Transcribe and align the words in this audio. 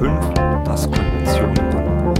5, 0.00 0.34
das 0.64 0.90
Konventionenhandbuch. 0.90 2.14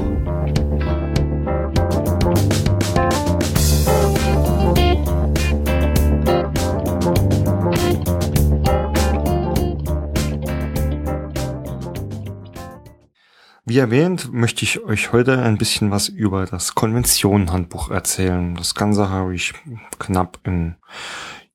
Wie 13.65 13.79
erwähnt, 13.79 14.31
möchte 14.31 14.65
ich 14.65 14.85
euch 14.85 15.13
heute 15.15 15.41
ein 15.41 15.57
bisschen 15.57 15.91
was 15.91 16.09
über 16.09 16.45
das 16.45 16.75
Konventionenhandbuch 16.75 17.91
erzählen. 17.91 18.57
Das 18.57 18.75
Ganze 18.75 19.09
habe 19.09 19.35
ich 19.35 19.55
knapp 19.99 20.39
in 20.45 20.75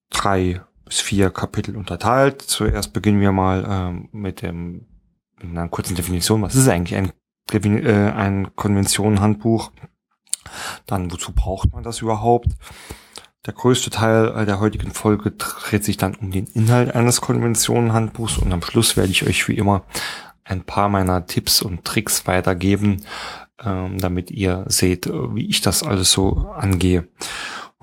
drei 0.09 0.61
bis 0.85 1.01
vier 1.01 1.29
Kapitel 1.29 1.77
unterteilt. 1.77 2.41
Zuerst 2.41 2.93
beginnen 2.93 3.21
wir 3.21 3.31
mal 3.31 3.63
ähm, 3.69 4.09
mit 4.11 4.41
dem 4.41 4.87
mit 5.49 5.57
einer 5.57 5.69
kurzen 5.69 5.95
Definition. 5.95 6.41
Was 6.41 6.55
ist 6.55 6.67
eigentlich 6.67 6.97
ein, 6.97 7.11
äh, 7.51 8.11
ein 8.11 8.55
Konventionenhandbuch? 8.55 9.71
Dann, 10.85 11.11
wozu 11.11 11.33
braucht 11.33 11.71
man 11.73 11.83
das 11.83 12.01
überhaupt? 12.01 12.49
Der 13.45 13.53
größte 13.53 13.89
Teil 13.91 14.33
äh, 14.35 14.45
der 14.45 14.59
heutigen 14.59 14.91
Folge 14.91 15.31
dreht 15.31 15.83
sich 15.83 15.97
dann 15.97 16.15
um 16.15 16.31
den 16.31 16.47
Inhalt 16.47 16.95
eines 16.95 17.21
Konventionenhandbuchs 17.21 18.37
und 18.37 18.51
am 18.51 18.61
Schluss 18.61 18.97
werde 18.97 19.11
ich 19.11 19.25
euch 19.25 19.47
wie 19.47 19.57
immer 19.57 19.83
ein 20.43 20.63
paar 20.63 20.89
meiner 20.89 21.25
Tipps 21.25 21.61
und 21.61 21.85
Tricks 21.85 22.27
weitergeben, 22.27 23.03
ähm, 23.63 23.99
damit 23.99 24.31
ihr 24.31 24.65
seht, 24.67 25.07
wie 25.07 25.47
ich 25.47 25.61
das 25.61 25.83
alles 25.83 26.11
so 26.11 26.49
angehe. 26.55 27.07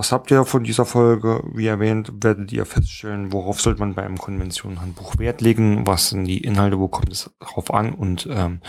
Was 0.02 0.10
habt 0.10 0.32
ihr 0.32 0.44
von 0.44 0.64
dieser 0.64 0.84
Folge? 0.84 1.44
Wie 1.54 1.68
erwähnt, 1.68 2.10
werdet 2.24 2.50
ihr 2.50 2.66
feststellen, 2.66 3.32
worauf 3.32 3.60
sollte 3.60 3.78
man 3.78 3.94
bei 3.94 4.02
einem 4.02 4.18
Konventionenhandbuch 4.18 5.16
Wert 5.18 5.40
legen? 5.40 5.86
Was 5.86 6.08
sind 6.08 6.24
die 6.24 6.42
Inhalte? 6.42 6.80
Wo 6.80 6.88
kommt 6.88 7.12
es 7.12 7.30
drauf 7.38 7.72
an? 7.72 7.92
Und 7.94 8.26
ähm, 8.28 8.62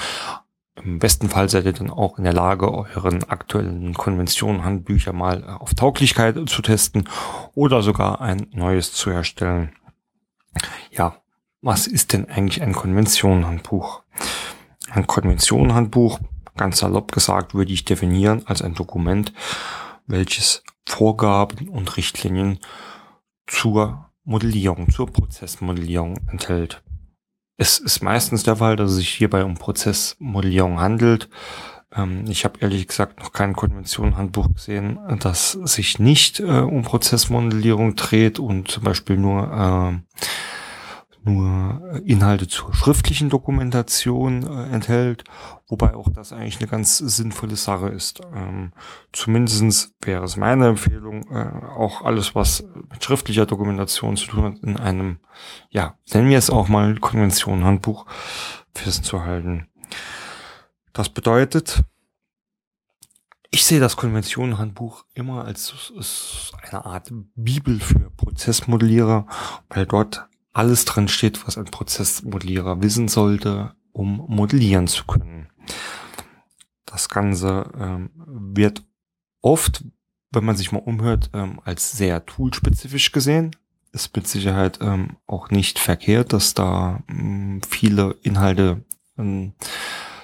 im 0.75 0.99
besten 0.99 1.29
Fall 1.29 1.49
seid 1.49 1.65
ihr 1.65 1.73
dann 1.73 1.89
auch 1.89 2.19
in 2.19 2.23
der 2.23 2.33
Lage, 2.33 2.71
euren 2.71 3.23
aktuellen 3.23 3.95
Konventionenhandbücher 3.95 5.11
mal 5.11 5.43
auf 5.43 5.73
Tauglichkeit 5.73 6.37
zu 6.47 6.61
testen 6.61 7.09
oder 7.55 7.81
sogar 7.81 8.21
ein 8.21 8.45
neues 8.51 8.93
zu 8.93 9.09
erstellen. 9.09 9.71
Ja, 10.91 11.15
was 11.63 11.87
ist 11.87 12.13
denn 12.13 12.29
eigentlich 12.29 12.61
ein 12.61 12.73
Konventionenhandbuch? 12.73 14.03
Ein 14.91 15.07
Konventionenhandbuch, 15.07 16.19
ganz 16.55 16.77
salopp 16.77 17.11
gesagt, 17.11 17.55
würde 17.55 17.73
ich 17.73 17.85
definieren 17.85 18.43
als 18.45 18.61
ein 18.61 18.75
Dokument, 18.75 19.33
welches 20.05 20.61
Vorgaben 20.87 21.69
und 21.69 21.97
Richtlinien 21.97 22.59
zur 23.47 24.09
Modellierung, 24.23 24.89
zur 24.89 25.07
Prozessmodellierung 25.07 26.17
enthält. 26.31 26.81
Es 27.57 27.77
ist 27.77 28.01
meistens 28.01 28.43
der 28.43 28.57
Fall, 28.57 28.75
dass 28.75 28.91
es 28.91 28.97
sich 28.97 29.09
hierbei 29.09 29.43
um 29.43 29.55
Prozessmodellierung 29.55 30.79
handelt. 30.79 31.29
Ähm, 31.95 32.25
ich 32.27 32.45
habe 32.45 32.59
ehrlich 32.61 32.87
gesagt 32.87 33.19
noch 33.19 33.31
kein 33.31 33.53
Konventionenhandbuch 33.53 34.53
gesehen, 34.53 34.99
das 35.19 35.51
sich 35.51 35.99
nicht 35.99 36.39
äh, 36.39 36.43
um 36.43 36.83
Prozessmodellierung 36.83 37.95
dreht 37.95 38.39
und 38.39 38.69
zum 38.69 38.83
Beispiel 38.83 39.17
nur 39.17 40.03
äh, 40.03 40.25
nur 41.25 42.01
Inhalte 42.05 42.47
zur 42.47 42.73
schriftlichen 42.73 43.29
Dokumentation 43.29 44.43
äh, 44.43 44.73
enthält, 44.73 45.23
wobei 45.67 45.95
auch 45.95 46.09
das 46.09 46.33
eigentlich 46.33 46.59
eine 46.59 46.69
ganz 46.69 46.97
sinnvolle 46.97 47.55
Sache 47.55 47.87
ist. 47.87 48.21
Ähm, 48.33 48.73
zumindestens 49.11 49.93
wäre 50.01 50.25
es 50.25 50.37
meine 50.37 50.67
Empfehlung, 50.67 51.29
äh, 51.31 51.49
auch 51.75 52.03
alles, 52.03 52.35
was 52.35 52.63
mit 52.91 53.03
schriftlicher 53.03 53.45
Dokumentation 53.45 54.17
zu 54.17 54.27
tun 54.27 54.43
hat, 54.43 54.59
in 54.59 54.77
einem, 54.77 55.19
ja, 55.69 55.95
nennen 56.13 56.29
wir 56.29 56.37
es 56.37 56.49
auch 56.49 56.67
mal 56.67 56.95
Konventionenhandbuch 56.95 58.05
festzuhalten. 58.73 59.67
Das 60.91 61.09
bedeutet, 61.09 61.83
ich 63.49 63.65
sehe 63.65 63.79
das 63.79 63.97
Konventionenhandbuch 63.97 65.05
immer 65.13 65.45
als 65.45 65.93
eine 66.63 66.85
Art 66.85 67.11
Bibel 67.35 67.79
für 67.79 68.09
Prozessmodellierer, 68.09 69.27
weil 69.69 69.85
dort 69.85 70.27
alles 70.53 70.85
drin 70.85 71.07
steht, 71.07 71.45
was 71.45 71.57
ein 71.57 71.65
Prozessmodellierer 71.65 72.81
wissen 72.81 73.07
sollte, 73.07 73.75
um 73.91 74.25
modellieren 74.27 74.87
zu 74.87 75.05
können. 75.05 75.49
Das 76.85 77.09
Ganze 77.09 77.71
ähm, 77.77 78.11
wird 78.15 78.83
oft, 79.41 79.83
wenn 80.31 80.45
man 80.45 80.55
sich 80.55 80.71
mal 80.71 80.79
umhört, 80.79 81.31
ähm, 81.33 81.59
als 81.65 81.91
sehr 81.91 82.25
toolspezifisch 82.25 83.11
gesehen. 83.11 83.55
Ist 83.91 84.15
mit 84.15 84.27
Sicherheit 84.27 84.79
ähm, 84.81 85.17
auch 85.27 85.51
nicht 85.51 85.79
verkehrt, 85.79 86.33
dass 86.33 86.53
da 86.53 87.03
ähm, 87.09 87.61
viele 87.67 88.15
Inhalte 88.21 88.83
ähm, 89.17 89.53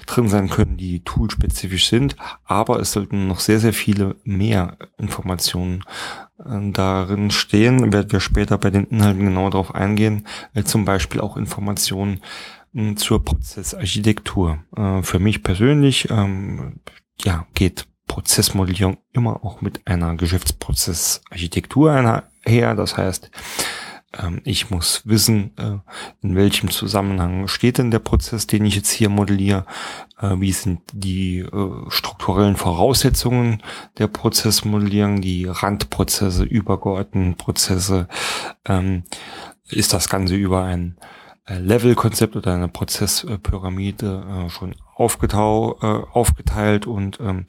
drin 0.07 0.27
sein 0.27 0.49
können, 0.49 0.77
die 0.77 1.03
toolspezifisch 1.03 1.87
sind, 1.87 2.15
aber 2.43 2.79
es 2.79 2.91
sollten 2.91 3.27
noch 3.27 3.39
sehr, 3.39 3.59
sehr 3.59 3.73
viele 3.73 4.15
mehr 4.23 4.77
Informationen 4.97 5.83
darin 6.45 7.31
stehen. 7.31 7.91
Werden 7.91 8.11
wir 8.11 8.19
später 8.19 8.57
bei 8.57 8.69
den 8.69 8.85
Inhalten 8.85 9.25
genau 9.25 9.49
darauf 9.49 9.75
eingehen. 9.75 10.25
Äh, 10.53 10.63
zum 10.63 10.85
Beispiel 10.85 11.21
auch 11.21 11.37
Informationen 11.37 12.21
äh, 12.73 12.95
zur 12.95 13.23
Prozessarchitektur. 13.23 14.59
Äh, 14.75 15.03
für 15.03 15.19
mich 15.19 15.43
persönlich 15.43 16.09
ähm, 16.09 16.79
ja, 17.23 17.45
geht 17.53 17.87
Prozessmodellierung 18.07 18.97
immer 19.13 19.45
auch 19.45 19.61
mit 19.61 19.85
einer 19.87 20.15
Geschäftsprozessarchitektur 20.15 21.91
einher. 21.91 22.75
Das 22.75 22.97
heißt, 22.97 23.25
ähm, 23.25 23.88
ich 24.43 24.71
muss 24.71 25.03
wissen, 25.05 25.51
äh, 25.57 25.77
in 26.21 26.35
welchem 26.35 26.71
Zusammenhang 26.71 27.47
steht 27.47 27.77
denn 27.77 27.91
der 27.91 27.99
Prozess, 27.99 28.47
den 28.47 28.65
ich 28.65 28.75
jetzt 28.75 28.89
hier 28.89 29.09
modelliere, 29.09 29.65
äh, 30.19 30.35
wie 30.39 30.51
sind 30.51 30.81
die 30.93 31.39
äh, 31.39 31.89
strukturellen 31.89 32.55
Voraussetzungen 32.55 33.61
der 33.99 34.07
Prozessmodellierung, 34.07 35.21
die 35.21 35.45
Randprozesse, 35.45 36.43
übergeordneten 36.43 37.35
Prozesse, 37.35 38.07
ähm, 38.65 39.03
ist 39.69 39.93
das 39.93 40.09
Ganze 40.09 40.35
über 40.35 40.63
ein 40.63 40.97
Level-Konzept 41.57 42.35
oder 42.35 42.53
eine 42.53 42.67
Prozesspyramide 42.67 44.45
äh, 44.45 44.49
schon 44.49 44.75
aufgetau 44.99 45.77
äh, 45.81 46.03
aufgeteilt 46.11 46.85
und 46.85 47.19
ähm, 47.21 47.45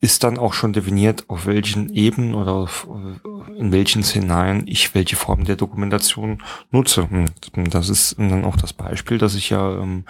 ist 0.00 0.22
dann 0.22 0.38
auch 0.38 0.52
schon 0.52 0.72
definiert, 0.72 1.24
auf 1.28 1.46
welchen 1.46 1.92
Ebenen 1.92 2.34
oder 2.34 2.68
äh, 2.68 3.58
in 3.58 3.72
welchen 3.72 4.04
Szenarien 4.04 4.62
ich 4.68 4.94
welche 4.94 5.16
Form 5.16 5.44
der 5.44 5.56
Dokumentation 5.56 6.40
nutze. 6.70 7.08
Und 7.10 7.74
das 7.74 7.88
ist 7.88 8.20
dann 8.20 8.44
auch 8.44 8.56
das 8.56 8.72
Beispiel, 8.72 9.18
dass 9.18 9.34
ich 9.34 9.50
ja 9.50 9.80
ähm, 9.80 10.04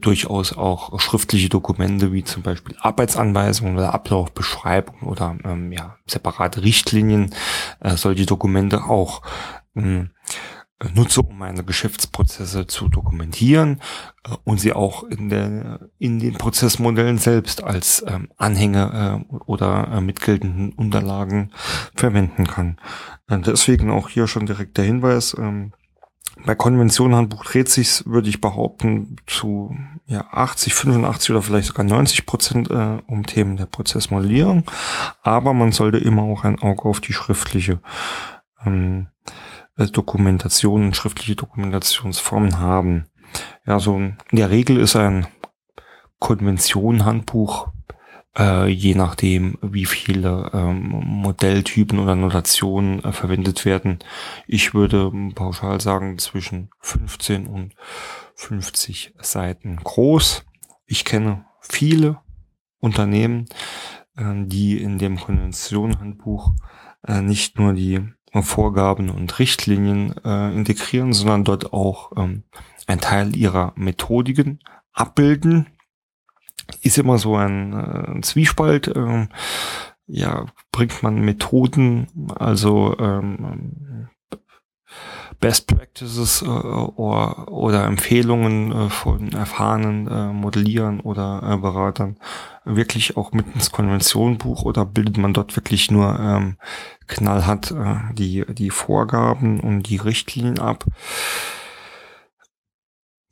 durchaus 0.00 0.56
auch 0.56 0.98
schriftliche 1.00 1.50
Dokumente 1.50 2.12
wie 2.12 2.24
zum 2.24 2.42
Beispiel 2.42 2.76
Arbeitsanweisungen 2.80 3.76
oder 3.76 3.92
Ablaufbeschreibungen 3.92 5.02
oder 5.02 5.36
ähm, 5.44 5.70
ja, 5.70 5.96
separate 6.06 6.62
Richtlinien, 6.62 7.34
äh, 7.80 7.96
solche 7.98 8.24
Dokumente 8.24 8.84
auch 8.84 9.20
ähm, 9.76 10.10
nutze, 10.94 11.22
um 11.22 11.38
meine 11.38 11.64
Geschäftsprozesse 11.64 12.66
zu 12.66 12.88
dokumentieren 12.88 13.80
äh, 14.24 14.34
und 14.44 14.60
sie 14.60 14.72
auch 14.72 15.04
in, 15.04 15.28
der, 15.28 15.88
in 15.98 16.18
den 16.18 16.34
Prozessmodellen 16.34 17.18
selbst 17.18 17.62
als 17.62 18.04
ähm, 18.06 18.28
Anhänge 18.36 19.24
äh, 19.30 19.34
oder 19.46 19.88
äh, 19.92 20.00
mitgeltenden 20.00 20.72
Unterlagen 20.72 21.52
verwenden 21.94 22.46
kann. 22.46 22.78
Äh, 23.28 23.38
deswegen 23.38 23.90
auch 23.90 24.08
hier 24.08 24.26
schon 24.26 24.46
direkt 24.46 24.78
der 24.78 24.84
Hinweis, 24.84 25.36
ähm, 25.38 25.72
bei 26.44 26.54
Konventionenhandbuch 26.54 27.44
dreht 27.44 27.68
sich, 27.68 28.04
würde 28.06 28.28
ich 28.28 28.40
behaupten, 28.40 29.16
zu 29.26 29.76
ja, 30.06 30.26
80, 30.32 30.74
85 30.74 31.30
oder 31.30 31.42
vielleicht 31.42 31.68
sogar 31.68 31.84
90 31.84 32.26
Prozent 32.26 32.70
äh, 32.70 32.98
um 33.06 33.26
Themen 33.26 33.56
der 33.56 33.66
Prozessmodellierung. 33.66 34.64
Aber 35.22 35.52
man 35.52 35.72
sollte 35.72 35.98
immer 35.98 36.22
auch 36.22 36.44
ein 36.44 36.58
Auge 36.60 36.84
auf 36.84 37.00
die 37.00 37.12
schriftliche 37.12 37.80
ähm, 38.64 39.08
äh, 39.26 39.30
Dokumentationen, 39.76 40.94
schriftliche 40.94 41.36
Dokumentationsformen 41.36 42.58
haben. 42.58 43.06
Ja, 43.66 43.78
so 43.78 43.96
in 43.96 44.16
der 44.30 44.50
Regel 44.50 44.78
ist 44.78 44.96
ein 44.96 45.26
Konvention-Handbuch, 46.18 47.68
äh, 48.38 48.68
je 48.68 48.94
nachdem, 48.94 49.58
wie 49.60 49.86
viele 49.86 50.50
ähm, 50.52 50.88
Modelltypen 51.04 51.98
oder 51.98 52.14
Notationen 52.14 53.02
äh, 53.04 53.12
verwendet 53.12 53.64
werden. 53.64 53.98
Ich 54.46 54.74
würde 54.74 55.10
pauschal 55.34 55.80
sagen 55.80 56.18
zwischen 56.18 56.70
15 56.80 57.46
und 57.46 57.74
50 58.34 59.14
Seiten 59.20 59.76
groß. 59.76 60.44
Ich 60.86 61.04
kenne 61.04 61.44
viele 61.60 62.20
Unternehmen, 62.78 63.46
äh, 64.16 64.44
die 64.46 64.82
in 64.82 64.98
dem 64.98 65.18
Konvention-Handbuch 65.18 66.52
äh, 67.06 67.20
nicht 67.20 67.58
nur 67.58 67.72
die 67.72 68.00
Vorgaben 68.40 69.10
und 69.10 69.38
Richtlinien 69.38 70.14
äh, 70.24 70.54
integrieren, 70.54 71.12
sondern 71.12 71.44
dort 71.44 71.72
auch 71.74 72.12
ähm, 72.16 72.44
ein 72.86 73.00
Teil 73.00 73.36
ihrer 73.36 73.72
Methodiken 73.76 74.60
abbilden. 74.92 75.66
Ist 76.80 76.96
immer 76.96 77.18
so 77.18 77.36
ein, 77.36 77.72
äh, 77.74 78.10
ein 78.12 78.22
Zwiespalt. 78.22 78.90
Ähm, 78.96 79.28
ja, 80.06 80.46
bringt 80.72 81.02
man 81.02 81.20
Methoden, 81.20 82.06
also 82.34 82.96
ähm, 82.98 84.08
Best 85.40 85.66
Practices 85.66 86.42
äh, 86.42 86.46
oder, 86.46 87.50
oder 87.50 87.84
Empfehlungen 87.84 88.72
äh, 88.72 88.90
von 88.90 89.32
erfahrenen 89.32 90.06
äh, 90.06 90.32
Modellieren 90.32 91.00
oder 91.00 91.42
äh, 91.42 91.56
Beratern 91.56 92.16
wirklich 92.64 93.16
auch 93.16 93.32
mit 93.32 93.46
ins 93.54 93.72
Konventionbuch 93.72 94.62
oder 94.62 94.84
bildet 94.84 95.18
man 95.18 95.34
dort 95.34 95.56
wirklich 95.56 95.90
nur 95.90 96.18
ähm, 96.18 96.56
knallhart 97.08 97.72
äh, 97.72 98.14
die, 98.14 98.44
die 98.48 98.70
Vorgaben 98.70 99.60
und 99.60 99.82
die 99.84 99.96
Richtlinien 99.96 100.58
ab? 100.58 100.84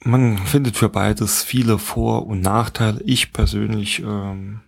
Man 0.02 0.38
findet 0.38 0.76
für 0.76 0.88
beides 0.88 1.42
viele 1.42 1.78
Vor- 1.78 2.26
und 2.26 2.40
Nachteile. 2.40 3.02
Ich 3.04 3.32
persönlich 3.32 4.00
ähm, 4.00 4.62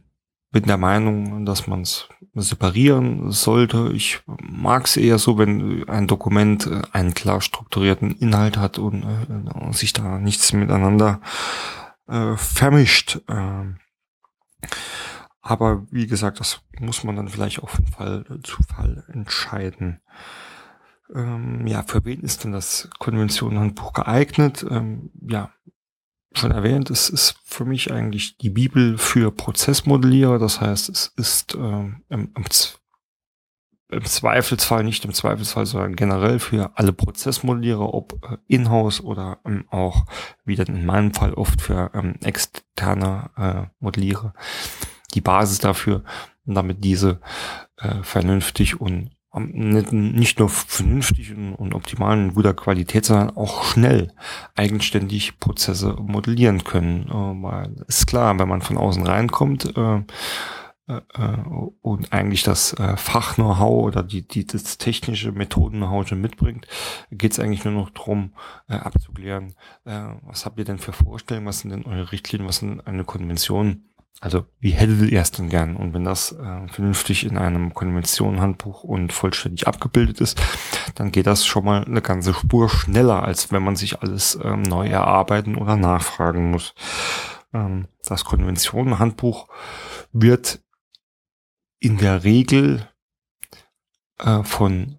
bin 0.51 0.65
der 0.65 0.77
Meinung, 0.77 1.47
dass 1.47 1.67
man 1.67 1.81
es 1.81 2.09
separieren 2.35 3.31
sollte. 3.31 3.91
Ich 3.95 4.21
mag 4.41 4.87
es 4.87 4.97
eher 4.97 5.19
so, 5.19 5.39
wenn 5.39 5.87
ein 5.89 6.07
Dokument 6.07 6.67
äh, 6.67 6.83
einen 6.93 7.15
klar 7.15 7.41
strukturierten 7.41 8.13
Inhalt 8.13 8.57
hat 8.57 8.79
und 8.79 9.03
äh, 9.03 9.73
sich 9.73 9.93
da 9.93 10.19
nichts 10.19 10.53
miteinander 10.53 11.21
äh, 12.09 12.37
vermischt. 12.37 13.21
Ähm, 13.29 13.77
aber 15.43 15.87
wie 15.91 16.07
gesagt, 16.07 16.41
das 16.41 16.61
muss 16.79 17.05
man 17.05 17.17
dann 17.17 17.29
vielleicht 17.29 17.63
auch 17.63 17.69
von 17.69 17.87
Fall 17.87 18.25
zu 18.45 18.63
Fall 18.63 19.05
entscheiden. 19.13 20.01
Ähm, 21.15 21.67
ja, 21.67 21.83
für 21.83 22.05
wen 22.05 22.21
ist 22.21 22.45
denn 22.45 22.53
das 22.53 22.89
Konventionenhandbuch 22.99 23.93
geeignet? 23.93 24.65
Ähm, 24.71 25.11
ja, 25.21 25.51
schon 26.39 26.51
erwähnt, 26.51 26.91
es 26.91 27.09
ist 27.09 27.37
für 27.45 27.65
mich 27.65 27.93
eigentlich 27.93 28.37
die 28.39 28.51
Bibel 28.51 28.99
für 28.99 29.31
Prozessmodellierer. 29.31 30.39
Das 30.39 30.61
heißt, 30.61 30.89
es 30.89 31.13
ist 31.17 31.55
ähm, 31.55 32.03
im, 32.09 32.33
im, 32.37 34.05
Zweifelsfall, 34.05 34.85
nicht 34.85 35.05
im 35.05 35.13
Zweifelsfall, 35.13 35.67
sondern 35.67 35.97
generell 35.97 36.39
für 36.39 36.73
alle 36.77 36.93
Prozessmodellierer, 36.93 37.93
ob 37.93 38.15
äh, 38.25 38.37
in-house 38.47 39.03
oder 39.03 39.41
ähm, 39.45 39.65
auch, 39.71 40.07
wie 40.45 40.57
dann 40.57 40.69
in 40.69 40.87
meinem 40.87 41.13
Fall 41.13 41.35
oft 41.35 41.61
für 41.61 41.91
ähm, 41.95 42.17
externe 42.23 43.31
äh, 43.37 43.67
Modellierer, 43.81 44.35
die 45.15 45.21
Basis 45.21 45.59
dafür, 45.59 46.05
damit 46.47 46.83
diese 46.83 47.21
äh, 47.77 48.03
vernünftig 48.03 48.81
und 48.81 49.11
nicht 49.41 50.39
nur 50.39 50.51
vernünftig 50.51 51.35
und, 51.35 51.75
optimal 51.75 52.19
in 52.19 52.35
guter 52.35 52.53
Qualität, 52.53 53.07
sondern 53.07 53.37
auch 53.37 53.65
schnell 53.65 54.13
eigenständig 54.55 55.41
Prozesse 55.41 55.97
modellieren 55.99 56.65
können. 56.65 57.09
Äh, 57.09 57.43
weil 57.43 57.85
ist 57.89 58.07
klar, 58.07 58.39
wenn 58.39 58.49
man 58.49 58.61
von 58.61 58.77
außen 58.77 59.07
reinkommt 59.07 59.75
äh, 59.75 60.03
äh, 60.87 61.01
und 61.81 62.13
eigentlich 62.13 62.43
das 62.43 62.77
Fach-Know-how 62.97 63.85
oder 63.85 64.03
die, 64.03 64.27
die, 64.27 64.47
das 64.47 64.77
technische 64.77 65.33
Methoden-Know-how 65.33 66.07
schon 66.07 66.21
mitbringt, 66.21 66.67
geht 67.11 67.33
es 67.33 67.41
eigentlich 67.41 67.65
nur 67.65 67.73
noch 67.73 67.91
darum, 67.91 68.35
abzuklären, 68.67 69.55
was 69.85 70.45
habt 70.45 70.59
ihr 70.59 70.65
denn 70.65 70.79
für 70.79 70.93
Vorstellungen, 70.93 71.47
was 71.47 71.61
sind 71.61 71.71
denn 71.71 71.87
eure 71.87 72.13
Richtlinien, 72.13 72.49
was 72.49 72.57
sind 72.59 72.87
eine 72.87 73.05
Konvention, 73.05 73.85
also 74.21 74.47
wie 74.61 74.71
hättet 74.71 75.11
ihr 75.11 75.21
es 75.21 75.33
denn 75.33 75.49
gern? 75.49 75.77
Und 75.77 75.95
wenn 75.95 76.05
das 76.05 76.33
äh, 76.33 76.69
vernünftig 76.69 77.25
in 77.25 77.37
einem 77.37 77.75
Konventionenhandbuch 77.75 78.85
und 78.85 79.13
vollständig 79.13 79.67
abgebildet 79.67 80.21
ist, 80.21 80.41
dann 80.95 81.11
geht 81.11 81.27
das 81.27 81.45
schon 81.45 81.65
mal 81.65 81.85
eine 81.85 82.03
ganze 82.03 82.33
Spur 82.33 82.69
schneller, 82.69 83.25
als 83.25 83.51
wenn 83.51 83.65
man 83.65 83.75
sich 83.75 84.01
alles 84.01 84.39
ähm, 84.43 84.63
neu 84.63 84.87
erarbeiten 84.87 85.57
oder 85.57 85.77
nachfragen 85.77 86.53
muss. 86.53 86.75
Ähm, 87.53 87.89
das 88.05 88.25
Konventionenhandbuch 88.25 89.49
wird 90.13 90.61
in 91.81 91.99
der 91.99 92.23
Regel 92.23 92.89
äh, 94.21 94.45
von, 94.45 94.99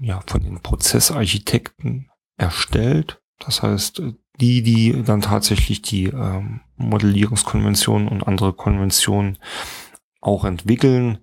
ja, 0.00 0.20
von 0.26 0.42
den 0.42 0.60
Prozessarchitekten 0.60 2.10
erstellt. 2.36 3.22
Das 3.38 3.62
heißt, 3.62 4.02
die, 4.40 4.62
die 4.62 5.02
dann 5.02 5.20
tatsächlich 5.20 5.82
die 5.82 6.06
ähm, 6.06 6.60
Modellierungskonventionen 6.76 8.08
und 8.08 8.26
andere 8.26 8.52
Konventionen 8.52 9.38
auch 10.20 10.44
entwickeln. 10.44 11.18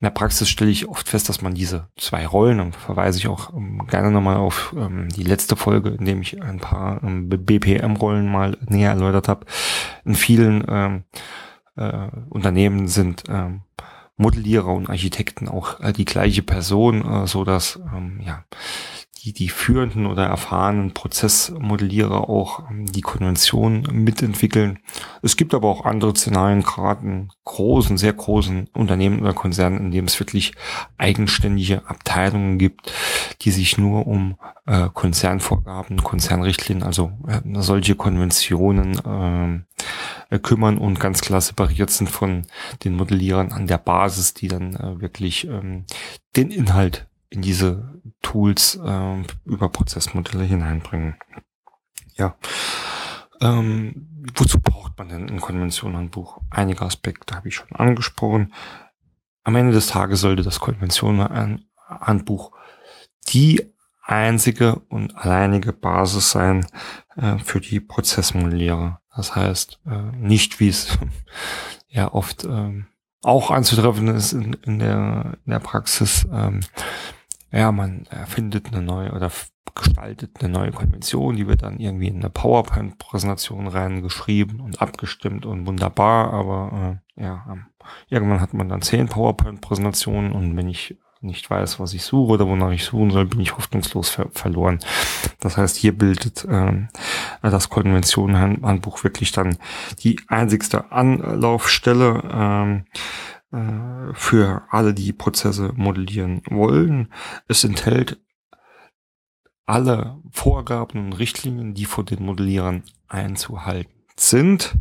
In 0.00 0.06
der 0.06 0.10
Praxis 0.10 0.48
stelle 0.48 0.70
ich 0.70 0.88
oft 0.88 1.08
fest, 1.08 1.28
dass 1.28 1.42
man 1.42 1.54
diese 1.54 1.88
zwei 1.96 2.26
Rollen, 2.26 2.58
und 2.58 2.74
verweise 2.74 3.18
ich 3.18 3.28
auch 3.28 3.54
ähm, 3.54 3.86
gerne 3.88 4.10
nochmal 4.10 4.36
auf 4.36 4.74
ähm, 4.76 5.08
die 5.08 5.22
letzte 5.22 5.54
Folge, 5.54 5.90
in 5.90 6.04
dem 6.04 6.22
ich 6.22 6.42
ein 6.42 6.58
paar 6.58 7.02
ähm, 7.04 7.28
BPM-Rollen 7.28 8.30
mal 8.30 8.56
näher 8.66 8.90
erläutert 8.90 9.28
habe. 9.28 9.46
In 10.04 10.16
vielen 10.16 10.64
ähm, 10.68 11.04
äh, 11.76 12.08
Unternehmen 12.30 12.88
sind 12.88 13.24
ähm, 13.28 13.62
Modellierer 14.16 14.72
und 14.72 14.90
Architekten 14.90 15.48
auch 15.48 15.80
äh, 15.80 15.92
die 15.92 16.04
gleiche 16.04 16.42
Person, 16.42 17.04
äh, 17.04 17.26
so 17.26 17.44
dass 17.44 17.78
ähm, 17.94 18.20
ja 18.24 18.44
die, 19.22 19.32
die 19.32 19.48
führenden 19.48 20.06
oder 20.06 20.26
erfahrenen 20.26 20.94
Prozessmodellierer 20.94 22.28
auch 22.28 22.68
ähm, 22.70 22.90
die 22.90 23.02
Konvention 23.02 23.82
mitentwickeln. 23.92 24.80
Es 25.22 25.36
gibt 25.36 25.54
aber 25.54 25.68
auch 25.68 25.84
andere 25.84 26.14
Szenarien, 26.14 26.62
gerade 26.62 27.06
in 27.06 27.32
großen, 27.44 27.98
sehr 27.98 28.12
großen 28.12 28.68
Unternehmen 28.72 29.20
oder 29.20 29.32
Konzernen, 29.32 29.78
in 29.78 29.90
dem 29.92 30.06
es 30.06 30.18
wirklich 30.18 30.52
eigenständige 30.98 31.86
Abteilungen 31.86 32.58
gibt, 32.58 32.92
die 33.42 33.52
sich 33.52 33.78
nur 33.78 34.06
um 34.06 34.36
äh, 34.66 34.88
Konzernvorgaben, 34.92 36.02
Konzernrichtlinien, 36.02 36.84
also 36.84 37.12
äh, 37.28 37.40
solche 37.60 37.94
Konventionen 37.94 39.64
äh, 40.30 40.38
kümmern 40.40 40.78
und 40.78 40.98
ganz 40.98 41.20
klar 41.20 41.40
separiert 41.40 41.90
sind 41.90 42.10
von 42.10 42.46
den 42.84 42.94
Modellierern 42.94 43.52
an 43.52 43.66
der 43.66 43.78
Basis, 43.78 44.34
die 44.34 44.48
dann 44.48 44.74
äh, 44.74 45.00
wirklich 45.00 45.46
ähm, 45.46 45.84
den 46.34 46.50
Inhalt 46.50 47.06
in 47.32 47.40
diese 47.40 48.00
Tools 48.22 48.76
äh, 48.76 49.22
über 49.44 49.68
Prozessmodelle 49.68 50.44
hineinbringen. 50.44 51.16
Ja. 52.16 52.36
Ähm, 53.40 54.08
wozu 54.34 54.60
braucht 54.60 54.96
man 54.98 55.08
denn 55.08 55.28
ein 55.28 55.40
Konventionenhandbuch? 55.40 56.40
Einige 56.50 56.82
Aspekte 56.82 57.34
habe 57.34 57.48
ich 57.48 57.56
schon 57.56 57.72
angesprochen. 57.72 58.54
Am 59.44 59.56
Ende 59.56 59.72
des 59.72 59.88
Tages 59.88 60.20
sollte 60.20 60.42
das 60.42 60.60
Konventionenhandbuch 60.60 62.52
die 63.28 63.72
einzige 64.04 64.76
und 64.88 65.16
alleinige 65.16 65.72
Basis 65.72 66.30
sein 66.30 66.66
äh, 67.16 67.38
für 67.38 67.60
die 67.60 67.80
Prozessmodellierer. 67.80 69.00
Das 69.16 69.34
heißt, 69.34 69.80
äh, 69.86 70.16
nicht 70.16 70.60
wie 70.60 70.68
es 70.68 70.98
ja 71.88 72.12
oft 72.12 72.44
ähm, 72.44 72.86
auch 73.22 73.50
anzutreffen 73.50 74.08
ist 74.08 74.32
in, 74.32 74.54
in, 74.64 74.78
der, 74.78 75.38
in 75.44 75.50
der 75.50 75.60
Praxis, 75.60 76.26
ähm, 76.32 76.60
ja, 77.52 77.70
man 77.70 78.06
erfindet 78.10 78.68
eine 78.68 78.82
neue 78.82 79.12
oder 79.12 79.30
gestaltet 79.74 80.38
eine 80.40 80.52
neue 80.52 80.72
Konvention, 80.72 81.36
die 81.36 81.46
wird 81.46 81.62
dann 81.62 81.78
irgendwie 81.78 82.08
in 82.08 82.16
eine 82.16 82.30
PowerPoint-Präsentation 82.30 83.68
reingeschrieben 83.68 84.60
und 84.60 84.82
abgestimmt 84.82 85.46
und 85.46 85.66
wunderbar, 85.66 86.32
aber 86.32 87.00
äh, 87.16 87.22
ja, 87.22 87.56
irgendwann 88.08 88.40
hat 88.40 88.54
man 88.54 88.68
dann 88.68 88.82
zehn 88.82 89.08
PowerPoint-Präsentationen 89.08 90.32
und 90.32 90.56
wenn 90.56 90.68
ich 90.68 90.96
nicht 91.22 91.48
weiß, 91.48 91.78
was 91.78 91.94
ich 91.94 92.02
suche 92.02 92.32
oder 92.32 92.48
wonach 92.48 92.72
ich 92.72 92.84
suchen 92.84 93.10
soll, 93.10 93.26
bin 93.26 93.40
ich 93.40 93.56
hoffnungslos 93.56 94.10
ver 94.10 94.28
verloren. 94.32 94.80
Das 95.40 95.56
heißt, 95.56 95.76
hier 95.76 95.96
bildet 95.96 96.44
ähm, 96.50 96.88
das 97.42 97.68
Konventionenhandbuch 97.68 99.04
wirklich 99.04 99.30
dann 99.30 99.56
die 100.00 100.20
einzigste 100.26 100.90
Anlaufstelle. 100.90 102.22
Ähm, 102.32 102.84
äh, 103.52 104.14
für 104.14 104.62
alle, 104.70 104.94
die 104.94 105.12
Prozesse 105.12 105.72
modellieren 105.74 106.42
wollen. 106.48 107.12
Es 107.48 107.64
enthält 107.64 108.20
alle 109.66 110.18
Vorgaben 110.30 111.06
und 111.06 111.12
Richtlinien, 111.14 111.74
die 111.74 111.84
von 111.84 112.06
den 112.06 112.24
Modellierern 112.24 112.82
einzuhalten 113.08 113.92
sind. 114.16 114.74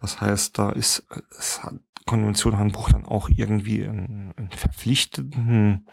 Das 0.00 0.20
heißt, 0.20 0.58
da 0.58 0.70
ist 0.70 1.06
das 1.30 1.62
Handbuch 2.10 2.90
dann 2.90 3.04
auch 3.06 3.28
irgendwie 3.28 3.84
einen, 3.84 4.34
verpflichtenden 4.50 5.86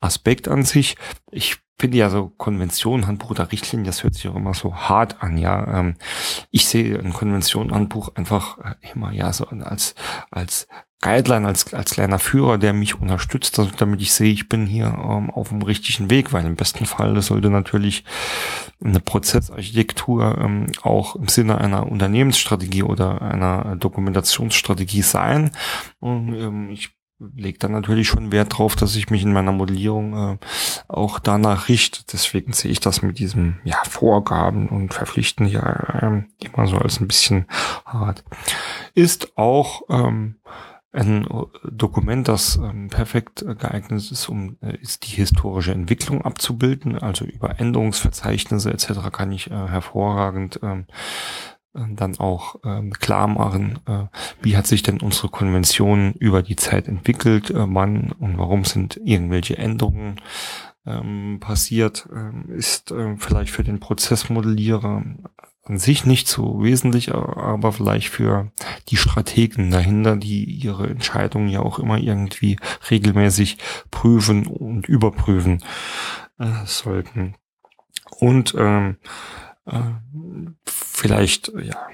Aspekt 0.00 0.48
an 0.48 0.62
sich. 0.62 0.96
Ich 1.30 1.56
finde 1.78 1.98
ja 1.98 2.10
so 2.10 2.28
Konvention, 2.28 3.06
Handbuch 3.06 3.30
oder 3.30 3.52
Richtlinien, 3.52 3.86
das 3.86 4.02
hört 4.02 4.14
sich 4.14 4.28
auch 4.28 4.36
immer 4.36 4.54
so 4.54 4.74
hart 4.74 5.22
an, 5.22 5.36
ja. 5.36 5.80
Ähm, 5.80 5.96
ich 6.50 6.68
sehe 6.68 6.98
ein 6.98 7.12
Konvention, 7.12 7.72
Handbuch 7.72 8.14
einfach 8.14 8.58
äh, 8.58 8.74
immer 8.92 9.12
ja 9.12 9.32
so 9.32 9.46
als 9.46 9.94
als 10.30 10.68
Guideline, 11.02 11.46
als 11.46 11.72
als 11.74 11.92
kleiner 11.92 12.18
Führer, 12.18 12.58
der 12.58 12.72
mich 12.72 12.98
unterstützt, 13.00 13.60
damit 13.78 14.00
ich 14.00 14.12
sehe, 14.12 14.32
ich 14.32 14.48
bin 14.48 14.66
hier 14.66 14.86
ähm, 14.86 15.30
auf 15.30 15.50
dem 15.50 15.62
richtigen 15.62 16.10
Weg, 16.10 16.32
weil 16.32 16.46
im 16.46 16.56
besten 16.56 16.86
Fall 16.86 17.20
sollte 17.20 17.50
natürlich 17.50 18.04
eine 18.82 19.00
Prozessarchitektur 19.00 20.38
ähm, 20.38 20.66
auch 20.82 21.16
im 21.16 21.28
Sinne 21.28 21.58
einer 21.58 21.90
Unternehmensstrategie 21.90 22.82
oder 22.82 23.20
einer 23.20 23.76
Dokumentationsstrategie 23.76 25.02
sein. 25.02 25.50
Und 26.00 26.34
ähm, 26.34 26.70
ich 26.70 26.96
lege 27.18 27.58
dann 27.58 27.72
natürlich 27.72 28.08
schon 28.08 28.32
Wert 28.32 28.58
drauf, 28.58 28.76
dass 28.76 28.96
ich 28.96 29.10
mich 29.10 29.22
in 29.22 29.32
meiner 29.32 29.52
Modellierung 29.52 30.32
äh, 30.34 30.38
auch 30.88 31.18
danach 31.18 31.68
richte. 31.68 32.00
Deswegen 32.12 32.52
sehe 32.52 32.70
ich 32.70 32.80
das 32.80 33.02
mit 33.02 33.18
diesem 33.18 33.58
ja, 33.64 33.78
Vorgaben 33.88 34.68
und 34.68 34.92
Verpflichten 34.92 35.46
ja 35.46 35.62
äh, 35.62 36.22
immer 36.40 36.66
so 36.66 36.76
als 36.76 37.00
ein 37.00 37.08
bisschen 37.08 37.46
hart. 37.84 38.24
Ist 38.94 39.36
auch 39.36 39.82
ähm, 39.88 40.36
ein 40.96 41.26
Dokument, 41.64 42.26
das 42.28 42.56
ähm, 42.56 42.88
perfekt 42.88 43.44
geeignet 43.58 44.10
ist, 44.10 44.28
um 44.28 44.56
äh, 44.62 44.76
ist 44.76 45.06
die 45.06 45.16
historische 45.16 45.72
Entwicklung 45.72 46.22
abzubilden. 46.22 46.98
Also 46.98 47.24
über 47.24 47.60
Änderungsverzeichnisse 47.60 48.72
etc. 48.72 49.10
kann 49.12 49.32
ich 49.32 49.50
äh, 49.50 49.54
hervorragend 49.54 50.60
ähm, 50.62 50.86
dann 51.94 52.18
auch 52.18 52.56
ähm, 52.64 52.92
klar 52.92 53.26
machen, 53.26 53.78
äh, 53.86 54.04
wie 54.40 54.56
hat 54.56 54.66
sich 54.66 54.82
denn 54.82 55.00
unsere 55.00 55.28
Konvention 55.28 56.14
über 56.14 56.42
die 56.42 56.56
Zeit 56.56 56.88
entwickelt, 56.88 57.50
äh, 57.50 57.54
wann 57.56 58.12
und 58.12 58.38
warum 58.38 58.64
sind 58.64 58.98
irgendwelche 59.04 59.58
Änderungen 59.58 60.20
ähm, 60.86 61.38
passiert, 61.40 62.08
ähm, 62.14 62.46
ist 62.50 62.92
äh, 62.92 63.16
vielleicht 63.18 63.50
für 63.50 63.64
den 63.64 63.80
Prozessmodellierer 63.80 65.02
an 65.68 65.78
sich 65.78 66.06
nicht 66.06 66.28
so 66.28 66.62
wesentlich, 66.62 67.12
aber 67.12 67.72
vielleicht 67.72 68.08
für 68.08 68.52
die 68.88 68.96
Strategen 68.96 69.70
dahinter, 69.70 70.16
die 70.16 70.44
ihre 70.44 70.88
Entscheidungen 70.88 71.48
ja 71.48 71.60
auch 71.60 71.78
immer 71.78 71.98
irgendwie 71.98 72.58
regelmäßig 72.90 73.58
prüfen 73.90 74.46
und 74.46 74.88
überprüfen 74.88 75.62
äh, 76.38 76.64
sollten. 76.64 77.34
Und 78.18 78.54
ähm, 78.56 78.96
äh, 79.66 79.80
vielleicht, 80.64 81.52
ja, 81.60 81.88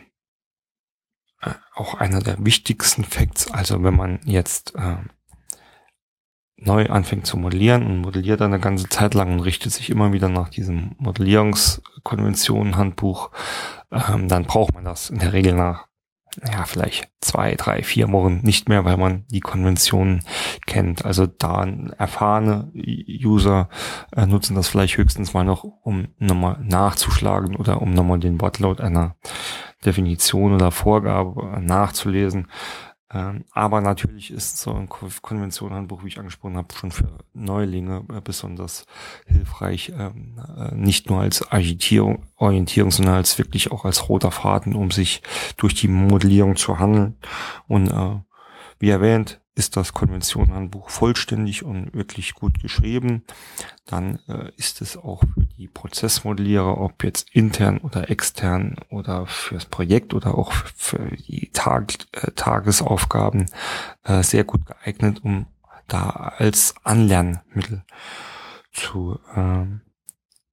äh, 1.41 1.55
auch 1.75 1.95
einer 1.95 2.21
der 2.21 2.45
wichtigsten 2.45 3.05
Facts, 3.05 3.51
also 3.51 3.83
wenn 3.83 3.97
man 3.97 4.21
jetzt 4.25 4.75
äh, 4.75 4.97
neu 6.65 6.87
anfängt 6.87 7.27
zu 7.27 7.37
modellieren 7.37 7.85
und 7.85 8.01
modelliert 8.01 8.41
dann 8.41 8.53
eine 8.53 8.63
ganze 8.63 8.89
Zeit 8.89 9.15
lang 9.15 9.33
und 9.33 9.41
richtet 9.41 9.73
sich 9.73 9.91
immer 9.91 10.13
wieder 10.13 10.29
nach 10.29 10.49
diesem 10.49 10.93
Modellierungskonventionen 10.99 12.77
Handbuch, 12.77 13.31
ähm, 13.91 14.29
dann 14.29 14.45
braucht 14.45 14.75
man 14.75 14.85
das 14.85 15.11
in 15.11 15.19
der 15.19 15.33
Regel 15.33 15.55
nach 15.55 15.87
ja, 16.51 16.65
vielleicht 16.65 17.11
zwei, 17.21 17.55
drei, 17.55 17.83
vier 17.83 18.11
Wochen 18.11 18.41
nicht 18.43 18.69
mehr, 18.69 18.85
weil 18.85 18.97
man 18.97 19.27
die 19.29 19.41
Konventionen 19.41 20.25
kennt. 20.67 21.05
Also 21.05 21.27
da 21.27 21.67
erfahrene 21.99 22.73
User 22.75 23.69
äh, 24.17 24.27
nutzen 24.27 24.57
das 24.57 24.69
vielleicht 24.69 24.97
höchstens 24.97 25.35
mal 25.35 25.45
noch, 25.45 25.65
um 25.65 26.09
nochmal 26.19 26.59
nachzuschlagen 26.63 27.57
oder 27.57 27.83
um 27.83 27.93
nochmal 27.93 28.19
den 28.19 28.41
Wortlaut 28.41 28.81
einer 28.81 29.17
Definition 29.85 30.55
oder 30.55 30.71
Vorgabe 30.71 31.61
nachzulesen. 31.61 32.49
Ähm, 33.15 33.45
aber 33.53 33.81
natürlich 33.81 34.31
ist 34.31 34.59
so 34.59 34.73
ein 34.73 34.89
Konventionenhandbuch, 34.89 36.03
wie 36.03 36.09
ich 36.09 36.19
angesprochen 36.19 36.57
habe, 36.57 36.75
schon 36.75 36.93
für 36.93 37.19
Neulinge 37.35 38.05
äh, 38.11 38.21
besonders 38.23 38.87
hilfreich, 39.27 39.93
ähm, 39.99 40.41
äh, 40.57 40.75
nicht 40.75 41.11
nur 41.11 41.21
als 41.21 41.53
Agitierung, 41.53 42.25
Orientierung, 42.37 42.91
sondern 42.91 43.17
als 43.17 43.37
wirklich 43.37 43.71
auch 43.71 43.85
als 43.85 44.09
roter 44.09 44.31
Faden, 44.31 44.75
um 44.75 44.91
sich 44.91 45.23
durch 45.59 45.75
die 45.75 45.89
Modellierung 45.89 46.57
zu 46.57 46.79
handeln. 46.79 47.17
Und 47.69 47.89
äh, 47.89 48.21
wie 48.79 48.89
erwähnt, 48.89 49.42
ist 49.55 49.77
das 49.77 49.93
Konventionenhandbuch 49.93 50.89
vollständig 50.89 51.63
und 51.63 51.93
wirklich 51.95 52.35
gut 52.35 52.61
geschrieben, 52.61 53.23
dann 53.85 54.19
äh, 54.27 54.51
ist 54.57 54.81
es 54.81 54.97
auch 54.97 55.23
für 55.35 55.45
die 55.59 55.69
Prozessmodellierer, 55.69 56.81
ob 56.81 57.05
jetzt 57.05 57.29
intern 57.33 57.79
oder 57.79 58.09
extern 58.11 58.77
oder 58.89 59.27
fürs 59.27 59.67
Projekt 59.67 60.15
oder 60.15 60.39
auch 60.39 60.53
für 60.53 61.17
die 61.29 61.51
Tag, 61.53 61.93
äh, 62.13 62.31
Tagesaufgaben 62.33 63.47
äh, 64.05 64.23
sehr 64.23 64.45
gut 64.45 64.65
geeignet, 64.65 65.21
um 65.23 65.47
da 65.87 66.33
als 66.39 66.75
Anlernmittel 66.83 67.85
zu, 68.73 69.19
ähm, 69.37 69.83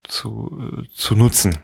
zu, 0.03 0.83
äh, 0.83 0.89
zu 0.93 1.15
nutzen. 1.15 1.57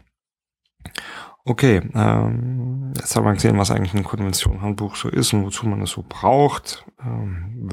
Okay, 1.48 1.80
ähm, 1.94 2.92
jetzt 2.98 3.16
haben 3.16 3.24
wir 3.24 3.34
gesehen, 3.34 3.60
was 3.60 3.70
eigentlich 3.70 3.94
ein 3.94 4.04
Konventionenhandbuch 4.04 4.96
so 4.96 5.10
ist 5.10 5.32
und 5.32 5.46
wozu 5.46 5.68
man 5.68 5.80
es 5.84 5.92
so 5.92 6.04
braucht. 6.08 6.84
Ähm, 7.00 7.70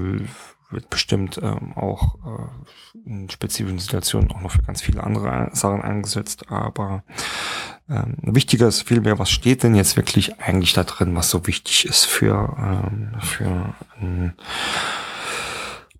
wird 0.70 0.90
bestimmt 0.90 1.40
ähm, 1.42 1.72
auch 1.74 2.16
äh, 2.16 3.08
in 3.08 3.30
spezifischen 3.30 3.78
Situationen 3.78 4.30
auch 4.30 4.42
noch 4.42 4.50
für 4.50 4.62
ganz 4.62 4.82
viele 4.82 5.02
andere 5.02 5.48
Sachen 5.54 5.80
eingesetzt. 5.80 6.50
Aber 6.50 7.02
ähm, 7.88 8.16
wichtiger 8.20 8.68
ist 8.68 8.82
vielmehr, 8.82 9.18
was 9.18 9.30
steht 9.30 9.62
denn 9.62 9.74
jetzt 9.74 9.96
wirklich 9.96 10.38
eigentlich 10.38 10.74
da 10.74 10.84
drin, 10.84 11.16
was 11.16 11.30
so 11.30 11.46
wichtig 11.46 11.86
ist 11.86 12.04
für, 12.04 12.54
ähm, 12.58 13.12
für 13.20 13.74
einen 13.98 14.34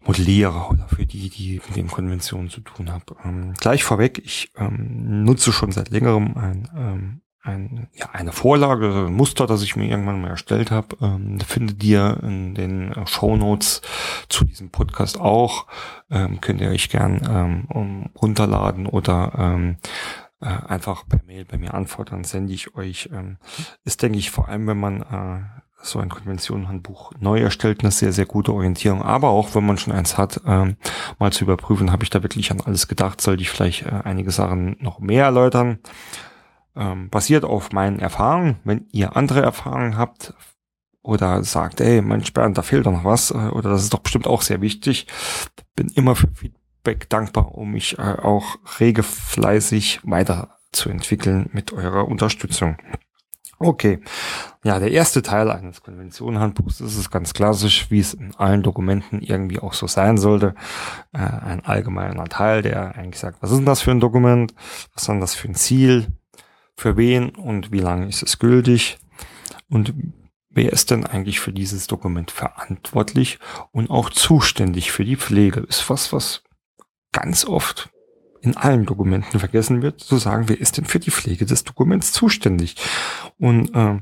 Modellierer 0.04 0.70
oder 0.70 0.88
für 0.88 1.06
die, 1.06 1.30
die 1.30 1.62
mit 1.66 1.76
den 1.76 1.88
Konventionen 1.88 2.50
zu 2.50 2.60
tun 2.60 2.92
haben. 2.92 3.04
Ähm, 3.24 3.54
gleich 3.54 3.82
vorweg, 3.82 4.20
ich 4.22 4.52
ähm, 4.56 5.24
nutze 5.24 5.52
schon 5.52 5.72
seit 5.72 5.88
längerem 5.88 6.36
ein 6.36 6.68
ähm, 6.76 7.22
ein, 7.42 7.88
ja, 7.94 8.11
eine 8.12 8.32
Vorlage, 8.32 9.06
ein 9.06 9.14
Muster, 9.14 9.46
das 9.46 9.62
ich 9.62 9.75
mir 9.75 9.88
irgendwann 9.88 10.20
mal 10.20 10.30
erstellt 10.30 10.70
habe, 10.70 10.96
ähm, 11.00 11.40
findet 11.40 11.82
ihr 11.82 12.18
in 12.22 12.54
den 12.54 12.92
äh, 12.92 13.06
Show 13.06 13.37
Notes 13.37 13.82
zu 14.28 14.44
diesem 14.44 14.70
Podcast 14.70 15.20
auch. 15.20 15.66
Ähm, 16.11 16.40
könnt 16.40 16.61
ihr 16.61 16.70
euch 16.70 16.88
gern 16.88 17.20
ähm, 17.28 17.64
um, 17.68 18.11
runterladen 18.20 18.87
oder 18.87 19.32
ähm, 19.37 19.76
äh, 20.40 20.46
einfach 20.46 21.06
per 21.08 21.20
Mail 21.26 21.44
bei 21.44 21.58
mir 21.58 21.75
antworten, 21.75 22.22
sende 22.22 22.52
ich 22.52 22.76
euch. 22.76 23.11
Ähm, 23.12 23.38
ist, 23.84 24.02
denke 24.02 24.18
ich, 24.18 24.30
vor 24.30 24.49
allem, 24.49 24.68
wenn 24.68 24.78
man 24.78 25.02
äh, 25.02 25.42
so 25.84 25.99
ein 25.99 26.11
Konventionenhandbuch 26.11 27.11
neu 27.18 27.40
erstellt, 27.40 27.80
eine 27.80 27.90
sehr, 27.90 28.12
sehr 28.12 28.26
gute 28.26 28.52
Orientierung. 28.52 29.02
Aber 29.02 29.30
auch 29.30 29.56
wenn 29.56 29.66
man 29.66 29.78
schon 29.78 29.92
eins 29.92 30.16
hat, 30.16 30.40
ähm, 30.46 30.76
mal 31.18 31.32
zu 31.32 31.42
überprüfen, 31.42 31.90
habe 31.90 32.04
ich 32.04 32.11
da 32.11 32.22
wirklich 32.22 32.52
an 32.52 32.61
alles 32.61 32.87
gedacht, 32.87 33.20
sollte 33.20 33.42
ich 33.42 33.50
vielleicht 33.50 33.84
äh, 33.87 34.00
einige 34.04 34.30
Sachen 34.30 34.76
noch 34.78 35.00
mehr 35.00 35.25
erläutern 35.25 35.80
ähm, 36.76 37.10
basiert 37.10 37.44
auf 37.44 37.72
meinen 37.72 37.98
Erfahrungen. 37.98 38.56
Wenn 38.64 38.86
ihr 38.92 39.16
andere 39.16 39.42
Erfahrungen 39.42 39.96
habt 39.96 40.34
oder 41.02 41.42
sagt, 41.44 41.80
ey, 41.80 42.00
Mensch 42.00 42.32
Bernd, 42.32 42.56
da 42.56 42.62
fehlt 42.62 42.86
doch 42.86 42.92
noch 42.92 43.04
was, 43.04 43.30
äh, 43.30 43.34
oder 43.34 43.70
das 43.70 43.82
ist 43.82 43.92
doch 43.92 44.00
bestimmt 44.00 44.26
auch 44.26 44.42
sehr 44.42 44.60
wichtig, 44.60 45.06
bin 45.74 45.88
immer 45.88 46.16
für 46.16 46.28
Feedback 46.28 47.08
dankbar, 47.08 47.54
um 47.54 47.72
mich 47.72 47.98
äh, 47.98 48.02
auch 48.02 48.56
rege 48.80 49.02
fleißig 49.02 50.00
weiterzuentwickeln 50.04 51.50
mit 51.52 51.72
eurer 51.72 52.06
Unterstützung. 52.06 52.76
Okay, 53.58 54.00
ja, 54.64 54.80
der 54.80 54.90
erste 54.90 55.22
Teil 55.22 55.48
eines 55.48 55.82
Konventionenhandbuchs, 55.82 56.80
ist 56.80 57.10
ganz 57.12 57.32
klassisch, 57.32 57.92
wie 57.92 58.00
es 58.00 58.12
in 58.12 58.34
allen 58.34 58.64
Dokumenten 58.64 59.20
irgendwie 59.20 59.60
auch 59.60 59.72
so 59.72 59.86
sein 59.86 60.18
sollte. 60.18 60.56
Äh, 61.12 61.18
ein 61.18 61.64
allgemeiner 61.64 62.24
Teil, 62.24 62.62
der 62.62 62.96
eigentlich 62.96 63.20
sagt, 63.20 63.40
was 63.40 63.52
ist 63.52 63.58
denn 63.58 63.66
das 63.66 63.82
für 63.82 63.92
ein 63.92 64.00
Dokument, 64.00 64.52
was 64.94 65.02
ist 65.02 65.08
denn 65.08 65.20
das 65.20 65.34
für 65.36 65.48
ein 65.48 65.54
Ziel, 65.54 66.08
für 66.76 66.96
wen 66.96 67.30
und 67.30 67.72
wie 67.72 67.80
lange 67.80 68.08
ist 68.08 68.22
es 68.22 68.38
gültig 68.38 68.98
und 69.68 69.94
wer 70.50 70.72
ist 70.72 70.90
denn 70.90 71.06
eigentlich 71.06 71.40
für 71.40 71.52
dieses 71.52 71.86
Dokument 71.86 72.30
verantwortlich 72.30 73.38
und 73.70 73.90
auch 73.90 74.10
zuständig 74.10 74.92
für 74.92 75.04
die 75.04 75.16
Pflege. 75.16 75.60
Ist 75.60 75.88
was, 75.88 76.12
was 76.12 76.42
ganz 77.12 77.44
oft 77.44 77.90
in 78.40 78.56
allen 78.56 78.86
Dokumenten 78.86 79.38
vergessen 79.38 79.82
wird, 79.82 80.00
zu 80.00 80.16
sagen, 80.18 80.48
wer 80.48 80.60
ist 80.60 80.76
denn 80.76 80.84
für 80.84 80.98
die 80.98 81.12
Pflege 81.12 81.46
des 81.46 81.64
Dokuments 81.64 82.12
zuständig. 82.12 82.76
Und 83.38 83.74
äh, 83.74 84.00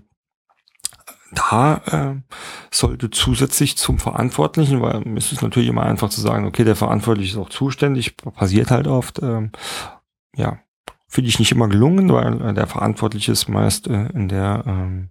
da 1.33 1.77
äh, 1.87 2.35
sollte 2.71 3.11
zusätzlich 3.11 3.77
zum 3.77 3.99
Verantwortlichen, 3.99 4.81
weil 4.81 5.07
es 5.17 5.31
ist 5.31 5.43
natürlich 5.43 5.69
immer 5.69 5.85
einfach 5.85 6.09
zu 6.09 6.21
sagen, 6.21 6.47
okay, 6.47 6.65
der 6.65 6.77
Verantwortliche 6.77 7.33
ist 7.33 7.39
auch 7.39 7.51
zuständig, 7.51 8.17
passiert 8.17 8.71
halt 8.71 8.87
oft, 8.87 9.21
äh, 9.21 9.49
ja, 10.35 10.59
finde 11.11 11.29
ich 11.29 11.41
nicht 11.41 11.51
immer 11.53 11.69
gelungen, 11.69 12.11
weil 12.13 12.41
äh, 12.41 12.55
der 12.55 12.69
Verantwortliche 12.69 13.33
ist 13.33 13.49
meist 13.49 13.89
äh, 13.89 14.07
in 14.15 14.29
der 14.29 14.63
ähm, 14.67 15.11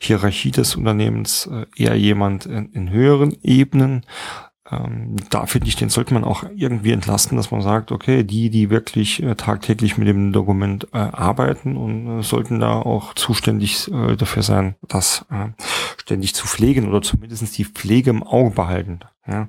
Hierarchie 0.00 0.52
des 0.52 0.76
Unternehmens 0.76 1.46
äh, 1.52 1.66
eher 1.76 1.96
jemand 1.96 2.46
in, 2.46 2.70
in 2.70 2.90
höheren 2.90 3.36
Ebenen. 3.42 4.06
Ähm, 4.70 5.16
da 5.30 5.46
finde 5.46 5.66
ich, 5.66 5.76
den 5.76 5.88
sollte 5.90 6.14
man 6.14 6.22
auch 6.22 6.44
irgendwie 6.54 6.92
entlasten, 6.92 7.36
dass 7.36 7.50
man 7.50 7.62
sagt, 7.62 7.90
okay, 7.90 8.22
die, 8.22 8.48
die 8.48 8.70
wirklich 8.70 9.22
äh, 9.22 9.34
tagtäglich 9.34 9.98
mit 9.98 10.06
dem 10.06 10.32
Dokument 10.32 10.86
äh, 10.92 10.98
arbeiten 10.98 11.76
und 11.76 12.20
äh, 12.20 12.22
sollten 12.22 12.60
da 12.60 12.74
auch 12.74 13.14
zuständig 13.14 13.90
äh, 13.92 14.16
dafür 14.16 14.44
sein, 14.44 14.76
das 14.86 15.26
äh, 15.30 15.48
ständig 15.98 16.34
zu 16.34 16.46
pflegen 16.46 16.88
oder 16.88 17.02
zumindest 17.02 17.58
die 17.58 17.64
Pflege 17.64 18.10
im 18.10 18.22
Auge 18.22 18.54
behalten. 18.54 19.00
Ja. 19.26 19.48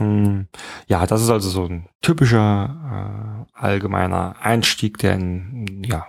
Ähm, 0.00 0.48
ja, 0.86 1.06
das 1.06 1.22
ist 1.22 1.30
also 1.30 1.48
so 1.48 1.64
ein 1.64 1.88
typischer 2.02 3.46
äh, 3.54 3.58
allgemeiner 3.58 4.36
Einstieg, 4.40 4.98
der 4.98 5.14
in 5.14 5.82
ja, 5.84 6.06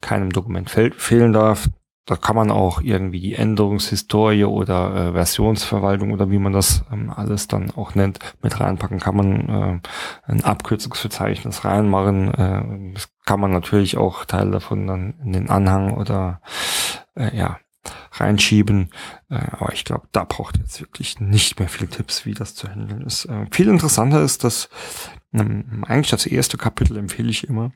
keinem 0.00 0.30
Dokument 0.30 0.70
fehl 0.70 0.92
fehlen 0.92 1.32
darf. 1.32 1.68
Da 2.04 2.16
kann 2.16 2.34
man 2.34 2.50
auch 2.50 2.80
irgendwie 2.82 3.20
die 3.20 3.34
Änderungshistorie 3.34 4.44
oder 4.44 4.94
äh, 4.94 5.12
Versionsverwaltung 5.12 6.12
oder 6.12 6.30
wie 6.30 6.38
man 6.38 6.52
das 6.52 6.84
ähm, 6.92 7.10
alles 7.14 7.46
dann 7.46 7.70
auch 7.70 7.94
nennt, 7.94 8.18
mit 8.42 8.58
reinpacken. 8.58 8.98
Kann 8.98 9.16
man 9.16 9.48
äh, 9.48 9.80
ein 10.30 10.42
Abkürzungsverzeichnis 10.42 11.64
reinmachen. 11.64 12.34
Äh, 12.34 12.92
das 12.94 13.08
kann 13.24 13.38
man 13.38 13.52
natürlich 13.52 13.96
auch 13.96 14.24
Teile 14.24 14.50
davon 14.50 14.88
dann 14.88 15.14
in 15.24 15.32
den 15.32 15.48
Anhang 15.48 15.96
oder 15.96 16.40
äh, 17.14 17.36
ja, 17.36 17.58
reinschieben. 18.12 18.90
Äh, 19.28 19.40
aber 19.52 19.72
ich 19.72 19.84
glaube, 19.84 20.08
da 20.12 20.24
braucht 20.24 20.56
ihr 20.56 20.62
jetzt 20.62 20.80
wirklich 20.80 21.20
nicht 21.20 21.58
mehr 21.58 21.68
viele 21.68 21.88
Tipps, 21.88 22.26
wie 22.26 22.34
das 22.34 22.54
zu 22.54 22.68
handeln 22.68 23.02
ist. 23.02 23.26
Äh, 23.26 23.46
viel 23.50 23.68
interessanter 23.68 24.22
ist, 24.22 24.44
dass 24.44 24.68
ähm, 25.32 25.84
eigentlich 25.86 26.10
das 26.10 26.26
erste 26.26 26.58
Kapitel 26.58 26.96
empfehle 26.96 27.30
ich 27.30 27.48
immer, 27.48 27.72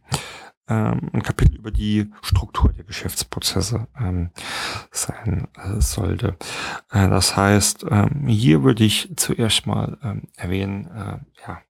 ähm, 0.68 1.10
ein 1.12 1.22
Kapitel 1.22 1.56
über 1.56 1.70
die 1.70 2.10
Struktur 2.22 2.72
der 2.72 2.84
Geschäftsprozesse 2.84 3.86
ähm, 3.98 4.30
sein 4.90 5.48
äh, 5.56 5.80
sollte. 5.80 6.36
Äh, 6.90 7.08
das 7.08 7.36
heißt, 7.36 7.86
ähm, 7.88 8.26
hier 8.26 8.62
würde 8.62 8.84
ich 8.84 9.12
zuerst 9.16 9.66
mal 9.66 9.98
ähm, 10.02 10.22
erwähnen, 10.36 10.86
äh, 10.86 11.18
ja, 11.46 11.62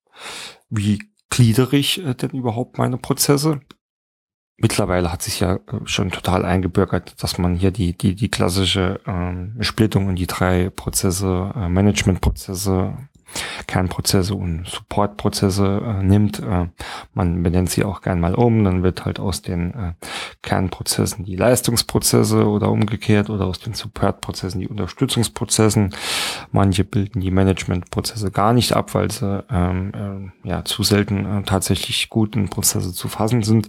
wie 0.71 1.03
gliedere 1.29 1.77
ich 1.77 2.05
äh, 2.05 2.15
denn 2.15 2.31
überhaupt 2.31 2.79
meine 2.79 2.97
Prozesse? 2.97 3.61
Mittlerweile 4.59 5.13
hat 5.13 5.23
sich 5.23 5.41
ja 5.41 5.57
äh, 5.57 5.61
schon 5.85 6.11
total 6.11 6.45
eingebürgert, 6.45 7.23
dass 7.23 7.37
man 7.37 7.57
hier 7.57 7.71
die, 7.71 7.97
die, 7.97 8.15
die 8.15 8.31
klassische 8.31 9.01
ähm, 9.07 9.57
Splittung 9.61 10.09
in 10.09 10.17
die 10.17 10.27
drei 10.27 10.71
Prozesse, 10.71 11.53
äh, 11.55 11.69
Managementprozesse, 11.69 12.97
Kernprozesse 13.67 14.35
und 14.35 14.67
Supportprozesse 14.67 15.83
äh, 15.85 16.03
nimmt. 16.03 16.41
Äh, 16.41 16.69
man 17.15 17.43
benennt 17.43 17.71
sie 17.71 17.85
auch 17.85 18.01
gern 18.03 18.21
mal 18.21 18.35
um, 18.35 18.65
dann 18.65 18.83
wird 18.83 19.05
halt 19.05 19.19
aus 19.19 19.43
den 19.43 19.75
äh, 19.75 19.93
Kernprozessen 20.43 21.25
die 21.25 21.37
Leistungsprozesse 21.37 22.47
oder 22.47 22.71
umgekehrt 22.71 23.31
oder 23.31 23.47
aus 23.47 23.59
den 23.59 23.75
Supportprozessen 23.75 24.61
die 24.61 24.69
Unterstützungsprozessen. 24.69 25.95
Manche 26.53 26.85
bilden 26.85 27.21
die 27.21 27.31
Managementprozesse 27.31 28.31
gar 28.31 28.53
nicht 28.53 28.73
ab, 28.75 28.95
weil 28.95 29.11
sie 29.11 29.45
ähm, 29.51 30.33
äh, 30.45 30.49
ja 30.49 30.65
zu 30.65 30.83
selten 30.83 31.25
äh, 31.27 31.43
tatsächlich 31.43 32.09
gut 32.09 32.37
in 32.37 32.49
Prozesse 32.49 32.93
zu 32.93 33.09
fassen 33.09 33.43
sind. 33.43 33.69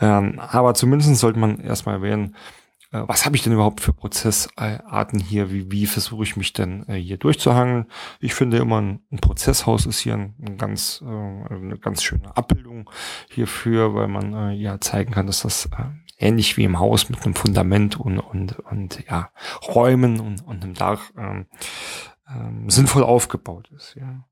Ähm, 0.00 0.38
aber 0.38 0.74
zumindest 0.74 1.14
sollte 1.16 1.38
man 1.38 1.60
erstmal 1.60 1.96
erwähnen, 1.96 2.34
äh, 2.34 2.63
was 3.06 3.24
habe 3.24 3.36
ich 3.36 3.42
denn 3.42 3.52
überhaupt 3.52 3.80
für 3.80 3.92
Prozessarten 3.92 5.18
hier? 5.18 5.50
Wie, 5.50 5.70
wie 5.70 5.86
versuche 5.86 6.22
ich 6.22 6.36
mich 6.36 6.52
denn 6.52 6.88
äh, 6.88 6.94
hier 6.94 7.16
durchzuhangeln? 7.16 7.86
Ich 8.20 8.34
finde 8.34 8.58
immer 8.58 8.80
ein, 8.80 9.00
ein 9.10 9.18
Prozesshaus 9.18 9.86
ist 9.86 9.98
hier 9.98 10.14
ein, 10.14 10.34
ein 10.40 10.58
ganz, 10.58 11.02
äh, 11.04 11.06
eine 11.06 11.78
ganz 11.80 12.02
schöne 12.02 12.36
Abbildung 12.36 12.90
hierfür, 13.30 13.94
weil 13.94 14.08
man 14.08 14.32
äh, 14.34 14.52
ja 14.52 14.80
zeigen 14.80 15.12
kann, 15.12 15.26
dass 15.26 15.42
das 15.42 15.66
äh, 15.66 15.84
ähnlich 16.18 16.56
wie 16.56 16.64
im 16.64 16.78
Haus 16.78 17.08
mit 17.08 17.24
einem 17.24 17.34
Fundament 17.34 17.98
und, 17.98 18.18
und, 18.18 18.58
und 18.60 19.04
ja, 19.08 19.30
Räumen 19.66 20.20
und, 20.20 20.46
und 20.46 20.62
einem 20.62 20.74
Dach 20.74 21.10
ähm, 21.16 21.46
ähm, 22.28 22.70
sinnvoll 22.70 23.02
aufgebaut 23.02 23.70
ist. 23.76 23.96
Ja. 23.96 24.24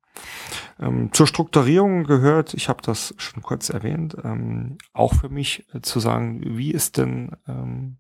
Ähm, 0.78 1.12
zur 1.12 1.26
Strukturierung 1.26 2.04
gehört, 2.04 2.54
ich 2.54 2.68
habe 2.68 2.82
das 2.82 3.14
schon 3.18 3.42
kurz 3.42 3.70
erwähnt, 3.70 4.16
ähm, 4.22 4.78
auch 4.92 5.14
für 5.14 5.28
mich 5.28 5.66
äh, 5.74 5.80
zu 5.80 6.00
sagen, 6.00 6.40
wie 6.44 6.70
ist 6.70 6.98
denn 6.98 7.36
ähm, 7.48 7.98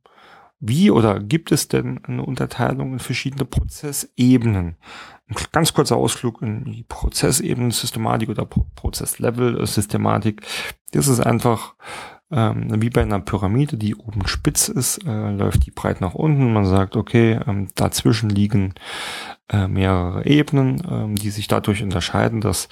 wie 0.64 0.92
oder 0.92 1.18
gibt 1.18 1.50
es 1.50 1.66
denn 1.66 2.04
eine 2.04 2.24
Unterteilung 2.24 2.92
in 2.92 2.98
verschiedene 3.00 3.44
Prozessebenen? 3.44 4.76
Ein 5.26 5.36
ganz 5.50 5.74
kurzer 5.74 5.96
Ausflug 5.96 6.40
in 6.40 6.64
die 6.66 6.84
Prozessebenen 6.84 7.72
Systematik 7.72 8.28
oder 8.28 8.44
Pro 8.44 8.64
Prozesslevel 8.76 9.66
Systematik. 9.66 10.42
Das 10.92 11.08
ist 11.08 11.18
einfach 11.18 11.74
ähm, 12.30 12.80
wie 12.80 12.90
bei 12.90 13.02
einer 13.02 13.18
Pyramide, 13.18 13.76
die 13.76 13.96
oben 13.96 14.26
spitz 14.26 14.68
ist, 14.68 15.04
äh, 15.04 15.30
läuft 15.32 15.66
die 15.66 15.72
breit 15.72 16.00
nach 16.00 16.14
unten. 16.14 16.52
Man 16.52 16.64
sagt, 16.64 16.96
okay, 16.96 17.40
ähm, 17.46 17.68
dazwischen 17.74 18.30
liegen 18.30 18.74
äh, 19.50 19.66
mehrere 19.66 20.24
Ebenen, 20.24 20.80
ähm, 20.88 21.16
die 21.16 21.30
sich 21.30 21.48
dadurch 21.48 21.82
unterscheiden, 21.82 22.40
dass 22.40 22.68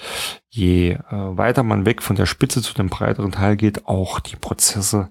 je 0.49 0.93
äh, 0.93 0.99
weiter 1.11 1.63
man 1.63 1.85
weg 1.85 2.01
von 2.01 2.15
der 2.15 2.25
Spitze 2.25 2.61
zu 2.61 2.73
dem 2.73 2.89
breiteren 2.89 3.33
Teil 3.33 3.55
geht, 3.55 3.85
auch 3.85 4.19
die 4.19 4.37
Prozesse 4.37 5.09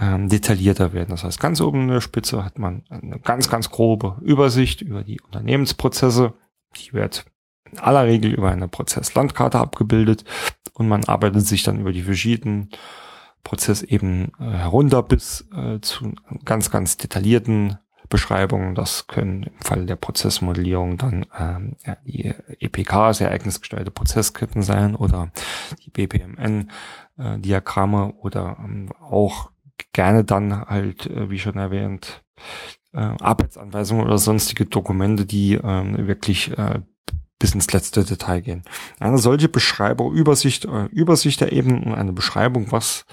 ähm, 0.00 0.28
detaillierter 0.28 0.92
werden. 0.92 1.10
Das 1.10 1.24
heißt, 1.24 1.40
ganz 1.40 1.60
oben 1.60 1.82
in 1.82 1.88
der 1.88 2.00
Spitze 2.00 2.44
hat 2.44 2.58
man 2.58 2.84
eine 2.88 3.18
ganz, 3.18 3.50
ganz 3.50 3.70
grobe 3.70 4.16
Übersicht 4.22 4.80
über 4.80 5.02
die 5.02 5.20
Unternehmensprozesse. 5.20 6.34
Die 6.76 6.92
wird 6.92 7.26
in 7.70 7.78
aller 7.78 8.04
Regel 8.04 8.32
über 8.32 8.50
eine 8.50 8.68
Prozesslandkarte 8.68 9.58
abgebildet 9.58 10.24
und 10.74 10.88
man 10.88 11.04
arbeitet 11.04 11.46
sich 11.46 11.64
dann 11.64 11.80
über 11.80 11.92
die 11.92 12.02
verschiedenen 12.02 12.70
Prozessebenen 13.44 14.32
äh, 14.38 14.44
herunter 14.44 15.02
bis 15.02 15.46
äh, 15.54 15.80
zu 15.80 16.12
ganz, 16.44 16.70
ganz 16.70 16.96
detaillierten 16.96 17.76
Beschreibungen. 18.08 18.74
Das 18.74 19.06
können 19.06 19.44
im 19.44 19.60
Fall 19.60 19.86
der 19.86 19.94
Prozessmodellierung 19.96 20.96
dann 20.96 21.26
ähm, 21.38 21.76
ja, 21.84 21.98
die 22.06 22.32
EPKs, 22.60 23.20
ereignisgesteuerte 23.20 23.90
Prozessketten 23.90 24.62
sein 24.62 24.94
oder 24.94 25.30
die 25.84 25.90
BPMN-Diagramme 25.90 28.14
äh, 28.14 28.20
oder 28.20 28.56
ähm, 28.60 28.90
auch 29.00 29.50
gerne 29.92 30.24
dann 30.24 30.66
halt, 30.66 31.06
äh, 31.06 31.30
wie 31.30 31.38
schon 31.38 31.56
erwähnt, 31.56 32.22
äh, 32.92 32.98
Arbeitsanweisungen 32.98 34.04
oder 34.04 34.18
sonstige 34.18 34.66
Dokumente, 34.66 35.26
die 35.26 35.54
äh, 35.54 36.06
wirklich 36.06 36.56
äh, 36.56 36.80
bis 37.38 37.54
ins 37.54 37.72
letzte 37.72 38.04
Detail 38.04 38.40
gehen. 38.40 38.62
Eine 38.98 39.18
solche 39.18 39.48
Beschreibung, 39.48 40.12
Übersicht, 40.12 40.66
Übersicht 40.90 41.40
der 41.40 41.52
Ebenen 41.52 41.84
und 41.84 41.94
eine 41.94 42.12
Beschreibung, 42.12 42.72
was, 42.72 43.06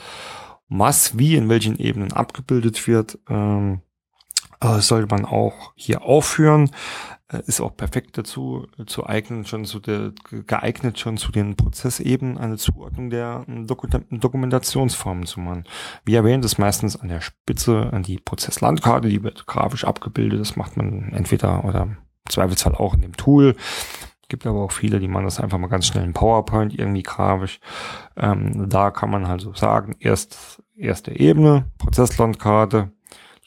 was 0.68 1.20
wie 1.20 1.36
in 1.36 1.48
welchen 1.48 1.78
Ebenen 1.78 2.12
abgebildet 2.12 2.88
wird, 2.88 3.20
ähm, 3.30 3.82
äh, 4.62 4.80
sollte 4.80 5.14
man 5.14 5.26
auch 5.26 5.74
hier 5.76 6.04
aufführen. 6.04 6.72
Äh, 7.36 7.44
ist 7.48 7.62
auch 7.62 7.76
perfekt 7.76 8.18
dazu 8.18 8.68
äh, 8.78 8.86
zu 8.86 9.06
eignen, 9.06 9.46
schon 9.46 9.66
zu 9.66 9.80
der, 9.80 10.14
geeignet 10.30 11.00
schon 11.00 11.18
zu 11.18 11.32
den 11.32 11.56
Prozessebenen 11.56 12.38
eine 12.38 12.58
Zuordnung 12.58 13.10
der 13.10 13.46
ähm, 13.48 13.68
Dokumentationsformen 13.68 15.26
zu 15.26 15.40
machen. 15.40 15.66
Wie 16.04 16.16
erwähnt, 16.16 16.46
ist 16.46 16.58
meistens 16.58 16.96
an 16.96 17.10
der 17.10 17.22
Spitze 17.22 17.90
an 17.92 18.04
die 18.04 18.18
Prozesslandkarte, 18.18 19.10
die 19.10 19.24
wird 19.24 19.46
grafisch 19.48 19.86
abgebildet. 19.86 20.40
Das 20.40 20.56
macht 20.56 20.78
man 20.78 21.12
entweder 21.14 21.66
oder 21.66 21.84
im 21.84 21.98
Zweifelsfall 22.30 22.76
auch 22.76 22.94
in 22.94 23.02
dem 23.02 23.16
Tool. 23.16 23.56
Gibt 24.28 24.48
aber 24.48 24.64
auch 24.64 24.72
viele, 24.72 25.00
die 25.00 25.08
machen 25.08 25.26
das 25.26 25.40
einfach 25.40 25.60
mal 25.60 25.68
ganz 25.68 25.86
schnell 25.86 26.04
in 26.04 26.14
PowerPoint 26.14 26.74
irgendwie 26.74 27.04
grafisch. 27.04 27.60
Ähm, 28.18 28.68
da 28.70 28.90
kann 28.90 29.12
man 29.12 29.26
also 29.26 29.54
sagen, 29.54 29.96
erst 30.00 30.64
erste 30.76 31.12
Ebene, 31.12 31.72
Prozesslandkarte, 31.78 32.92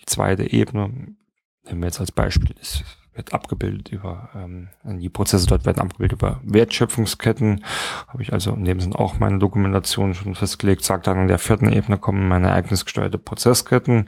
die 0.01 0.07
zweite 0.07 0.51
Ebene, 0.53 1.17
nehmen 1.65 1.81
wir 1.81 1.87
jetzt 1.87 2.01
als 2.01 2.13
Beispiel, 2.13 2.55
ist 2.61 2.85
wird 3.19 3.35
abgebildet 3.35 3.91
über, 3.91 4.31
ähm, 4.35 4.69
die 4.85 5.11
Prozesse 5.11 5.47
dort 5.47 5.67
werden 5.67 5.81
abgebildet 5.81 6.19
über 6.19 6.41
Wertschöpfungsketten. 6.45 7.65
Habe 8.07 8.23
ich 8.23 8.33
also 8.33 8.55
in 8.55 8.65
dem 8.65 8.81
Sinn 8.81 8.95
auch 8.95 9.19
meine 9.19 9.39
Dokumentation 9.39 10.15
schon 10.15 10.35
festgelegt. 10.35 10.85
Sagt 10.85 11.07
dann 11.07 11.21
in 11.23 11.29
der 11.29 11.39
vierten 11.39 11.71
Ebene 11.71 11.99
kommen 11.99 12.29
meine 12.29 12.49
ereignisgesteuerte 12.49 13.19
Prozessketten. 13.19 14.07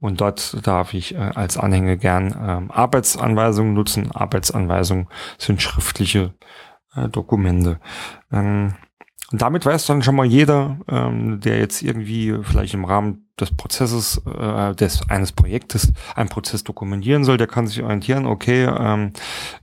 Und 0.00 0.20
dort 0.20 0.66
darf 0.66 0.92
ich 0.92 1.14
äh, 1.14 1.18
als 1.18 1.56
Anhänge 1.56 1.96
gern 1.96 2.36
ähm, 2.38 2.70
Arbeitsanweisungen 2.70 3.72
nutzen. 3.72 4.10
Arbeitsanweisungen 4.12 5.08
sind 5.38 5.62
schriftliche 5.62 6.34
äh, 6.94 7.08
Dokumente. 7.08 7.80
Ähm, 8.30 8.74
und 9.34 9.42
damit 9.42 9.66
weiß 9.66 9.86
dann 9.86 10.00
schon 10.04 10.14
mal 10.14 10.26
jeder, 10.26 10.78
ähm, 10.86 11.40
der 11.40 11.58
jetzt 11.58 11.82
irgendwie 11.82 12.38
vielleicht 12.44 12.72
im 12.72 12.84
Rahmen 12.84 13.26
des 13.40 13.50
Prozesses, 13.50 14.22
äh, 14.26 14.76
des 14.76 15.10
eines 15.10 15.32
Projektes 15.32 15.92
einen 16.14 16.28
Prozess 16.28 16.62
dokumentieren 16.62 17.24
soll, 17.24 17.36
der 17.36 17.48
kann 17.48 17.66
sich 17.66 17.82
orientieren, 17.82 18.26
okay, 18.26 18.62
ähm, 18.62 19.12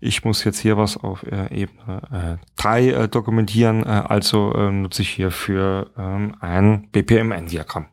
ich 0.02 0.26
muss 0.26 0.44
jetzt 0.44 0.60
hier 0.60 0.76
was 0.76 0.98
auf 0.98 1.24
äh, 1.24 1.48
Ebene 1.56 2.38
äh, 2.42 2.46
3 2.62 2.88
äh, 2.90 3.08
dokumentieren, 3.08 3.84
äh, 3.84 4.04
also 4.10 4.54
äh, 4.56 4.72
nutze 4.72 5.04
ich 5.04 5.10
hier 5.10 5.32
für 5.32 5.90
ähm, 5.98 6.36
ein 6.42 6.90
BPMN-Diagramm. 6.92 7.86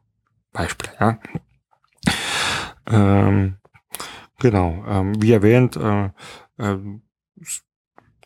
Beispiel, 0.53 0.91
ja. 0.99 1.19
Ähm, 2.91 3.59
genau, 4.41 4.83
ähm, 4.89 5.23
wie 5.23 5.31
erwähnt, 5.31 5.77
äh, 5.77 6.07
äh, 6.59 6.77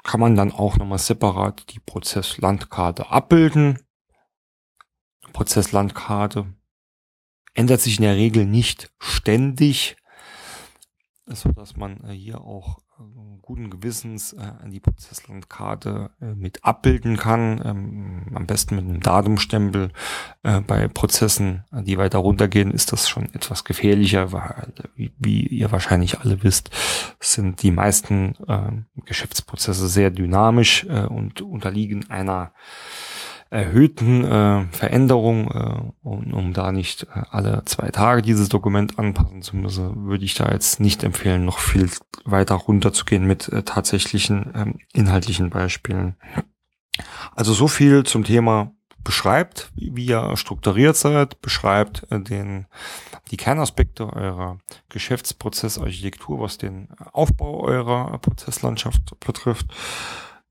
kann 0.02 0.20
man 0.20 0.34
dann 0.34 0.52
auch 0.52 0.76
nochmal 0.76 0.98
separat 0.98 1.72
die 1.72 1.80
Prozesslandkarte 1.80 3.10
abbilden. 3.10 3.78
Prozesslandkarte 5.32 6.52
ändert 7.54 7.80
sich 7.80 7.98
in 7.98 8.02
der 8.02 8.16
Regel 8.16 8.44
nicht 8.46 8.92
ständig, 8.98 9.96
so 11.26 11.50
dass 11.52 11.76
man 11.76 12.02
äh, 12.04 12.12
hier 12.12 12.40
auch 12.40 12.81
guten 13.42 13.70
Gewissens 13.70 14.32
äh, 14.32 14.52
die 14.70 14.80
Prozesslandkarte 14.80 16.10
äh, 16.20 16.34
mit 16.34 16.64
abbilden 16.64 17.16
kann, 17.16 17.60
ähm, 17.64 18.26
am 18.34 18.46
besten 18.46 18.76
mit 18.76 18.84
einem 18.84 19.00
Datumstempel. 19.00 19.90
Äh, 20.42 20.60
bei 20.60 20.88
Prozessen, 20.88 21.64
die 21.72 21.98
weiter 21.98 22.18
runtergehen, 22.18 22.70
ist 22.70 22.92
das 22.92 23.08
schon 23.08 23.32
etwas 23.34 23.64
gefährlicher, 23.64 24.32
weil, 24.32 24.72
wie, 24.94 25.12
wie 25.18 25.46
ihr 25.46 25.72
wahrscheinlich 25.72 26.20
alle 26.20 26.42
wisst, 26.42 26.70
sind 27.20 27.62
die 27.62 27.72
meisten 27.72 28.36
äh, 28.48 29.02
Geschäftsprozesse 29.04 29.88
sehr 29.88 30.10
dynamisch 30.10 30.86
äh, 30.88 31.06
und 31.06 31.42
unterliegen 31.42 32.08
einer 32.10 32.52
erhöhten 33.52 34.24
äh, 34.24 34.64
Veränderung, 34.72 35.50
äh, 35.50 36.06
um, 36.08 36.32
um 36.32 36.52
da 36.54 36.72
nicht 36.72 37.04
äh, 37.04 37.22
alle 37.30 37.62
zwei 37.66 37.90
Tage 37.90 38.22
dieses 38.22 38.48
Dokument 38.48 38.98
anpassen 38.98 39.42
zu 39.42 39.56
müssen, 39.56 40.06
würde 40.06 40.24
ich 40.24 40.34
da 40.34 40.50
jetzt 40.50 40.80
nicht 40.80 41.04
empfehlen, 41.04 41.44
noch 41.44 41.58
viel 41.58 41.90
weiter 42.24 42.54
runterzugehen 42.54 43.26
mit 43.26 43.48
äh, 43.48 43.62
tatsächlichen 43.62 44.52
ähm, 44.54 44.78
inhaltlichen 44.94 45.50
Beispielen. 45.50 46.16
Also 47.36 47.52
so 47.52 47.68
viel 47.68 48.04
zum 48.04 48.24
Thema 48.24 48.72
beschreibt, 49.04 49.70
wie 49.74 50.06
ihr 50.06 50.34
strukturiert 50.38 50.96
seid, 50.96 51.42
beschreibt 51.42 52.10
äh, 52.10 52.20
den, 52.20 52.66
die 53.30 53.36
Kernaspekte 53.36 54.10
eurer 54.10 54.60
Geschäftsprozessarchitektur, 54.88 56.40
was 56.40 56.56
den 56.56 56.88
Aufbau 57.12 57.60
eurer 57.60 58.16
Prozesslandschaft 58.18 59.20
betrifft. 59.20 59.66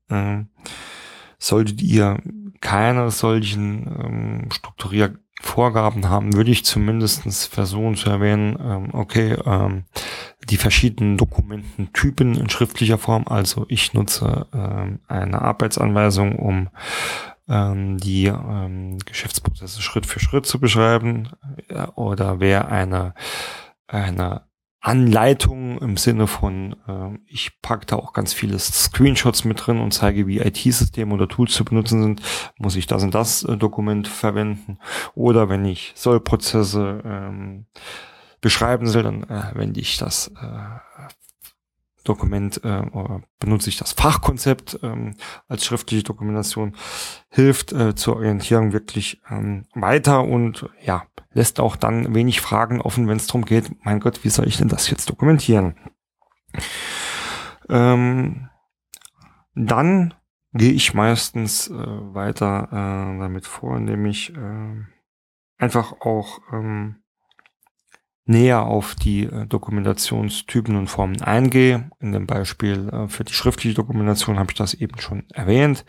Ähm, 0.08 0.50
solltet 1.42 1.82
ihr 1.82 2.18
keine 2.60 3.10
solchen 3.10 3.86
ähm, 3.86 4.48
Strukturier 4.52 5.16
Vorgaben 5.40 6.08
haben, 6.08 6.34
würde 6.34 6.52
ich 6.52 6.64
zumindestens 6.64 7.46
versuchen 7.46 7.96
zu 7.96 8.08
erwähnen, 8.08 8.56
ähm, 8.62 8.90
okay, 8.92 9.36
ähm, 9.44 9.84
die 10.48 10.56
verschiedenen 10.56 11.16
Dokumententypen 11.16 12.36
in 12.36 12.48
schriftlicher 12.48 12.96
Form. 12.96 13.24
Also 13.26 13.66
ich 13.68 13.92
nutze 13.92 14.46
ähm, 14.54 15.00
eine 15.08 15.42
Arbeitsanweisung, 15.42 16.36
um 16.36 16.68
ähm, 17.48 17.98
die 17.98 18.26
ähm, 18.26 18.98
Geschäftsprozesse 19.04 19.82
Schritt 19.82 20.06
für 20.06 20.20
Schritt 20.20 20.46
zu 20.46 20.60
beschreiben. 20.60 21.30
Ja, 21.68 21.92
oder 21.96 22.38
wer 22.38 22.70
eine, 22.70 23.14
eine 23.88 24.42
Anleitung 24.82 25.78
im 25.78 25.96
Sinne 25.96 26.26
von, 26.26 26.74
äh, 26.88 27.16
ich 27.26 27.62
packe 27.62 27.86
da 27.86 27.96
auch 27.96 28.12
ganz 28.12 28.32
viele 28.32 28.58
Screenshots 28.58 29.44
mit 29.44 29.64
drin 29.64 29.78
und 29.78 29.94
zeige, 29.94 30.26
wie 30.26 30.40
IT-Systeme 30.40 31.14
oder 31.14 31.28
Tools 31.28 31.52
zu 31.52 31.64
benutzen 31.64 32.02
sind, 32.02 32.22
muss 32.58 32.74
ich 32.74 32.88
das 32.88 33.04
und 33.04 33.14
das 33.14 33.44
äh, 33.44 33.56
Dokument 33.56 34.08
verwenden. 34.08 34.78
Oder 35.14 35.48
wenn 35.48 35.64
ich 35.64 35.92
Sollprozesse 35.94 37.00
ähm, 37.04 37.66
beschreiben 38.40 38.88
soll, 38.88 39.04
dann 39.04 39.22
äh, 39.22 39.52
wende 39.54 39.78
ich 39.78 39.98
das 39.98 40.32
äh, 40.40 41.06
Dokument 42.02 42.62
äh, 42.64 42.82
benutze 43.38 43.68
ich 43.68 43.76
das 43.76 43.92
Fachkonzept 43.92 44.80
ähm, 44.82 45.16
als 45.48 45.64
schriftliche 45.64 46.02
Dokumentation, 46.02 46.76
hilft 47.28 47.72
äh, 47.72 47.94
zur 47.94 48.16
Orientierung 48.16 48.72
wirklich 48.72 49.20
ähm, 49.30 49.66
weiter 49.74 50.24
und 50.24 50.68
ja, 50.82 51.04
lässt 51.32 51.60
auch 51.60 51.76
dann 51.76 52.14
wenig 52.14 52.40
Fragen 52.40 52.80
offen, 52.80 53.08
wenn 53.08 53.16
es 53.16 53.26
darum 53.26 53.44
geht, 53.44 53.70
mein 53.84 54.00
Gott, 54.00 54.24
wie 54.24 54.30
soll 54.30 54.46
ich 54.46 54.58
denn 54.58 54.68
das 54.68 54.90
jetzt 54.90 55.08
dokumentieren? 55.08 55.76
Ähm, 57.68 58.48
dann 59.54 60.14
gehe 60.52 60.72
ich 60.72 60.94
meistens 60.94 61.68
äh, 61.68 61.74
weiter 61.74 62.68
äh, 62.70 63.18
damit 63.18 63.46
vor, 63.46 63.76
indem 63.76 64.06
ich 64.06 64.34
äh, 64.34 64.84
einfach 65.58 66.00
auch 66.00 66.40
ähm, 66.52 67.01
näher 68.24 68.62
auf 68.62 68.94
die 68.94 69.24
äh, 69.24 69.46
Dokumentationstypen 69.46 70.76
und 70.76 70.88
Formen 70.88 71.22
eingehe. 71.22 71.90
In 72.00 72.12
dem 72.12 72.26
Beispiel 72.26 72.88
äh, 72.88 73.08
für 73.08 73.24
die 73.24 73.32
schriftliche 73.32 73.74
Dokumentation 73.74 74.38
habe 74.38 74.52
ich 74.52 74.58
das 74.58 74.74
eben 74.74 75.00
schon 75.00 75.24
erwähnt. 75.32 75.84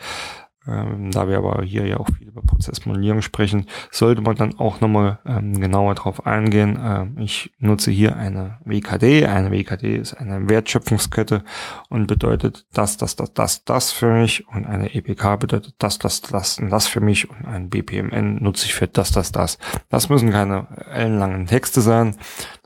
Ähm, 0.65 1.12
da 1.12 1.28
wir 1.28 1.38
aber 1.38 1.63
hier 1.63 1.86
ja 1.86 1.97
auch 1.97 2.08
viel 2.17 2.28
über 2.28 2.41
Prozessmodellierung 2.41 3.21
sprechen, 3.21 3.67
sollte 3.91 4.21
man 4.21 4.36
dann 4.36 4.58
auch 4.60 4.80
nochmal 4.80 5.19
ähm, 5.26 5.60
genauer 5.60 5.95
drauf 5.95 6.26
eingehen. 6.26 6.80
Ähm, 6.82 7.17
ich 7.19 7.54
nutze 7.60 7.91
hier 7.91 8.15
eine 8.15 8.60
WKD. 8.63 9.26
Eine 9.26 9.52
WKD 9.52 9.97
ist 9.97 10.13
eine 10.13 10.49
Wertschöpfungskette 10.49 11.43
und 11.89 12.08
bedeutet 12.08 12.65
das, 12.73 12.97
das, 12.97 13.15
das, 13.15 13.34
das, 13.34 13.65
das 13.65 13.91
für 13.91 14.13
mich 14.13 14.47
und 14.47 14.65
eine 14.65 14.93
EPK 14.95 15.36
bedeutet 15.38 15.76
das, 15.80 15.99
das, 15.99 16.21
das 16.21 16.60
und 16.60 16.69
das 16.69 16.88
für 16.88 17.02
mich 17.02 17.30
und 17.30 17.45
ein 17.45 17.69
BPMN 17.69 18.41
nutze 18.41 18.65
ich 18.65 18.73
für 18.73 18.88
das, 18.88 19.12
das, 19.12 19.32
das. 19.32 19.58
Das 19.89 20.10
müssen 20.10 20.32
keine 20.32 20.67
ellenlangen 20.91 21.45
Texte 21.45 21.82
sein. 21.82 22.15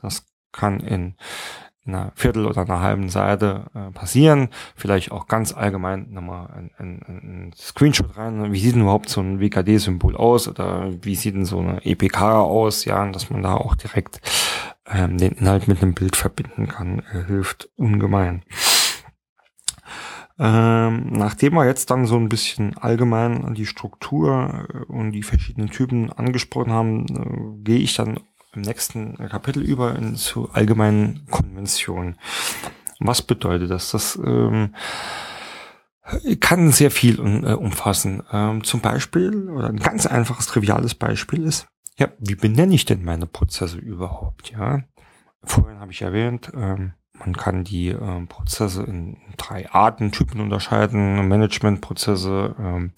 Das 0.00 0.24
kann 0.52 0.80
in 0.80 1.16
einer 1.88 2.12
Viertel 2.14 2.46
oder 2.46 2.62
einer 2.62 2.80
halben 2.80 3.08
Seite 3.08 3.66
äh, 3.74 3.90
passieren. 3.90 4.48
Vielleicht 4.76 5.10
auch 5.10 5.26
ganz 5.26 5.52
allgemein 5.52 6.10
nochmal 6.10 6.48
ein, 6.50 6.70
ein, 6.78 7.02
ein 7.08 7.52
Screenshot 7.56 8.16
rein. 8.16 8.52
Wie 8.52 8.60
sieht 8.60 8.74
denn 8.74 8.82
überhaupt 8.82 9.08
so 9.08 9.20
ein 9.20 9.40
WKD-Symbol 9.40 10.16
aus 10.16 10.48
oder 10.48 10.90
wie 11.02 11.14
sieht 11.14 11.34
denn 11.34 11.44
so 11.44 11.58
eine 11.58 11.84
EPK 11.84 12.40
aus? 12.40 12.84
Ja, 12.84 13.10
dass 13.10 13.30
man 13.30 13.42
da 13.42 13.54
auch 13.54 13.74
direkt 13.74 14.20
ähm, 14.86 15.18
den 15.18 15.32
Inhalt 15.32 15.68
mit 15.68 15.82
einem 15.82 15.94
Bild 15.94 16.16
verbinden 16.16 16.68
kann, 16.68 17.02
äh, 17.12 17.24
hilft 17.26 17.68
ungemein. 17.76 18.42
Ähm, 20.40 21.08
nachdem 21.10 21.54
wir 21.54 21.66
jetzt 21.66 21.90
dann 21.90 22.06
so 22.06 22.16
ein 22.16 22.28
bisschen 22.28 22.78
allgemein 22.78 23.54
die 23.54 23.66
Struktur 23.66 24.68
äh, 24.72 24.92
und 24.92 25.10
die 25.10 25.24
verschiedenen 25.24 25.70
Typen 25.70 26.12
angesprochen 26.12 26.72
haben, 26.72 27.06
äh, 27.06 27.64
gehe 27.64 27.80
ich 27.80 27.96
dann 27.96 28.20
im 28.54 28.62
nächsten 28.62 29.16
Kapitel 29.28 29.62
über 29.62 29.96
in, 29.96 30.16
zu 30.16 30.50
allgemeinen 30.50 31.26
Konventionen. 31.30 32.18
Was 33.00 33.22
bedeutet 33.22 33.70
das? 33.70 33.90
Das 33.90 34.16
ähm, 34.16 34.74
kann 36.40 36.72
sehr 36.72 36.90
viel 36.90 37.18
äh, 37.18 37.52
umfassen. 37.52 38.22
Ähm, 38.32 38.64
zum 38.64 38.80
Beispiel, 38.80 39.50
oder 39.50 39.68
ein 39.68 39.78
ganz 39.78 40.06
einfaches, 40.06 40.46
triviales 40.46 40.94
Beispiel 40.94 41.44
ist, 41.44 41.66
ja, 41.98 42.08
wie 42.18 42.36
benenne 42.36 42.74
ich 42.74 42.84
denn 42.84 43.04
meine 43.04 43.26
Prozesse 43.26 43.78
überhaupt? 43.78 44.50
Ja, 44.50 44.80
vorhin 45.42 45.80
habe 45.80 45.92
ich 45.92 46.02
erwähnt, 46.02 46.50
ähm, 46.54 46.94
man 47.20 47.36
kann 47.36 47.64
die 47.64 47.88
äh, 47.88 48.26
Prozesse 48.26 48.82
in 48.84 49.16
drei 49.36 49.70
Artentypen 49.70 50.40
unterscheiden. 50.40 51.26
Managementprozesse, 51.28 52.54
ähm, 52.58 52.92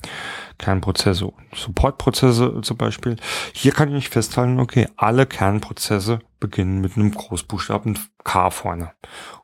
Kernprozesse 0.59 1.26
und 1.26 1.54
Supportprozesse 1.54 2.61
zum 2.62 2.76
Beispiel. 2.76 3.16
Hier 3.52 3.72
kann 3.72 3.94
ich 3.94 4.09
festhalten, 4.09 4.61
okay, 4.61 4.88
alle 4.96 5.26
Kernprozesse 5.26 6.20
beginnen 6.38 6.80
mit 6.80 6.96
einem 6.96 7.12
Großbuchstaben 7.12 7.98
K 8.24 8.50
vorne. 8.50 8.92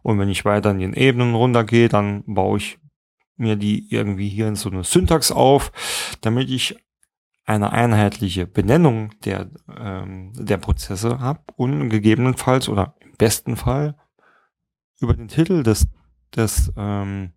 Und 0.03 0.19
wenn 0.19 0.29
ich 0.29 0.45
weiter 0.45 0.71
in 0.71 0.79
den 0.79 0.95
Ebenen 0.95 1.35
runtergehe, 1.35 1.89
dann 1.89 2.23
baue 2.27 2.59
ich 2.59 2.79
mir 3.37 3.57
die 3.57 3.87
irgendwie 3.91 4.29
hier 4.29 4.49
in 4.49 4.57
so 4.57 4.71
eine 4.71 4.85
Syntax 4.85 5.31
auf, 5.31 5.73
damit 6.23 6.51
ich 6.51 6.77
eine 7.45 7.73
einheitliche 7.73 8.47
Benennung 8.47 9.11
der, 9.25 9.51
ähm, 9.79 10.33
der 10.35 10.57
Prozesse 10.57 11.21
habe 11.21 11.41
und 11.55 11.89
gegebenenfalls 11.91 12.69
oder 12.69 12.97
im 13.01 13.13
besten 13.17 13.57
Fall 13.57 13.95
über 15.01 15.15
den 15.15 15.29
Titel 15.29 15.63
des, 15.63 15.87
des, 16.35 16.73
ähm, 16.77 17.33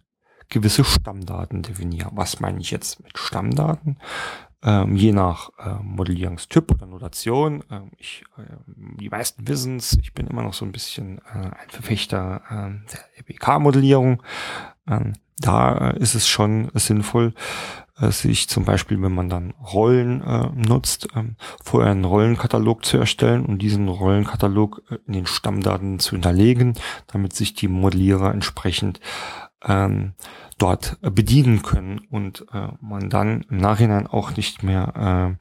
gewisse 0.48 0.84
Stammdaten 0.84 1.62
definiere. 1.62 2.10
Was 2.12 2.40
meine 2.40 2.60
ich 2.60 2.70
jetzt 2.70 3.02
mit 3.02 3.18
Stammdaten? 3.18 3.98
ähm, 4.66 4.96
je 4.96 5.12
nach 5.12 5.50
äh, 5.58 5.74
Modellierungstyp 5.82 6.72
oder 6.72 6.86
Notation. 6.86 7.62
Ähm, 7.70 7.92
ich, 7.98 8.24
äh, 8.36 8.42
die 8.66 9.08
meisten 9.08 9.46
wissen 9.46 9.76
es, 9.76 9.96
ich 9.98 10.12
bin 10.12 10.26
immer 10.26 10.42
noch 10.42 10.54
so 10.54 10.64
ein 10.64 10.72
bisschen 10.72 11.18
äh, 11.18 11.38
ein 11.38 11.68
Verfechter 11.68 12.42
äh, 12.50 12.92
der 12.92 13.18
EPK-Modellierung. 13.18 14.22
Ähm, 14.88 15.12
da 15.38 15.90
äh, 15.90 15.98
ist 15.98 16.14
es 16.14 16.26
schon 16.26 16.70
sinnvoll, 16.74 17.32
äh, 17.98 18.10
sich 18.10 18.48
zum 18.48 18.64
Beispiel, 18.64 19.00
wenn 19.02 19.14
man 19.14 19.28
dann 19.28 19.52
Rollen 19.52 20.22
äh, 20.22 20.48
nutzt, 20.54 21.08
ähm, 21.14 21.36
vorher 21.62 21.92
einen 21.92 22.04
Rollenkatalog 22.04 22.84
zu 22.84 22.98
erstellen 22.98 23.46
und 23.46 23.62
diesen 23.62 23.88
Rollenkatalog 23.88 24.82
äh, 24.90 24.98
in 25.06 25.12
den 25.14 25.26
Stammdaten 25.26 25.98
zu 25.98 26.12
hinterlegen, 26.12 26.74
damit 27.06 27.34
sich 27.34 27.54
die 27.54 27.68
Modellierer 27.68 28.32
entsprechend 28.32 29.00
ähm, 29.64 30.12
dort 30.58 30.98
bedienen 31.00 31.62
können 31.62 32.00
und 32.10 32.46
äh, 32.52 32.68
man 32.80 33.10
dann 33.10 33.42
im 33.50 33.58
Nachhinein 33.58 34.06
auch 34.06 34.36
nicht 34.36 34.62
mehr 34.62 35.36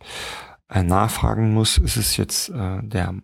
äh, 0.70 0.84
nachfragen 0.84 1.54
muss, 1.54 1.78
ist 1.78 1.98
es 1.98 2.18
jetzt 2.18 2.50
äh, 2.50 2.80
der 2.82 3.16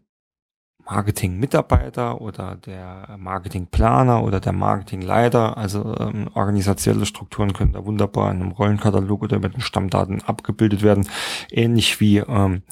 Marketing-Mitarbeiter 0.86 2.22
oder 2.22 2.56
der 2.56 3.16
Marketingplaner 3.18 4.24
oder 4.24 4.40
der 4.40 4.54
Marketingleiter. 4.54 5.58
Also 5.58 5.96
ähm, 6.00 6.30
organisationelle 6.34 7.06
Strukturen 7.06 7.54
können 7.54 7.74
da 7.74 7.86
wunderbar 7.86 8.32
in 8.32 8.42
einem 8.42 8.52
Rollenkatalog 8.52 9.24
oder 9.24 9.40
mit 9.40 9.54
den 9.54 9.62
Stammdaten 9.62 10.22
abgebildet 10.22 10.82
werden. 10.82 11.08
Ähnlich 11.50 12.00
wie, 12.00 12.18
ähm, 12.18 12.64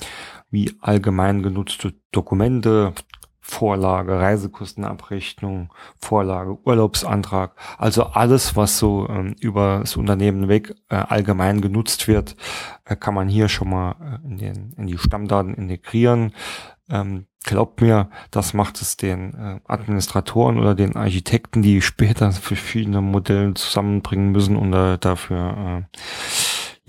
wie 0.49 0.77
allgemein 0.81 1.43
genutzte 1.43 1.93
Dokumente, 2.11 2.93
Vorlage, 3.49 4.19
Reisekostenabrechnung, 4.19 5.73
Vorlage, 5.99 6.59
Urlaubsantrag, 6.63 7.55
also 7.79 8.03
alles, 8.03 8.55
was 8.55 8.77
so 8.77 9.07
ähm, 9.09 9.35
über 9.39 9.79
das 9.79 9.97
Unternehmen 9.97 10.47
weg 10.47 10.75
äh, 10.89 10.95
allgemein 10.95 11.59
genutzt 11.59 12.07
wird, 12.07 12.35
äh, 12.85 12.95
kann 12.95 13.15
man 13.15 13.27
hier 13.27 13.49
schon 13.49 13.69
mal 13.69 13.95
äh, 13.99 14.27
in, 14.27 14.37
den, 14.37 14.73
in 14.77 14.87
die 14.87 14.97
Stammdaten 14.97 15.55
integrieren. 15.55 16.33
Ähm, 16.89 17.27
glaubt 17.43 17.81
mir, 17.81 18.09
das 18.31 18.53
macht 18.53 18.81
es 18.81 18.97
den 18.97 19.33
äh, 19.33 19.59
Administratoren 19.65 20.59
oder 20.59 20.75
den 20.75 20.95
Architekten, 20.95 21.61
die 21.61 21.81
später 21.81 22.31
verschiedene 22.31 23.01
Modelle 23.01 23.53
zusammenbringen 23.53 24.31
müssen 24.31 24.55
und 24.55 24.73
äh, 24.73 24.97
dafür 24.97 25.85
äh, 25.93 25.97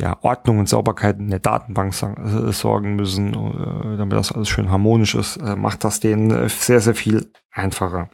ja, 0.00 0.16
Ordnung 0.22 0.58
und 0.58 0.68
Sauberkeit 0.68 1.18
in 1.18 1.30
der 1.30 1.40
Datenbank 1.40 1.94
äh, 2.02 2.52
sorgen 2.52 2.96
müssen, 2.96 3.34
äh, 3.34 3.96
damit 3.96 4.14
das 4.14 4.32
alles 4.32 4.48
schön 4.48 4.70
harmonisch 4.70 5.14
ist, 5.14 5.36
äh, 5.36 5.56
macht 5.56 5.84
das 5.84 6.00
denen 6.00 6.48
sehr, 6.48 6.80
sehr 6.80 6.94
viel 6.94 7.30
einfacher. 7.52 8.08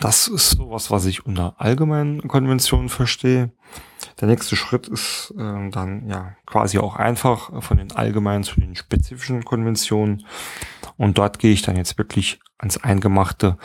Das 0.00 0.26
ist 0.28 0.50
sowas, 0.50 0.90
was 0.90 1.04
ich 1.04 1.26
unter 1.26 1.54
allgemeinen 1.58 2.26
Konventionen 2.26 2.88
verstehe. 2.88 3.52
Der 4.20 4.28
nächste 4.28 4.56
Schritt 4.56 4.88
ist 4.88 5.32
äh, 5.38 5.70
dann 5.70 6.08
ja 6.08 6.34
quasi 6.46 6.78
auch 6.78 6.96
einfach 6.96 7.62
von 7.62 7.76
den 7.76 7.92
allgemeinen 7.92 8.44
zu 8.44 8.60
den 8.60 8.74
spezifischen 8.74 9.44
Konventionen. 9.44 10.24
Und 10.96 11.18
dort 11.18 11.38
gehe 11.38 11.52
ich 11.52 11.62
dann 11.62 11.76
jetzt 11.76 11.98
wirklich 11.98 12.40
ans 12.58 12.78
Eingemachte 12.78 13.58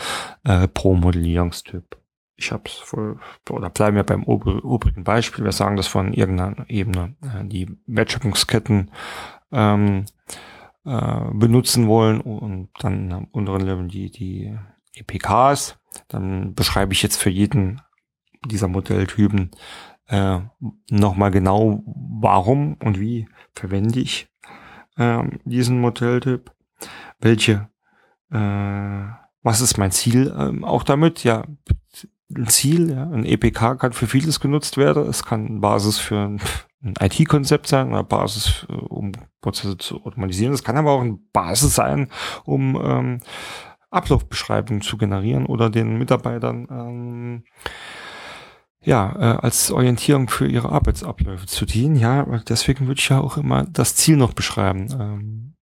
äh, 0.43 0.67
pro 0.67 0.93
Modellierungstyp. 0.93 1.97
Ich 2.35 2.51
habe 2.51 2.63
es 2.65 2.73
voll, 2.73 3.19
oder 3.49 3.69
bleiben 3.69 3.95
wir 3.95 4.03
beim 4.03 4.23
obrigen 4.23 5.03
Beispiel. 5.03 5.43
Wir 5.43 5.51
sagen 5.51 5.75
das 5.75 5.87
von 5.87 6.13
irgendeiner 6.13 6.69
Ebene, 6.69 7.15
äh, 7.21 7.45
die 7.45 7.75
Wertschöpfungsketten 7.87 8.91
ähm, 9.51 10.05
äh, 10.85 11.21
benutzen 11.33 11.87
wollen 11.87 12.21
und 12.21 12.69
dann 12.79 13.11
am 13.11 13.27
unteren 13.31 13.61
Level 13.61 13.87
die, 13.87 14.11
die 14.11 14.57
EPKs. 14.95 15.77
Dann 16.07 16.53
beschreibe 16.53 16.93
ich 16.93 17.01
jetzt 17.01 17.17
für 17.17 17.29
jeden 17.29 17.81
dieser 18.45 18.67
Modelltypen 18.67 19.51
äh, 20.07 20.39
nochmal 20.89 21.31
genau, 21.31 21.83
warum 21.85 22.75
und 22.83 22.99
wie 22.99 23.27
verwende 23.55 23.99
ich 23.99 24.27
äh, 24.97 25.23
diesen 25.45 25.79
Modelltyp, 25.79 26.51
welche, 27.19 27.69
äh, 28.31 29.05
was 29.41 29.61
ist 29.61 29.77
mein 29.77 29.91
Ziel 29.91 30.27
äh, 30.27 30.63
auch 30.63 30.83
damit? 30.83 31.23
Ja, 31.23 31.43
ein 32.35 32.47
Ziel, 32.47 32.91
ja, 32.91 33.03
ein 33.03 33.25
EPK 33.25 33.75
kann 33.75 33.93
für 33.93 34.07
vieles 34.07 34.39
genutzt 34.39 34.77
werden. 34.77 35.07
Es 35.07 35.23
kann 35.23 35.61
Basis 35.61 35.99
für 35.99 36.19
ein, 36.19 36.41
ein 36.83 36.95
IT-Konzept 36.99 37.67
sein, 37.67 37.93
eine 37.93 38.03
Basis, 38.03 38.65
äh, 38.69 38.73
um 38.73 39.11
Prozesse 39.41 39.77
zu 39.77 40.03
automatisieren. 40.03 40.53
Es 40.53 40.63
kann 40.63 40.77
aber 40.77 40.91
auch 40.91 41.01
eine 41.01 41.19
Basis 41.31 41.75
sein, 41.75 42.09
um 42.45 42.79
ähm, 42.83 43.19
Ablaufbeschreibungen 43.89 44.81
zu 44.81 44.97
generieren 44.97 45.45
oder 45.45 45.69
den 45.69 45.97
Mitarbeitern 45.97 46.67
ähm, 46.71 47.43
ja, 48.83 49.15
äh, 49.15 49.37
als 49.37 49.71
Orientierung 49.71 50.29
für 50.29 50.47
ihre 50.47 50.69
Arbeitsabläufe 50.69 51.45
zu 51.45 51.65
dienen. 51.65 51.95
Ja, 51.95 52.25
deswegen 52.39 52.87
würde 52.87 52.99
ich 52.99 53.09
ja 53.09 53.19
auch 53.19 53.37
immer 53.37 53.65
das 53.65 53.95
Ziel 53.95 54.17
noch 54.17 54.33
beschreiben. 54.33 54.87
Ähm, 54.99 55.53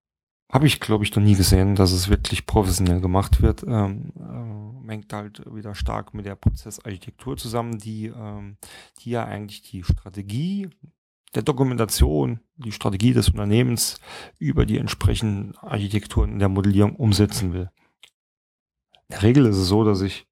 Habe 0.52 0.66
ich, 0.66 0.80
glaube 0.80 1.04
ich, 1.04 1.14
noch 1.14 1.22
nie 1.22 1.36
gesehen, 1.36 1.74
dass 1.74 1.92
es 1.92 2.08
wirklich 2.08 2.46
professionell 2.46 3.00
gemacht 3.00 3.40
wird. 3.40 3.64
Ähm, 3.66 4.12
äh, 4.16 4.88
hängt 4.88 5.12
halt 5.12 5.42
wieder 5.54 5.74
stark 5.74 6.12
mit 6.12 6.26
der 6.26 6.34
Prozessarchitektur 6.34 7.36
zusammen, 7.36 7.78
die, 7.78 8.06
ähm, 8.06 8.58
die 9.00 9.10
ja 9.10 9.24
eigentlich 9.24 9.62
die 9.62 9.82
Strategie 9.82 10.68
der 11.34 11.42
Dokumentation, 11.42 12.40
die 12.56 12.72
Strategie 12.72 13.14
des 13.14 13.30
Unternehmens 13.30 14.00
über 14.38 14.66
die 14.66 14.78
entsprechenden 14.78 15.56
Architekturen 15.56 16.32
in 16.32 16.38
der 16.38 16.50
Modellierung 16.50 16.96
umsetzen 16.96 17.54
will. 17.54 17.70
In 19.08 19.12
der 19.12 19.22
Regel 19.22 19.46
ist 19.46 19.56
es 19.56 19.68
so, 19.68 19.84
dass 19.84 20.02
ich 20.02 20.26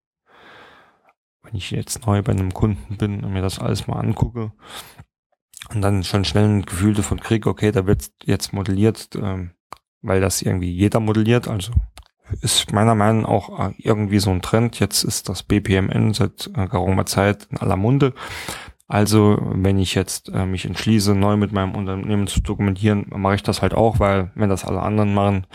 wenn 1.43 1.55
ich 1.55 1.71
jetzt 1.71 2.07
neu 2.07 2.23
bei 2.23 2.33
einem 2.33 2.53
Kunden 2.53 2.97
bin 2.97 3.25
und 3.25 3.33
mir 3.33 3.43
das 3.43 3.59
alles 3.59 3.87
mal 3.87 3.99
angucke 3.99 4.53
und 5.73 5.81
dann 5.81 6.05
schon 6.05 6.25
schnell 6.25 6.45
ein 6.45 6.67
Gefühl 6.67 6.95
davon 6.95 7.21
kriege, 7.21 7.49
okay, 7.49 7.73
da 7.73 7.87
wird 7.87 8.11
jetzt 8.25 8.53
modelliert, 8.53 9.11
ähm, 9.17 9.53
weil 10.03 10.21
das 10.21 10.43
irgendwie 10.43 10.71
jeder 10.71 11.01
modelliert, 11.01 11.49
also 11.49 11.73
ist 12.41 12.73
meiner 12.73 12.95
Meinung 12.95 13.23
nach 13.23 13.29
auch 13.29 13.73
irgendwie 13.79 14.21
so 14.21 14.31
ein 14.31 14.43
Trend. 14.43 14.79
Jetzt 14.79 15.03
ist 15.03 15.29
das 15.29 15.43
BPMN 15.43 16.15
seit 16.15 16.49
äh, 16.55 16.67
geraumer 16.69 17.07
Zeit 17.07 17.49
in 17.51 17.59
aller 17.59 17.77
Munde. 17.77 18.15
Also 18.87 19.39
wenn 19.41 19.79
ich 19.79 19.95
jetzt 19.95 20.29
äh, 20.31 20.47
mich 20.47 20.65
entschließe, 20.65 21.15
neu 21.15 21.37
mit 21.37 21.53
meinem 21.53 21.75
Unternehmen 21.75 22.27
zu 22.27 22.41
dokumentieren, 22.41 23.07
mache 23.15 23.37
ich 23.37 23.43
das 23.43 23.63
halt 23.63 23.75
auch, 23.75 24.01
weil 24.01 24.33
wenn 24.35 24.49
das 24.49 24.65
alle 24.65 24.83
anderen 24.83 25.15
machen, 25.15 25.47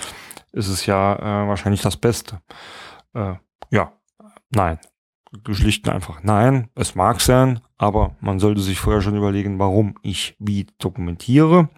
ist 0.52 0.70
es 0.70 0.86
ja 0.86 1.16
äh, 1.16 1.48
wahrscheinlich 1.48 1.82
das 1.82 1.98
Beste. 1.98 2.42
Äh, 3.14 3.34
ja, 3.72 3.92
nein, 4.52 4.80
schlicht 5.52 5.88
und 5.88 5.94
einfach 5.94 6.24
nein, 6.24 6.70
es 6.76 6.96
mag 6.96 7.22
sein, 7.22 7.60
aber 7.78 8.16
man 8.22 8.40
sollte 8.40 8.62
sich 8.62 8.80
vorher 8.80 9.02
schon 9.02 9.18
überlegen, 9.18 9.60
warum 9.60 9.96
ich 10.02 10.36
wie 10.40 10.68
dokumentiere. 10.80 11.70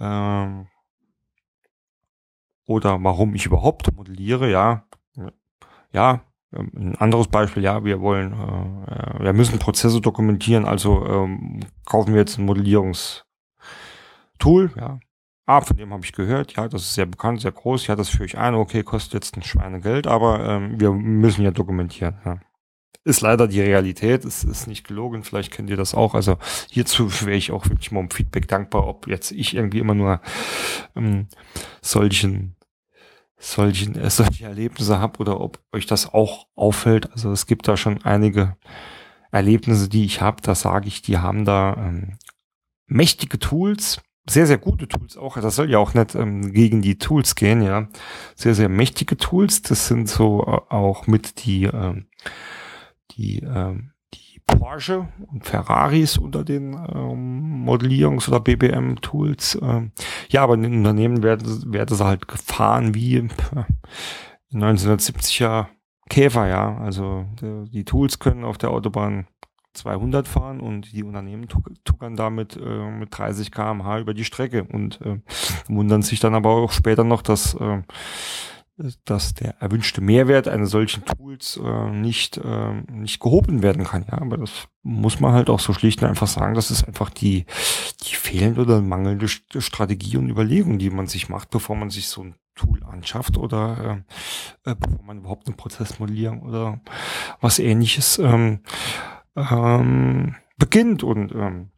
Ähm, 0.00 0.68
oder 2.66 3.02
warum 3.02 3.34
ich 3.34 3.46
überhaupt 3.46 3.92
modelliere, 3.94 4.50
ja. 4.50 4.84
Ja, 5.92 6.20
ein 6.52 6.96
anderes 6.96 7.28
Beispiel, 7.28 7.62
ja, 7.62 7.84
wir 7.84 8.00
wollen, 8.00 8.32
äh, 8.32 9.24
wir 9.24 9.32
müssen 9.32 9.58
Prozesse 9.58 10.00
dokumentieren, 10.00 10.66
also 10.66 11.04
ähm, 11.06 11.60
kaufen 11.86 12.12
wir 12.12 12.20
jetzt 12.20 12.38
ein 12.38 12.44
Modellierungstool, 12.44 13.24
ja. 14.76 15.00
Ah, 15.46 15.62
von 15.62 15.78
dem 15.78 15.94
habe 15.94 16.04
ich 16.04 16.12
gehört, 16.12 16.54
ja, 16.56 16.68
das 16.68 16.82
ist 16.82 16.94
sehr 16.94 17.06
bekannt, 17.06 17.40
sehr 17.40 17.52
groß, 17.52 17.86
ja, 17.86 17.96
das 17.96 18.10
führe 18.10 18.26
ich 18.26 18.36
ein, 18.36 18.54
okay, 18.54 18.82
kostet 18.82 19.14
jetzt 19.14 19.34
ein 19.36 19.42
Schweinegeld, 19.42 20.06
aber 20.06 20.46
ähm, 20.46 20.78
wir 20.78 20.92
müssen 20.92 21.42
ja 21.42 21.50
dokumentieren, 21.50 22.18
ja 22.24 22.38
ist 23.08 23.22
leider 23.22 23.48
die 23.48 23.60
Realität, 23.60 24.24
es 24.24 24.44
ist 24.44 24.66
nicht 24.66 24.86
gelogen, 24.86 25.24
vielleicht 25.24 25.52
kennt 25.52 25.70
ihr 25.70 25.76
das 25.76 25.94
auch. 25.94 26.14
Also 26.14 26.36
hierzu 26.70 27.10
wäre 27.22 27.36
ich 27.36 27.50
auch 27.50 27.68
wirklich 27.68 27.90
mal 27.90 28.00
um 28.00 28.10
Feedback 28.10 28.46
dankbar, 28.46 28.86
ob 28.86 29.08
jetzt 29.08 29.32
ich 29.32 29.56
irgendwie 29.56 29.78
immer 29.78 29.94
nur 29.94 30.20
ähm, 30.94 31.26
solchen 31.80 32.54
solchen 33.38 33.94
äh, 33.96 34.10
solche 34.10 34.44
Erlebnisse 34.44 34.98
habe 34.98 35.18
oder 35.20 35.40
ob 35.40 35.60
euch 35.72 35.86
das 35.86 36.12
auch 36.12 36.46
auffällt. 36.54 37.10
Also 37.12 37.32
es 37.32 37.46
gibt 37.46 37.66
da 37.66 37.76
schon 37.76 38.02
einige 38.04 38.56
Erlebnisse, 39.30 39.88
die 39.88 40.04
ich 40.04 40.20
habe, 40.20 40.42
da 40.42 40.54
sage 40.54 40.88
ich, 40.88 41.02
die 41.02 41.18
haben 41.18 41.44
da 41.44 41.74
ähm, 41.78 42.18
mächtige 42.86 43.38
Tools, 43.38 44.00
sehr, 44.28 44.46
sehr 44.46 44.58
gute 44.58 44.88
Tools 44.88 45.16
auch. 45.16 45.38
Das 45.40 45.56
soll 45.56 45.70
ja 45.70 45.78
auch 45.78 45.94
nicht 45.94 46.14
ähm, 46.14 46.52
gegen 46.52 46.82
die 46.82 46.98
Tools 46.98 47.34
gehen, 47.34 47.62
ja. 47.62 47.88
Sehr, 48.34 48.54
sehr 48.54 48.68
mächtige 48.68 49.16
Tools. 49.16 49.62
Das 49.62 49.88
sind 49.88 50.08
so 50.08 50.42
äh, 50.42 50.74
auch 50.74 51.06
mit 51.06 51.44
die 51.44 51.64
ähm, 51.64 52.06
die, 53.18 53.40
ähm, 53.40 53.90
die 54.14 54.40
Porsche 54.46 55.08
und 55.30 55.44
Ferraris 55.44 56.16
unter 56.16 56.44
den 56.44 56.72
ähm, 56.72 57.66
Modellierungs- 57.68 58.28
oder 58.28 58.40
BBM-Tools. 58.40 59.58
Ähm, 59.60 59.92
ja, 60.30 60.42
aber 60.42 60.54
in 60.54 60.62
den 60.62 60.78
Unternehmen 60.78 61.22
werden, 61.22 61.72
werden 61.72 61.96
sie 61.96 62.04
halt 62.04 62.28
gefahren 62.28 62.94
wie 62.94 63.16
äh, 63.16 63.28
1970er 64.52 65.66
Käfer, 66.08 66.48
ja. 66.48 66.78
Also 66.78 67.26
die, 67.40 67.70
die 67.70 67.84
Tools 67.84 68.18
können 68.18 68.44
auf 68.44 68.56
der 68.56 68.70
Autobahn 68.70 69.26
200 69.74 70.26
fahren 70.26 70.60
und 70.60 70.92
die 70.92 71.04
Unternehmen 71.04 71.46
tuckern 71.84 72.16
damit 72.16 72.56
äh, 72.56 72.90
mit 72.90 73.16
30 73.16 73.52
kmh 73.52 73.98
über 74.00 74.14
die 74.14 74.24
Strecke 74.24 74.64
und 74.64 75.00
äh, 75.02 75.20
wundern 75.68 76.02
sich 76.02 76.20
dann 76.20 76.34
aber 76.34 76.50
auch 76.50 76.72
später 76.72 77.04
noch, 77.04 77.22
dass 77.22 77.54
äh, 77.54 77.82
dass 79.04 79.34
der 79.34 79.60
erwünschte 79.60 80.00
Mehrwert 80.00 80.46
eines 80.46 80.70
solchen 80.70 81.04
Tools 81.04 81.60
äh, 81.62 81.90
nicht, 81.90 82.36
äh, 82.36 82.74
nicht 82.90 83.20
gehoben 83.20 83.62
werden 83.62 83.84
kann. 83.84 84.06
Ja, 84.10 84.18
aber 84.18 84.36
das 84.36 84.68
muss 84.82 85.18
man 85.18 85.32
halt 85.32 85.50
auch 85.50 85.58
so 85.58 85.72
schlicht 85.72 86.02
und 86.02 86.08
einfach 86.08 86.28
sagen, 86.28 86.54
das 86.54 86.70
ist 86.70 86.86
einfach 86.86 87.10
die, 87.10 87.44
die 88.04 88.14
fehlende 88.14 88.60
oder 88.60 88.80
mangelnde 88.80 89.28
Strategie 89.28 90.16
und 90.16 90.30
Überlegung, 90.30 90.78
die 90.78 90.90
man 90.90 91.08
sich 91.08 91.28
macht, 91.28 91.50
bevor 91.50 91.74
man 91.76 91.90
sich 91.90 92.08
so 92.08 92.22
ein 92.22 92.36
Tool 92.54 92.82
anschafft 92.84 93.36
oder 93.36 94.04
äh, 94.64 94.70
äh, 94.70 94.74
bevor 94.76 95.04
man 95.04 95.18
überhaupt 95.18 95.46
eine 95.46 95.56
Prozessmodellierung 95.56 96.42
oder 96.42 96.80
was 97.40 97.58
ähnliches 97.58 98.18
ähm, 98.18 98.60
ähm, 99.36 100.36
beginnt. 100.56 101.02
Und 101.02 101.32
ähm, 101.32 101.70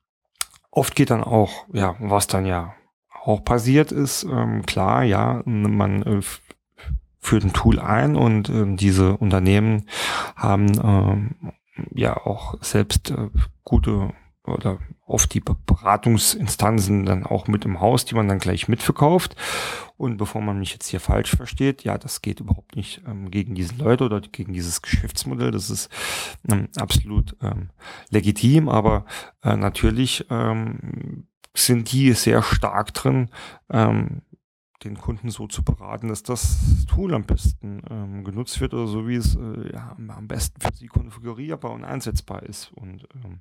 oft 0.70 0.94
geht 0.94 1.10
dann 1.10 1.24
auch, 1.24 1.66
ja, 1.72 1.96
was 1.98 2.26
dann 2.26 2.44
ja 2.44 2.74
auch 3.22 3.44
passiert 3.44 3.92
ist, 3.92 4.24
ähm, 4.24 4.64
klar, 4.64 5.02
ja, 5.04 5.42
man 5.44 6.02
äh, 6.02 6.20
führt 7.20 7.44
ein 7.44 7.52
Tool 7.52 7.78
ein 7.78 8.16
und 8.16 8.48
äh, 8.48 8.76
diese 8.76 9.16
Unternehmen 9.16 9.86
haben 10.36 10.72
ähm, 10.82 11.52
ja 11.94 12.16
auch 12.16 12.54
selbst 12.62 13.10
äh, 13.10 13.28
gute 13.62 14.12
oder 14.44 14.78
oft 15.06 15.32
die 15.34 15.40
Beratungsinstanzen 15.40 17.04
dann 17.04 17.24
auch 17.24 17.46
mit 17.46 17.64
im 17.64 17.80
Haus, 17.80 18.04
die 18.04 18.14
man 18.14 18.28
dann 18.28 18.38
gleich 18.38 18.68
mitverkauft. 18.68 19.36
Und 19.96 20.16
bevor 20.16 20.40
man 20.40 20.58
mich 20.58 20.72
jetzt 20.72 20.86
hier 20.86 21.00
falsch 21.00 21.36
versteht, 21.36 21.84
ja, 21.84 21.98
das 21.98 22.22
geht 22.22 22.40
überhaupt 22.40 22.74
nicht 22.74 23.02
ähm, 23.06 23.30
gegen 23.30 23.54
diese 23.54 23.74
Leute 23.74 24.04
oder 24.04 24.20
gegen 24.20 24.52
dieses 24.52 24.80
Geschäftsmodell. 24.82 25.50
Das 25.50 25.68
ist 25.68 25.90
ähm, 26.48 26.68
absolut 26.76 27.36
ähm, 27.42 27.70
legitim, 28.08 28.68
aber 28.68 29.04
äh, 29.42 29.56
natürlich 29.56 30.24
ähm, 30.30 31.26
sind 31.54 31.92
die 31.92 32.12
sehr 32.12 32.42
stark 32.42 32.94
drin, 32.94 33.28
ähm, 33.68 34.22
den 34.84 34.96
Kunden 34.96 35.30
so 35.30 35.46
zu 35.46 35.62
beraten, 35.62 36.08
dass 36.08 36.22
das 36.22 36.86
Tool 36.86 37.14
am 37.14 37.24
besten 37.24 37.82
ähm, 37.90 38.24
genutzt 38.24 38.60
wird 38.60 38.74
oder 38.74 38.86
so 38.86 39.06
wie 39.06 39.16
es 39.16 39.36
äh, 39.36 39.72
ja, 39.72 39.96
am 39.96 40.28
besten 40.28 40.60
für 40.60 40.74
sie 40.74 40.86
konfigurierbar 40.86 41.72
und 41.72 41.84
einsetzbar 41.84 42.42
ist. 42.42 42.72
Und 42.72 43.06
ähm, 43.14 43.40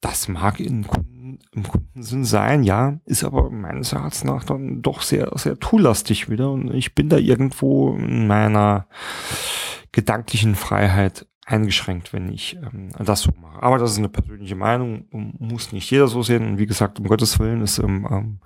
das 0.00 0.26
mag 0.26 0.58
in 0.58 0.86
Kunden, 0.86 1.38
im 1.52 1.62
Kundensinn 1.62 2.24
sein, 2.24 2.64
ja, 2.64 2.98
ist 3.04 3.22
aber 3.22 3.50
meines 3.50 3.92
Erachtens 3.92 4.24
nach 4.24 4.44
dann 4.44 4.82
doch 4.82 5.00
sehr, 5.00 5.30
sehr 5.36 5.58
toollastig 5.58 6.28
wieder. 6.28 6.50
Und 6.50 6.74
ich 6.74 6.94
bin 6.94 7.08
da 7.08 7.18
irgendwo 7.18 7.94
in 7.94 8.26
meiner 8.26 8.88
gedanklichen 9.92 10.56
Freiheit 10.56 11.26
eingeschränkt, 11.44 12.12
wenn 12.12 12.32
ich 12.32 12.56
ähm, 12.56 12.90
das 12.98 13.22
so 13.22 13.32
mache. 13.40 13.62
Aber 13.62 13.78
das 13.78 13.92
ist 13.92 13.98
eine 13.98 14.08
persönliche 14.08 14.54
Meinung, 14.54 15.06
muss 15.10 15.72
nicht 15.72 15.90
jeder 15.90 16.06
so 16.08 16.22
sehen. 16.22 16.46
Und 16.46 16.58
wie 16.58 16.66
gesagt, 16.66 17.00
um 17.00 17.06
Gottes 17.06 17.38
Willen 17.38 17.62
ist 17.62 17.78
ähm, 17.78 18.38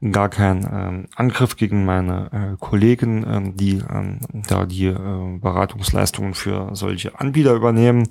ähm, 0.00 0.12
gar 0.12 0.28
kein 0.28 0.68
ähm, 0.70 1.06
Angriff 1.14 1.56
gegen 1.56 1.84
meine 1.84 2.30
äh, 2.32 2.56
Kollegen, 2.58 3.24
ähm, 3.28 3.56
die 3.56 3.82
ähm, 3.90 4.20
da 4.48 4.64
die 4.64 4.86
äh, 4.86 5.38
Beratungsleistungen 5.38 6.34
für 6.34 6.70
solche 6.74 7.18
Anbieter 7.20 7.54
übernehmen. 7.54 8.08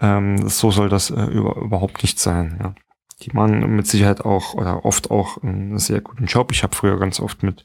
Ähm, 0.00 0.48
so 0.48 0.70
soll 0.70 0.88
das 0.88 1.10
äh, 1.10 1.24
über, 1.24 1.56
überhaupt 1.56 2.02
nicht 2.02 2.18
sein. 2.18 2.58
Ja 2.60 2.74
die 3.22 3.32
machen 3.32 3.74
mit 3.74 3.86
Sicherheit 3.86 4.24
auch 4.24 4.54
oder 4.54 4.84
oft 4.84 5.10
auch 5.10 5.42
einen 5.42 5.78
sehr 5.78 6.00
guten 6.00 6.26
Job. 6.26 6.52
Ich 6.52 6.62
habe 6.62 6.74
früher 6.74 6.98
ganz 6.98 7.18
oft 7.18 7.42
mit, 7.42 7.64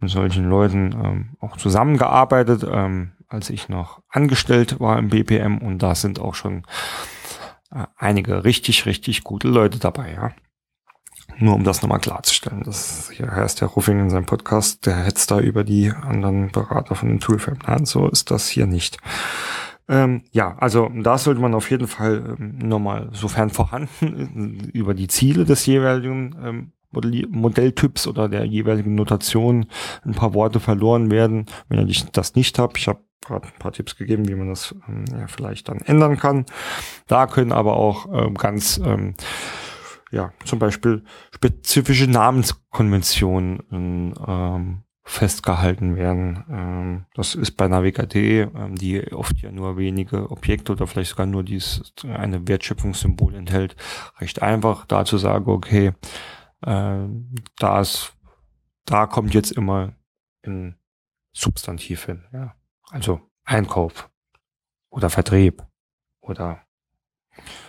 mit 0.00 0.10
solchen 0.10 0.48
Leuten 0.48 0.92
ähm, 0.92 1.28
auch 1.40 1.56
zusammengearbeitet. 1.56 2.66
Ähm, 2.68 3.12
als 3.32 3.50
ich 3.50 3.68
noch 3.68 4.02
angestellt 4.08 4.80
war 4.80 4.98
im 4.98 5.08
BPM 5.08 5.58
und 5.58 5.78
da 5.78 5.94
sind 5.94 6.18
auch 6.20 6.34
schon 6.34 6.64
äh, 7.70 7.86
einige 7.96 8.44
richtig, 8.44 8.86
richtig 8.86 9.24
gute 9.24 9.48
Leute 9.48 9.78
dabei, 9.78 10.12
ja. 10.12 10.32
Nur 11.38 11.54
um 11.54 11.64
das 11.64 11.82
nochmal 11.82 12.00
klarzustellen. 12.00 12.62
Das 12.62 13.10
heißt 13.18 13.60
der 13.60 13.68
Ruffing 13.68 13.98
in 13.98 14.10
seinem 14.10 14.26
Podcast, 14.26 14.84
der 14.86 14.96
hetzt 15.04 15.30
da 15.30 15.40
über 15.40 15.64
die 15.64 15.90
anderen 15.90 16.52
Berater 16.52 16.94
von 16.94 17.08
dem 17.08 17.20
Toolfab. 17.20 17.66
Nein, 17.66 17.86
so 17.86 18.08
ist 18.08 18.30
das 18.30 18.48
hier 18.48 18.66
nicht. 18.66 18.98
Ähm, 19.88 20.22
ja, 20.30 20.56
also 20.58 20.90
da 20.94 21.18
sollte 21.18 21.40
man 21.40 21.54
auf 21.54 21.70
jeden 21.70 21.88
Fall 21.88 22.36
ähm, 22.38 22.58
nochmal, 22.58 23.08
sofern 23.12 23.50
vorhanden, 23.50 24.70
über 24.72 24.94
die 24.94 25.08
Ziele 25.08 25.44
des 25.44 25.66
jeweiligen 25.66 26.36
ähm, 26.42 26.72
Modelltyps 26.92 28.06
oder 28.06 28.28
der 28.28 28.44
jeweiligen 28.44 28.94
Notation 28.94 29.66
ein 30.04 30.12
paar 30.12 30.34
Worte 30.34 30.60
verloren 30.60 31.10
werden, 31.10 31.46
wenn 31.68 31.88
ich 31.88 32.04
das 32.10 32.34
nicht 32.34 32.58
habe. 32.58 32.74
Ich 32.76 32.86
habe 32.86 33.00
gerade 33.22 33.48
paar 33.58 33.72
Tipps 33.72 33.96
gegeben, 33.96 34.28
wie 34.28 34.34
man 34.34 34.48
das 34.48 34.74
ähm, 34.88 35.04
ja, 35.10 35.26
vielleicht 35.26 35.68
dann 35.68 35.80
ändern 35.80 36.18
kann. 36.18 36.46
Da 37.06 37.26
können 37.26 37.52
aber 37.52 37.76
auch 37.76 38.06
ähm, 38.12 38.34
ganz 38.34 38.80
ähm, 38.84 39.14
ja 40.10 40.32
zum 40.44 40.58
Beispiel 40.58 41.04
spezifische 41.34 42.06
Namenskonventionen 42.06 43.62
ähm, 44.26 44.82
festgehalten 45.04 45.96
werden. 45.96 46.44
Ähm, 46.48 47.06
das 47.14 47.34
ist 47.34 47.52
bei 47.52 47.66
Naviga.de, 47.66 48.42
ähm, 48.42 48.76
die 48.76 49.12
oft 49.12 49.36
ja 49.38 49.50
nur 49.50 49.76
wenige 49.76 50.30
Objekte 50.30 50.72
oder 50.72 50.86
vielleicht 50.86 51.10
sogar 51.10 51.26
nur 51.26 51.42
dieses 51.42 51.92
eine 52.04 52.46
Wertschöpfungssymbol 52.46 53.34
enthält, 53.34 53.74
recht 54.20 54.42
einfach 54.42 54.86
da 54.86 55.04
zu 55.04 55.18
sagen, 55.18 55.50
okay, 55.50 55.92
äh, 56.62 57.06
da 57.58 57.80
ist, 57.80 58.14
da 58.84 59.06
kommt 59.06 59.34
jetzt 59.34 59.52
immer 59.52 59.92
ein 60.44 60.76
Substantiv 61.32 62.04
hin, 62.04 62.24
ja. 62.32 62.54
Also 62.92 63.20
Einkauf 63.44 64.10
oder 64.90 65.08
Vertrieb 65.08 65.64
oder 66.20 66.60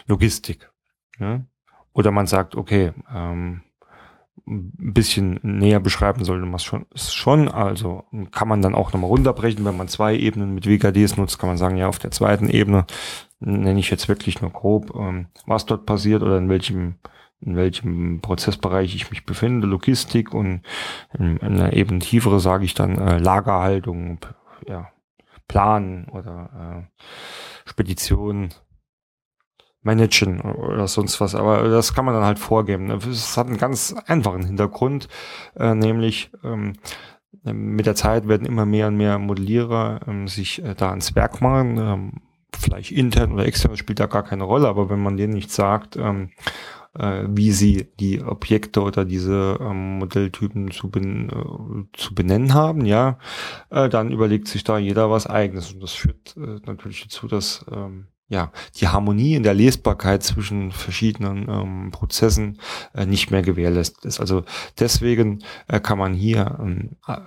Logistik. 0.05 0.69
Ja? 1.17 1.45
Oder 1.93 2.11
man 2.11 2.27
sagt, 2.27 2.55
okay, 2.55 2.91
ähm, 3.09 3.61
ein 4.45 4.93
bisschen 4.93 5.39
näher 5.41 5.79
beschreiben 5.79 6.25
sollte 6.25 6.45
man 6.45 6.55
es 6.55 6.63
schon, 6.65 6.85
schon. 6.95 7.47
Also 7.47 8.03
kann 8.31 8.49
man 8.49 8.61
dann 8.61 8.75
auch 8.75 8.91
nochmal 8.91 9.09
runterbrechen, 9.09 9.63
wenn 9.63 9.77
man 9.77 9.87
zwei 9.87 10.13
Ebenen 10.17 10.53
mit 10.53 10.67
WKDs 10.67 11.15
nutzt, 11.15 11.39
kann 11.39 11.47
man 11.47 11.57
sagen, 11.57 11.77
ja, 11.77 11.87
auf 11.87 11.99
der 11.99 12.11
zweiten 12.11 12.49
Ebene 12.49 12.85
nenne 13.39 13.79
ich 13.79 13.89
jetzt 13.89 14.09
wirklich 14.09 14.41
nur 14.41 14.51
grob, 14.51 14.93
ähm, 14.95 15.27
was 15.45 15.65
dort 15.65 15.85
passiert 15.85 16.21
oder 16.21 16.37
in 16.37 16.49
welchem 16.49 16.95
in 17.39 17.57
welchem 17.57 18.21
Prozessbereich 18.21 18.95
ich 18.95 19.09
mich 19.09 19.25
befinde, 19.25 19.67
Logistik 19.67 20.33
und 20.33 20.61
in, 21.17 21.37
in 21.37 21.41
einer 21.41 21.73
Ebene 21.73 21.99
tiefere 21.99 22.39
sage 22.39 22.63
ich 22.63 22.73
dann 22.73 22.97
äh, 22.97 23.17
Lagerhaltung, 23.17 24.19
ja, 24.65 24.92
Planen 25.47 26.05
oder 26.09 26.87
äh, 26.97 27.69
Spedition 27.69 28.49
managen 29.81 30.41
oder 30.41 30.87
sonst 30.87 31.19
was. 31.21 31.35
Aber 31.35 31.67
das 31.69 31.93
kann 31.93 32.05
man 32.05 32.13
dann 32.13 32.23
halt 32.25 32.39
vorgeben. 32.39 32.89
Es 32.91 33.37
hat 33.37 33.47
einen 33.47 33.57
ganz 33.57 33.93
einfachen 34.07 34.45
Hintergrund, 34.45 35.07
äh, 35.55 35.75
nämlich 35.75 36.31
ähm, 36.43 36.73
mit 37.43 37.85
der 37.85 37.95
Zeit 37.95 38.27
werden 38.27 38.47
immer 38.47 38.65
mehr 38.65 38.87
und 38.87 38.97
mehr 38.97 39.19
Modellierer 39.19 40.01
ähm, 40.07 40.27
sich 40.27 40.63
äh, 40.63 40.75
da 40.75 40.89
ans 40.89 41.15
Werk 41.15 41.41
machen. 41.41 41.77
Ähm, 41.77 42.11
vielleicht 42.57 42.91
intern 42.91 43.33
oder 43.33 43.45
extern 43.45 43.75
spielt 43.75 43.99
da 43.99 44.05
gar 44.05 44.23
keine 44.23 44.43
Rolle, 44.43 44.67
aber 44.67 44.89
wenn 44.89 45.01
man 45.01 45.17
denen 45.17 45.33
nicht 45.33 45.51
sagt, 45.51 45.97
ähm, 45.97 46.29
äh, 46.97 47.23
wie 47.27 47.51
sie 47.51 47.87
die 47.99 48.21
Objekte 48.21 48.81
oder 48.81 49.05
diese 49.05 49.57
ähm, 49.59 49.99
Modelltypen 49.99 50.71
zu, 50.71 50.89
ben, 50.89 51.29
äh, 51.29 51.97
zu 51.97 52.13
benennen 52.15 52.53
haben, 52.53 52.85
ja, 52.85 53.17
äh, 53.69 53.89
dann 53.89 54.11
überlegt 54.11 54.47
sich 54.47 54.63
da 54.63 54.77
jeder 54.77 55.09
was 55.09 55.27
eigenes. 55.27 55.73
Und 55.73 55.81
das 55.81 55.93
führt 55.93 56.35
äh, 56.37 56.59
natürlich 56.65 57.03
dazu, 57.03 57.27
dass 57.27 57.65
ähm, 57.71 58.07
ja, 58.29 58.51
die 58.79 58.87
Harmonie 58.87 59.35
in 59.35 59.43
der 59.43 59.53
Lesbarkeit 59.53 60.23
zwischen 60.23 60.71
verschiedenen 60.71 61.47
ähm, 61.49 61.91
Prozessen 61.91 62.59
äh, 62.95 63.05
nicht 63.05 63.31
mehr 63.31 63.41
gewährleistet 63.41 64.05
ist. 64.05 64.19
Also 64.19 64.43
deswegen 64.79 65.43
äh, 65.67 65.79
kann 65.79 65.97
man 65.97 66.13
hier 66.13 66.57
ähm, 66.59 66.97
äh, 67.07 67.17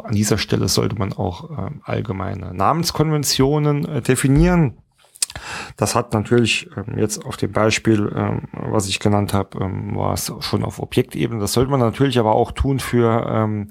an 0.00 0.14
dieser 0.14 0.38
Stelle 0.38 0.68
sollte 0.68 0.96
man 0.96 1.12
auch 1.12 1.50
äh, 1.50 1.70
allgemeine 1.84 2.54
Namenskonventionen 2.54 3.84
äh, 3.84 4.00
definieren. 4.00 4.78
Das 5.76 5.94
hat 5.94 6.12
natürlich 6.14 6.68
ähm, 6.76 6.98
jetzt 6.98 7.24
auf 7.24 7.36
dem 7.36 7.52
Beispiel, 7.52 8.12
ähm, 8.14 8.42
was 8.52 8.88
ich 8.88 9.00
genannt 9.00 9.32
habe, 9.32 9.58
ähm, 9.62 9.96
war 9.96 10.14
es 10.14 10.32
schon 10.40 10.64
auf 10.64 10.78
Objektebene. 10.78 11.40
Das 11.40 11.52
sollte 11.52 11.70
man 11.70 11.80
natürlich 11.80 12.18
aber 12.18 12.34
auch 12.34 12.52
tun 12.52 12.78
für 12.78 13.26
ähm, 13.28 13.68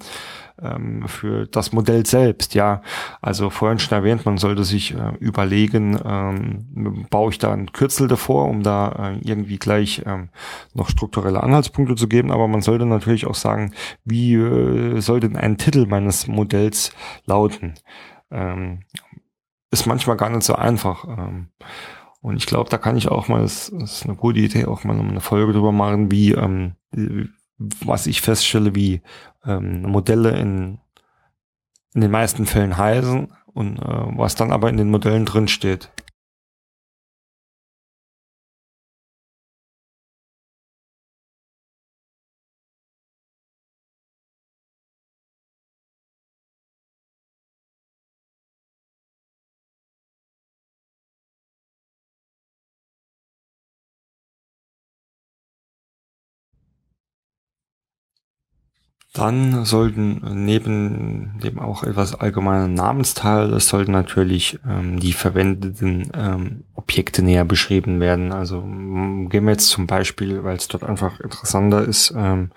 ähm, 0.61 1.07
für 1.07 1.47
das 1.47 1.71
Modell 1.71 2.05
selbst. 2.05 2.53
Ja, 2.53 2.81
also 3.21 3.49
vorhin 3.49 3.79
schon 3.79 3.97
erwähnt, 3.97 4.25
man 4.25 4.37
sollte 4.37 4.63
sich 4.63 4.93
äh, 4.93 5.13
überlegen, 5.19 5.99
ähm, 6.05 7.07
baue 7.09 7.31
ich 7.31 7.39
da 7.39 7.51
ein 7.51 7.71
Kürzel 7.71 8.07
davor, 8.07 8.47
um 8.47 8.63
da 8.63 9.13
äh, 9.13 9.19
irgendwie 9.23 9.57
gleich 9.57 10.03
ähm, 10.05 10.29
noch 10.73 10.89
strukturelle 10.89 11.41
Anhaltspunkte 11.41 11.95
zu 11.95 12.07
geben. 12.07 12.31
Aber 12.31 12.47
man 12.47 12.61
sollte 12.61 12.85
natürlich 12.85 13.25
auch 13.25 13.35
sagen, 13.35 13.73
wie 14.05 14.35
äh, 14.35 14.99
soll 15.01 15.19
denn 15.19 15.35
ein 15.35 15.57
Titel 15.57 15.85
meines 15.87 16.27
Modells 16.27 16.91
lauten? 17.25 17.73
Ähm, 18.31 18.79
ist 19.71 19.85
manchmal 19.85 20.17
gar 20.17 20.29
nicht 20.29 20.43
so 20.43 20.55
einfach. 20.55 21.05
Ähm, 21.05 21.47
und 22.21 22.37
ich 22.37 22.45
glaube, 22.45 22.69
da 22.69 22.77
kann 22.77 22.97
ich 22.97 23.07
auch 23.07 23.27
mal, 23.27 23.41
das, 23.41 23.69
ist 23.69 24.03
eine 24.03 24.15
gute 24.15 24.39
Idee, 24.39 24.65
auch 24.65 24.83
mal 24.83 24.99
eine 24.99 25.21
Folge 25.21 25.53
drüber 25.53 25.71
machen, 25.71 26.11
wie, 26.11 26.33
ähm, 26.33 26.75
was 27.57 28.05
ich 28.05 28.21
feststelle, 28.21 28.75
wie 28.75 29.01
ähm, 29.45 29.81
Modelle 29.83 30.37
in, 30.37 30.79
in 31.95 32.01
den 32.01 32.11
meisten 32.11 32.45
Fällen 32.45 32.77
heißen 32.77 33.33
und 33.45 33.79
äh, 33.79 34.17
was 34.17 34.35
dann 34.35 34.51
aber 34.51 34.69
in 34.69 34.77
den 34.77 34.91
Modellen 34.91 35.25
drin 35.25 35.47
steht. 35.47 35.89
Dann 59.13 59.65
sollten 59.65 60.45
neben 60.45 61.37
dem 61.43 61.59
auch 61.59 61.83
etwas 61.83 62.15
allgemeinen 62.15 62.73
Namensteil, 62.73 63.51
es 63.53 63.67
sollten 63.67 63.91
natürlich 63.91 64.57
ähm, 64.65 65.01
die 65.01 65.11
verwendeten 65.11 66.09
ähm, 66.13 66.63
Objekte 66.75 67.21
näher 67.21 67.43
beschrieben 67.43 67.99
werden. 67.99 68.31
Also 68.31 68.61
gehen 68.61 69.43
wir 69.43 69.51
jetzt 69.51 69.67
zum 69.67 69.85
Beispiel, 69.85 70.45
weil 70.45 70.55
es 70.55 70.69
dort 70.69 70.85
einfach 70.85 71.19
interessanter 71.19 71.83
ist, 71.83 72.13
ähm, 72.15 72.51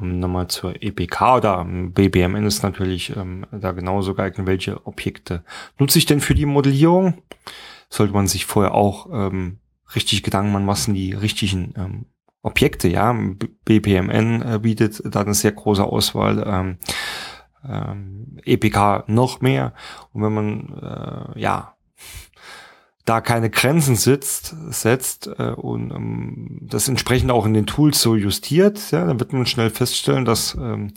ähm 0.00 0.20
nochmal 0.20 0.48
zur 0.48 0.82
EPK 0.82 1.36
oder 1.36 1.66
BBMN 1.66 2.46
ist 2.46 2.62
natürlich 2.62 3.14
ähm, 3.14 3.44
da 3.52 3.72
genauso 3.72 4.14
geeignet, 4.14 4.46
welche 4.46 4.86
Objekte 4.86 5.44
nutze 5.78 5.98
ich 5.98 6.06
denn 6.06 6.20
für 6.20 6.34
die 6.34 6.46
Modellierung? 6.46 7.18
Sollte 7.90 8.14
man 8.14 8.26
sich 8.26 8.46
vorher 8.46 8.72
auch 8.72 9.08
ähm, 9.12 9.58
richtig 9.94 10.22
Gedanken 10.22 10.50
machen, 10.50 10.66
was 10.66 10.84
sind 10.84 10.94
die 10.94 11.12
richtigen 11.12 11.74
ähm, 11.76 12.06
Objekte, 12.44 12.88
ja. 12.88 13.16
BPMN 13.64 14.42
äh, 14.42 14.58
bietet 14.60 15.02
da 15.04 15.22
eine 15.22 15.34
sehr 15.34 15.52
große 15.52 15.82
Auswahl, 15.82 16.44
ähm, 16.46 16.78
ähm, 17.66 18.38
EPK 18.44 19.04
noch 19.06 19.40
mehr. 19.40 19.72
Und 20.12 20.22
wenn 20.22 20.34
man 20.34 21.34
äh, 21.34 21.40
ja 21.40 21.74
da 23.04 23.20
keine 23.20 23.50
Grenzen 23.50 23.96
sitzt, 23.96 24.54
setzt 24.70 25.26
äh, 25.38 25.52
und 25.56 25.90
ähm, 25.90 26.58
das 26.62 26.88
entsprechend 26.88 27.30
auch 27.30 27.44
in 27.44 27.54
den 27.54 27.66
Tools 27.66 28.00
so 28.00 28.14
justiert, 28.14 28.90
ja, 28.90 29.04
dann 29.04 29.20
wird 29.20 29.32
man 29.32 29.46
schnell 29.46 29.70
feststellen, 29.70 30.24
dass 30.24 30.54
ähm, 30.54 30.92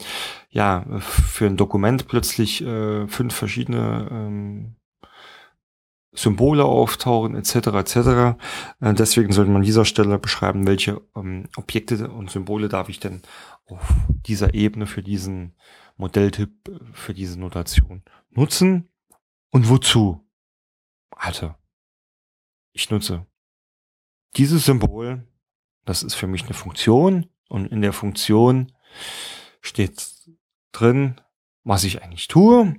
ja 0.49 0.85
für 0.99 1.47
ein 1.47 1.57
Dokument 1.57 2.07
plötzlich 2.07 2.61
äh, 2.61 3.07
fünf 3.07 3.35
verschiedene 3.35 4.07
ähm, 4.09 4.75
Symbole 6.17 6.65
auftauchen, 6.65 7.35
etc. 7.35 7.55
etc. 7.67 7.95
Äh, 8.81 8.93
deswegen 8.93 9.31
sollte 9.31 9.51
man 9.51 9.61
an 9.61 9.65
dieser 9.65 9.85
Stelle 9.85 10.17
beschreiben, 10.17 10.65
welche 10.65 11.01
ähm, 11.15 11.47
Objekte 11.55 12.09
und 12.09 12.31
Symbole 12.31 12.69
darf 12.69 12.89
ich 12.89 12.99
denn 12.99 13.21
auf 13.67 13.93
dieser 14.25 14.53
Ebene 14.53 14.87
für 14.87 15.03
diesen 15.03 15.55
Modelltyp, 15.95 16.49
äh, 16.67 16.79
für 16.93 17.13
diese 17.13 17.39
Notation 17.39 18.03
nutzen 18.31 18.89
und 19.51 19.69
wozu. 19.69 20.27
Also, 21.11 21.53
ich 22.73 22.89
nutze 22.89 23.25
dieses 24.35 24.65
Symbol, 24.65 25.27
das 25.85 26.03
ist 26.03 26.15
für 26.15 26.27
mich 26.27 26.43
eine 26.43 26.53
Funktion 26.53 27.27
und 27.47 27.67
in 27.71 27.81
der 27.81 27.93
Funktion 27.93 28.71
steht 29.61 30.03
drin, 30.71 31.21
was 31.63 31.83
ich 31.83 32.01
eigentlich 32.03 32.27
tue 32.27 32.75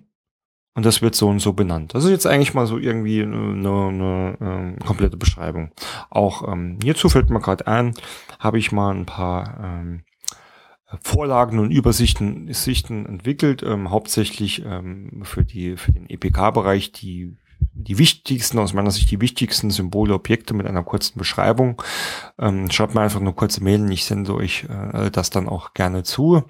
und 0.79 0.87
das 0.87 1.03
wird 1.03 1.17
so 1.17 1.29
und 1.29 1.41
so 1.41 1.55
benannt. 1.55 1.93
Das 1.93 2.05
ist 2.05 2.11
jetzt 2.11 2.27
eigentlich 2.29 2.55
mal 2.55 2.69
so 2.69 2.79
irgendwie 2.79 3.21
eine, 3.21 3.37
eine, 3.37 4.37
ähm, 4.41 4.77
komplette 4.87 5.17
Beschreibung. 5.17 5.73
Auch 6.09 6.47
ähm, 6.47 6.79
hierzu 6.81 7.09
fällt 7.09 7.31
mir 7.31 7.41
gerade 7.41 7.67
ein, 7.67 7.95
habe 8.39 8.61
ich 8.61 8.71
mal 8.71 8.95
ein 8.95 9.05
paar 9.05 9.59
ähm, 9.61 10.05
Vorlagen 11.03 11.59
und 11.59 11.73
Übersichten 11.73 12.55
Sichten 12.55 13.07
entwickelt, 13.07 13.65
ähm, 13.65 13.91
hauptsächlich 13.91 14.65
ähm, 14.65 15.23
für 15.25 15.45
die 15.45 15.77
für 15.77 15.91
den 15.91 16.09
EPK-Bereich 16.09 16.93
die 16.93 17.37
die 17.73 17.99
wichtigsten, 17.99 18.61
aus 18.61 18.73
meiner 18.73 18.93
Sicht 18.93 19.11
die 19.11 19.21
wichtigsten 19.21 19.71
Symbole, 19.71 20.15
Objekte 20.15 20.55
mit 20.55 20.69
einer 20.69 20.85
kurzen 20.85 21.19
Beschreibung. 21.19 21.83
Ähm, 22.39 22.71
schreibt 22.71 22.95
mir 22.95 23.01
einfach 23.01 23.21
eine 23.21 23.33
kurze 23.33 23.65
Mail 23.65 23.91
ich 23.91 24.05
sende 24.05 24.33
euch 24.33 24.65
äh, 24.69 25.11
das 25.11 25.31
dann 25.31 25.49
auch 25.49 25.75
gerne 25.75 26.05
zu. 26.05 26.45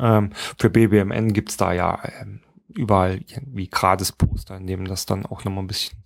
Ähm, 0.00 0.30
für 0.56 0.70
BBMN 0.70 1.34
gibt's 1.34 1.58
da 1.58 1.74
ja 1.74 2.00
ähm, 2.18 2.40
überall 2.74 3.20
irgendwie 3.26 3.68
gratis 3.68 4.12
Poster, 4.12 4.56
in 4.56 4.66
dem 4.66 4.86
das 4.86 5.06
dann 5.06 5.26
auch 5.26 5.44
nochmal 5.44 5.64
ein 5.64 5.68
bisschen 5.68 6.02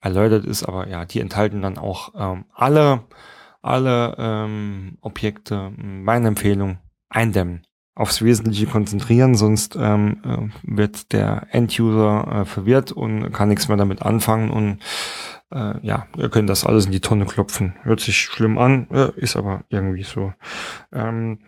erläutert 0.00 0.44
ist. 0.44 0.64
Aber 0.64 0.88
ja, 0.88 1.04
die 1.04 1.20
enthalten 1.20 1.62
dann 1.62 1.78
auch 1.78 2.12
ähm, 2.16 2.44
alle, 2.54 3.04
alle 3.62 4.16
ähm, 4.18 4.98
Objekte. 5.00 5.72
Meine 5.76 6.28
Empfehlung, 6.28 6.78
eindämmen. 7.08 7.64
Aufs 7.94 8.22
Wesentliche 8.22 8.66
konzentrieren, 8.66 9.34
sonst 9.34 9.76
ähm, 9.76 10.22
äh, 10.24 10.76
wird 10.76 11.12
der 11.12 11.48
End-User 11.50 12.28
äh, 12.28 12.44
verwirrt 12.44 12.92
und 12.92 13.32
kann 13.32 13.48
nichts 13.48 13.66
mehr 13.66 13.76
damit 13.76 14.02
anfangen 14.02 14.50
und 14.50 14.78
äh, 15.50 15.84
ja, 15.84 16.06
ihr 16.16 16.28
könnt 16.28 16.48
das 16.48 16.64
alles 16.64 16.86
in 16.86 16.92
die 16.92 17.00
Tonne 17.00 17.26
klopfen. 17.26 17.74
Hört 17.82 18.00
sich 18.00 18.16
schlimm 18.18 18.58
an, 18.58 18.88
äh, 18.90 19.10
ist 19.16 19.36
aber 19.36 19.64
irgendwie 19.68 20.04
so. 20.04 20.32
Ähm, 20.92 21.40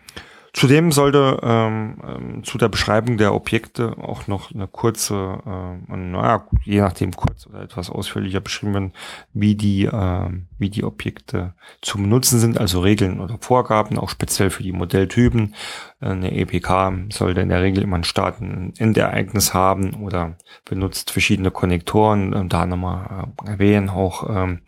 Zudem 0.53 0.91
sollte 0.91 1.39
ähm, 1.43 2.01
ähm, 2.05 2.43
zu 2.43 2.57
der 2.57 2.67
Beschreibung 2.67 3.17
der 3.17 3.33
Objekte 3.33 3.95
auch 3.97 4.27
noch 4.27 4.53
eine 4.53 4.67
kurze, 4.67 5.39
äh, 5.45 5.95
naja, 5.95 6.45
je 6.65 6.81
nachdem 6.81 7.13
kurz 7.13 7.47
oder 7.47 7.61
etwas 7.61 7.89
ausführlicher 7.89 8.41
beschrieben 8.41 8.73
werden, 8.73 8.93
wie 9.33 9.55
die, 9.55 9.85
äh, 9.85 10.29
wie 10.57 10.69
die 10.69 10.83
Objekte 10.83 11.53
zu 11.81 11.99
benutzen 11.99 12.39
sind, 12.39 12.59
also 12.59 12.81
Regeln 12.81 13.21
oder 13.21 13.37
Vorgaben, 13.39 13.97
auch 13.97 14.09
speziell 14.09 14.49
für 14.49 14.63
die 14.63 14.73
Modelltypen. 14.73 15.55
Äh, 16.01 16.07
eine 16.07 16.35
EPK 16.35 16.93
sollte 17.13 17.39
in 17.39 17.49
der 17.49 17.61
Regel 17.61 17.83
immer 17.83 17.97
ein 17.97 18.03
Start- 18.03 18.41
ein 18.41 18.73
Endereignis 18.77 19.53
haben 19.53 20.03
oder 20.03 20.35
benutzt 20.65 21.11
verschiedene 21.11 21.51
Konnektoren. 21.51 22.33
Und 22.33 22.51
da 22.51 22.65
nochmal 22.65 23.29
äh, 23.45 23.51
erwähnen 23.51 23.89
auch, 23.89 24.29
ähm, 24.29 24.59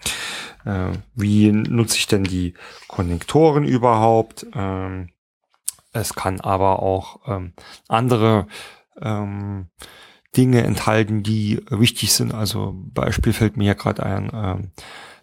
äh, 0.63 0.97
wie 1.13 1.51
nutze 1.51 1.97
ich 1.97 2.07
denn 2.07 2.23
die 2.23 2.53
Konnektoren 2.88 3.65
überhaupt? 3.65 4.45
Ähm, 4.55 5.09
es 5.94 6.14
kann 6.16 6.41
aber 6.41 6.82
auch 6.82 7.20
ähm, 7.28 7.54
andere 7.88 8.48
ähm, 9.02 9.68
Dinge 10.36 10.64
enthalten, 10.64 11.24
die 11.24 11.64
wichtig 11.70 12.12
sind. 12.14 12.34
Also 12.34 12.74
Beispiel 12.76 13.34
fällt 13.34 13.56
mir 13.58 13.66
ja 13.66 13.74
gerade 13.74 14.04
ein, 14.04 14.32
ähm, 14.34 14.72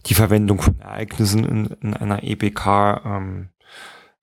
die 0.07 0.15
Verwendung 0.15 0.63
von 0.63 0.79
Ereignissen 0.79 1.45
in, 1.45 1.67
in 1.83 1.95
einer 1.95 2.23
EPK. 2.23 3.03
Ähm, 3.05 3.49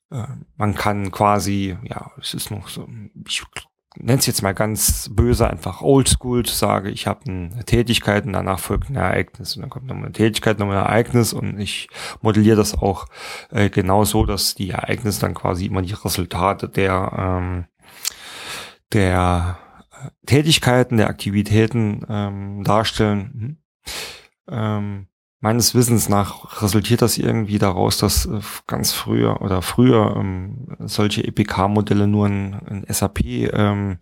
äh, 0.10 0.24
man 0.56 0.76
kann 0.76 1.12
quasi, 1.12 1.78
ja, 1.84 2.12
es 2.20 2.34
ist 2.34 2.50
noch 2.50 2.70
so, 2.70 2.88
ich 3.28 3.44
nenne 4.00 4.20
es 4.20 4.26
jetzt 4.26 4.42
mal 4.42 4.54
ganz 4.54 5.10
böse, 5.12 5.50
einfach 5.50 5.82
oldschool, 5.82 6.46
sage, 6.46 6.90
ich 6.90 7.08
habe 7.08 7.22
eine 7.28 7.66
Tätigkeit 7.66 8.26
und 8.26 8.34
danach 8.34 8.60
folgt 8.60 8.90
ein 8.90 8.96
Ereignis. 8.96 9.56
Und 9.56 9.62
dann 9.62 9.70
kommt 9.70 9.88
nochmal 9.88 10.06
eine 10.06 10.14
Tätigkeit, 10.14 10.60
nochmal 10.60 10.78
ein 10.78 10.86
Ereignis 10.86 11.34
und 11.34 11.60
ich 11.60 11.90
modelliere 12.22 12.58
das 12.58 12.76
auch 12.76 13.08
äh, 13.52 13.70
genau 13.70 14.06
so, 14.06 14.26
dass 14.26 14.56
die 14.56 14.70
Ereignisse 14.70 15.22
dann 15.22 15.34
quasi 15.34 15.66
immer 15.66 15.82
die 15.82 15.94
Resultate 15.94 16.70
der, 16.70 17.12
ähm, 17.18 17.66
der 18.94 19.58
äh, 19.92 20.10
Tätigkeiten, 20.26 20.98
der 20.98 21.10
Aktivitäten 21.10 22.06
ähm, 22.10 22.64
darstellen. 22.64 23.32
Mhm. 23.34 23.58
Ähm, 24.50 25.08
meines 25.40 25.76
Wissens 25.76 26.10
nach 26.10 26.62
resultiert 26.62 27.02
das 27.02 27.18
irgendwie 27.18 27.60
daraus, 27.60 27.98
dass 27.98 28.26
äh, 28.26 28.40
ganz 28.66 28.92
früher 28.94 29.42
oder 29.42 29.62
früher 29.62 30.16
ähm, 30.18 30.76
solche 30.80 31.24
EPK-Modelle 31.24 32.08
nur 32.08 32.28
in, 32.28 32.54
in 32.70 32.86
SAP 32.88 33.24
ähm, 33.26 34.00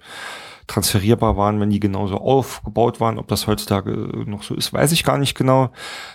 transferierbar 0.68 1.38
waren, 1.38 1.60
wenn 1.60 1.70
die 1.70 1.80
genauso 1.80 2.18
aufgebaut 2.18 3.00
waren. 3.00 3.20
Ob 3.20 3.28
das 3.28 3.48
heutzutage 3.48 3.92
noch 4.26 4.44
so 4.44 4.56
ist, 4.56 4.74
weiß 4.74 4.92
ich 4.94 5.04
gar 5.04 5.18
nicht 5.18 5.36
genau. 5.36 5.72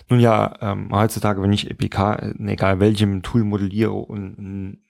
Nun 0.09 0.21
ja, 0.21 0.57
ähm, 0.61 0.91
heutzutage, 0.93 1.43
wenn 1.43 1.53
ich 1.53 1.71
EPK, 1.71 2.35
egal 2.47 2.81
welchem 2.81 3.23
Tool 3.23 3.45
modelliere 3.45 3.93
und 3.93 4.81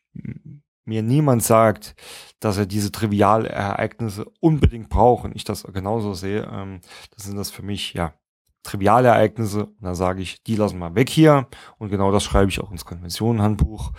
mir 0.85 1.03
niemand 1.03 1.43
sagt, 1.43 1.95
dass 2.41 2.57
er 2.57 2.67
diese 2.67 2.91
Trivialereignisse 2.91 4.27
unbedingt 4.41 4.89
braucht 4.89 5.25
und 5.25 5.37
ich 5.37 5.45
das 5.45 5.65
genauso 5.65 6.15
sehe, 6.15 6.49
ähm, 6.51 6.81
das 7.15 7.25
sind 7.25 7.37
das 7.37 7.51
für 7.51 7.63
mich, 7.63 7.95
ja, 7.95 8.15
triviale 8.63 9.09
Ereignisse. 9.09 9.67
Und 9.67 9.83
da 9.83 9.95
sage 9.95 10.23
ich, 10.23 10.43
die 10.43 10.57
lassen 10.57 10.79
wir 10.79 10.95
weg 10.95 11.09
hier. 11.09 11.49
Und 11.79 11.91
genau 11.91 12.13
das 12.13 12.25
schreibe 12.25 12.51
ich 12.51 12.61
auch 12.61 12.71
ins 12.71 12.85
Konventionenhandbuch. 12.85 13.93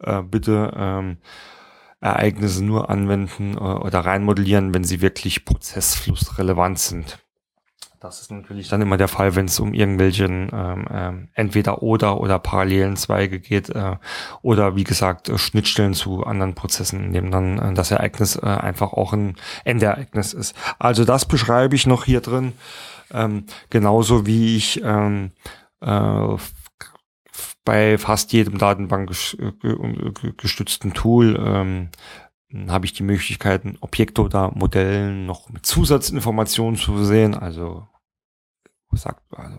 Äh, 0.00 0.22
bitte 0.22 0.72
ähm, 0.76 1.18
Ereignisse 2.00 2.64
nur 2.64 2.90
anwenden 2.90 3.54
äh, 3.54 3.60
oder 3.60 4.00
reinmodellieren, 4.00 4.74
wenn 4.74 4.84
sie 4.84 5.00
wirklich 5.00 5.44
prozessflussrelevant 5.44 6.78
sind. 6.78 7.18
Das 8.00 8.22
ist 8.22 8.30
natürlich 8.30 8.70
dann 8.70 8.80
immer 8.80 8.96
der 8.96 9.08
Fall, 9.08 9.36
wenn 9.36 9.44
es 9.44 9.60
um 9.60 9.74
irgendwelchen 9.74 10.48
ähm, 10.54 10.86
ähm, 10.90 11.28
entweder 11.34 11.82
oder 11.82 12.18
oder 12.18 12.38
parallelen 12.38 12.96
Zweige 12.96 13.40
geht 13.40 13.68
äh, 13.68 13.96
oder 14.40 14.74
wie 14.74 14.84
gesagt 14.84 15.28
äh, 15.28 15.36
Schnittstellen 15.36 15.92
zu 15.92 16.24
anderen 16.24 16.54
Prozessen, 16.54 17.04
in 17.04 17.12
dem 17.12 17.30
dann 17.30 17.58
äh, 17.58 17.74
das 17.74 17.90
Ereignis 17.90 18.36
äh, 18.36 18.46
einfach 18.46 18.94
auch 18.94 19.12
ein 19.12 19.36
Endereignis 19.64 20.32
ist. 20.32 20.56
Also 20.78 21.04
das 21.04 21.26
beschreibe 21.26 21.76
ich 21.76 21.86
noch 21.86 22.04
hier 22.04 22.22
drin. 22.22 22.54
Ähm, 23.12 23.46
genauso 23.70 24.26
wie 24.26 24.56
ich 24.56 24.80
ähm, 24.82 25.30
äh, 25.80 26.36
bei 27.64 27.98
fast 27.98 28.32
jedem 28.32 28.58
datenbankgestützten 28.58 30.94
Tool 30.94 31.36
ähm, 31.38 31.90
habe 32.68 32.86
ich 32.86 32.92
die 32.92 33.02
Möglichkeiten, 33.02 33.76
Objekte 33.80 34.22
oder 34.22 34.52
Modellen 34.54 35.26
noch 35.26 35.48
mit 35.50 35.66
Zusatzinformationen 35.66 36.76
zu 36.76 37.04
sehen. 37.04 37.34
Also, 37.34 37.88
sagt, 38.92 39.22
also 39.36 39.58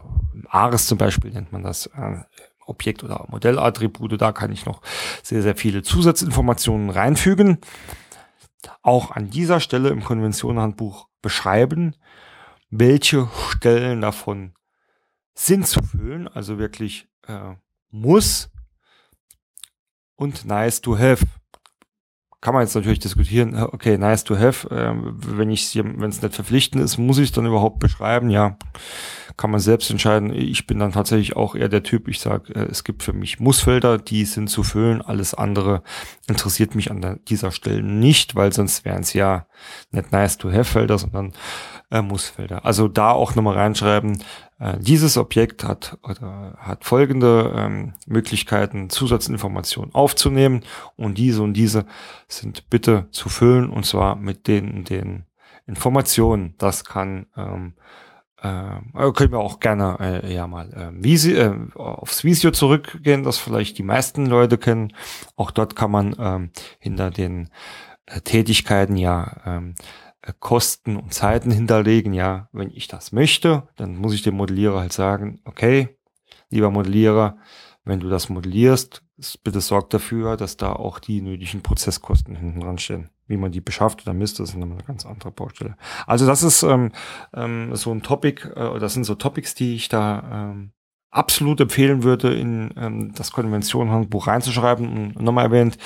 ARIS 0.49 0.87
zum 0.87 0.97
Beispiel 0.97 1.31
nennt 1.31 1.53
man 1.53 1.63
das 1.63 1.85
äh, 1.87 2.17
Objekt- 2.65 3.03
oder 3.03 3.25
Modellattribute. 3.29 4.19
Da 4.19 4.31
kann 4.31 4.51
ich 4.51 4.65
noch 4.65 4.81
sehr, 5.23 5.41
sehr 5.41 5.55
viele 5.55 5.83
Zusatzinformationen 5.83 6.89
reinfügen. 6.89 7.59
Auch 8.81 9.11
an 9.11 9.29
dieser 9.29 9.59
Stelle 9.59 9.89
im 9.89 10.03
Konventionenhandbuch 10.03 11.07
beschreiben, 11.21 11.95
welche 12.71 13.27
Stellen 13.49 14.01
davon 14.01 14.53
sind 15.35 15.67
zu 15.67 15.83
füllen, 15.83 16.27
also 16.27 16.57
wirklich 16.57 17.07
äh, 17.27 17.55
muss 17.89 18.49
und 20.15 20.45
nice 20.45 20.81
to 20.81 20.97
have. 20.97 21.25
kann 22.39 22.55
man 22.55 22.63
jetzt 22.63 22.73
natürlich 22.75 22.99
diskutieren, 22.99 23.55
äh, 23.55 23.61
okay, 23.63 23.97
nice 23.97 24.23
to 24.23 24.37
have, 24.37 24.69
äh, 24.69 24.93
wenn 24.95 25.49
ich 25.51 25.75
wenn 25.75 26.09
es 26.09 26.21
nicht 26.21 26.33
verpflichtend 26.33 26.83
ist, 26.83 26.97
muss 26.97 27.17
ich 27.17 27.25
es 27.25 27.31
dann 27.31 27.45
überhaupt 27.45 27.79
beschreiben? 27.79 28.29
Ja, 28.29 28.57
kann 29.37 29.51
man 29.51 29.59
selbst 29.59 29.89
entscheiden. 29.89 30.33
Ich 30.33 30.67
bin 30.67 30.79
dann 30.79 30.91
tatsächlich 30.91 31.35
auch 31.35 31.55
eher 31.55 31.69
der 31.69 31.83
Typ, 31.83 32.07
ich 32.07 32.19
sage, 32.19 32.53
äh, 32.55 32.67
es 32.69 32.83
gibt 32.83 33.03
für 33.03 33.13
mich 33.13 33.39
Mussfelder, 33.39 33.97
die 33.97 34.25
sind 34.25 34.49
zu 34.49 34.63
füllen, 34.63 35.01
alles 35.01 35.33
andere 35.33 35.83
interessiert 36.27 36.75
mich 36.75 36.89
an 36.89 37.01
der, 37.01 37.15
dieser 37.17 37.51
Stelle 37.51 37.83
nicht, 37.83 38.35
weil 38.35 38.53
sonst 38.53 38.85
wären 38.85 39.01
es 39.01 39.13
ja 39.13 39.47
nicht 39.91 40.11
nice 40.11 40.37
to 40.37 40.51
have 40.51 40.65
Felder, 40.65 40.97
sondern 40.97 41.33
äh, 41.91 42.01
Mussfelder. 42.01 42.65
Also 42.65 42.87
da 42.87 43.11
auch 43.11 43.35
nochmal 43.35 43.55
reinschreiben, 43.55 44.23
äh, 44.59 44.77
dieses 44.79 45.17
Objekt 45.17 45.63
hat, 45.63 45.97
oder 46.03 46.55
hat 46.57 46.85
folgende 46.85 47.53
ähm, 47.55 47.93
Möglichkeiten, 48.07 48.89
Zusatzinformationen 48.89 49.93
aufzunehmen 49.93 50.63
und 50.95 51.17
diese 51.17 51.41
und 51.43 51.53
diese 51.53 51.85
sind 52.27 52.69
bitte 52.69 53.07
zu 53.11 53.29
füllen 53.29 53.69
und 53.69 53.85
zwar 53.85 54.15
mit 54.15 54.47
den, 54.47 54.83
den 54.83 55.25
Informationen. 55.67 56.55
Das 56.57 56.85
kann 56.85 57.27
ähm, 57.35 57.73
äh, 58.41 59.11
können 59.13 59.31
wir 59.31 59.39
auch 59.39 59.59
gerne 59.59 59.97
äh, 60.23 60.33
ja 60.33 60.47
mal 60.47 60.71
äh, 60.73 61.03
Visi, 61.03 61.33
äh, 61.33 61.53
aufs 61.75 62.23
Visio 62.23 62.51
zurückgehen, 62.51 63.23
das 63.23 63.37
vielleicht 63.37 63.77
die 63.77 63.83
meisten 63.83 64.25
Leute 64.25 64.57
kennen. 64.57 64.93
Auch 65.35 65.51
dort 65.51 65.75
kann 65.75 65.91
man 65.91 66.15
ähm, 66.19 66.49
hinter 66.79 67.11
den 67.11 67.49
äh, 68.07 68.21
Tätigkeiten 68.21 68.97
ja 68.97 69.37
ähm, 69.45 69.75
äh, 69.77 70.10
Kosten 70.39 70.97
und 70.97 71.13
Zeiten 71.13 71.51
hinterlegen. 71.51 72.13
Ja, 72.13 72.49
wenn 72.51 72.69
ich 72.69 72.87
das 72.87 73.11
möchte, 73.11 73.67
dann 73.75 73.95
muss 73.95 74.13
ich 74.13 74.21
dem 74.21 74.35
Modellierer 74.35 74.79
halt 74.79 74.93
sagen, 74.93 75.41
okay, 75.45 75.97
lieber 76.49 76.69
Modellierer, 76.69 77.37
wenn 77.83 77.99
du 77.99 78.09
das 78.09 78.29
modellierst, 78.29 79.03
bitte 79.43 79.61
sorg 79.61 79.89
dafür, 79.89 80.37
dass 80.37 80.57
da 80.57 80.73
auch 80.73 80.99
die 80.99 81.21
nötigen 81.21 81.63
Prozesskosten 81.63 82.35
hinten 82.35 82.59
dran 82.59 82.77
stehen. 82.77 83.09
Wie 83.27 83.37
man 83.37 83.51
die 83.51 83.61
beschafft 83.61 84.03
oder 84.03 84.13
misst, 84.13 84.39
das 84.39 84.49
ist 84.49 84.55
eine 84.55 84.77
ganz 84.85 85.05
andere 85.05 85.31
Baustelle. 85.31 85.77
Also 86.05 86.27
das 86.27 86.43
ist 86.43 86.63
ähm, 86.63 86.91
ähm, 87.33 87.75
so 87.75 87.91
ein 87.91 88.03
Topic, 88.03 88.47
äh, 88.49 88.79
das 88.79 88.93
sind 88.93 89.05
so 89.05 89.15
Topics, 89.15 89.55
die 89.55 89.75
ich 89.75 89.89
da 89.89 90.51
ähm, 90.51 90.73
absolut 91.09 91.59
empfehlen 91.59 92.03
würde, 92.03 92.33
in 92.33 92.73
ähm, 92.77 93.13
das 93.15 93.31
Konventionenhandbuch 93.31 94.27
reinzuschreiben. 94.27 95.15
Und 95.15 95.21
nochmal 95.21 95.45
erwähnt, 95.45 95.77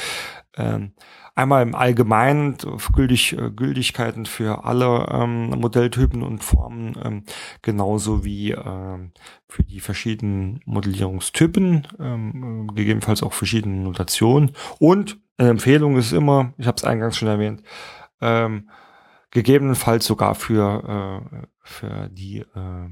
ähm, 0.56 0.94
einmal 1.36 1.62
im 1.62 1.76
Allgemeinen 1.76 2.58
gültig, 2.94 3.34
äh, 3.34 3.52
Gültigkeiten 3.52 4.26
für 4.26 4.64
alle 4.64 5.08
ähm, 5.12 5.50
Modelltypen 5.50 6.24
und 6.24 6.44
Formen, 6.44 6.96
ähm, 7.04 7.24
genauso 7.62 8.24
wie 8.24 8.52
ähm, 8.52 9.12
für 9.48 9.64
die 9.64 9.82
verschiedenen 9.82 10.62
Modellierungstypen, 10.66 11.88
ähm, 12.00 12.68
gegebenenfalls 12.74 13.22
auch 13.22 13.34
verschiedene 13.34 13.84
Notationen. 13.84 14.54
Und 14.80 15.20
eine 15.38 15.50
Empfehlung 15.50 15.98
ist 15.98 16.14
immer, 16.14 16.54
ich 16.58 16.68
habe 16.68 16.78
es 16.78 16.86
eingangs 16.86 17.18
schon 17.18 17.28
erwähnt, 17.28 17.62
ähm, 18.22 18.70
gegebenenfalls 19.32 20.06
sogar 20.06 20.34
für, 20.34 21.22
äh, 21.22 21.48
für 21.62 22.10
die 22.10 22.40
äh, 22.40 22.90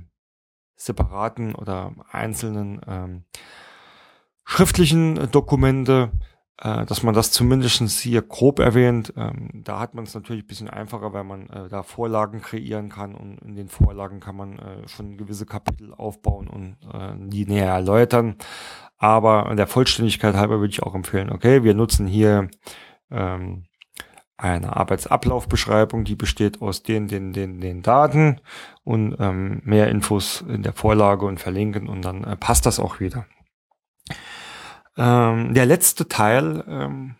separaten 0.76 1.56
oder 1.56 1.96
einzelnen 2.12 2.82
ähm, 2.86 3.24
schriftlichen 4.44 5.32
Dokumente 5.32 6.12
äh, 6.62 6.86
dass 6.86 7.04
man 7.04 7.14
das 7.14 7.32
zumindest 7.32 8.00
hier 8.00 8.22
grob 8.22 8.60
erwähnt. 8.60 9.14
Ähm, 9.18 9.50
da 9.54 9.80
hat 9.80 9.96
man 9.96 10.04
es 10.06 10.14
natürlich 10.14 10.44
ein 10.44 10.48
bisschen 10.48 10.70
einfacher, 10.70 11.14
weil 11.14 11.24
man 11.24 11.48
äh, 11.50 11.68
da 11.70 11.84
Vorlagen 11.84 12.42
kreieren 12.42 12.90
kann 12.90 13.16
und 13.16 13.40
in 13.40 13.56
den 13.56 13.70
Vorlagen 13.70 14.20
kann 14.20 14.36
man 14.36 14.60
äh, 14.60 14.88
schon 14.88 15.18
gewisse 15.18 15.46
Kapitel 15.46 15.94
aufbauen 15.94 16.48
und 16.48 16.78
äh, 16.94 17.14
die 17.30 17.46
näher 17.46 17.72
erläutern. 17.72 18.36
Aber 18.98 19.54
der 19.56 19.68
Vollständigkeit 19.68 20.36
halber 20.36 20.60
würde 20.60 20.72
ich 20.72 20.84
auch 20.84 20.96
empfehlen, 20.96 21.32
okay, 21.32 21.64
wir 21.64 21.74
nutzen 21.74 22.08
hier 22.08 22.50
ähm, 23.12 23.66
eine 24.38 24.76
Arbeitsablaufbeschreibung, 24.76 26.04
die 26.06 26.16
besteht 26.16 26.62
aus 26.62 26.84
den, 26.84 27.08
den, 27.08 27.34
den, 27.34 27.60
den 27.62 27.82
Daten 27.82 28.42
und 28.84 29.16
ähm, 29.20 29.62
mehr 29.64 29.90
Infos 29.90 30.42
in 30.42 30.64
der 30.64 30.74
Vorlage 30.74 31.26
und 31.26 31.40
verlinken 31.40 31.88
und 31.88 32.04
dann 32.04 32.24
äh, 32.24 32.36
passt 32.36 32.66
das 32.66 32.80
auch 32.80 33.00
wieder. 33.00 33.26
Ähm, 34.98 35.54
der 35.54 35.66
letzte 35.66 36.08
Teil, 36.08 36.64
ähm, 36.68 37.16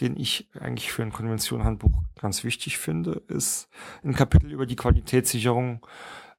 den 0.00 0.16
ich 0.16 0.50
eigentlich 0.58 0.92
für 0.92 1.02
ein 1.02 1.12
Konventionhandbuch 1.12 2.02
ganz 2.20 2.44
wichtig 2.44 2.78
finde, 2.78 3.22
ist 3.28 3.68
ein 4.02 4.14
Kapitel 4.14 4.50
über 4.50 4.66
die 4.66 4.76
Qualitätssicherung 4.76 5.86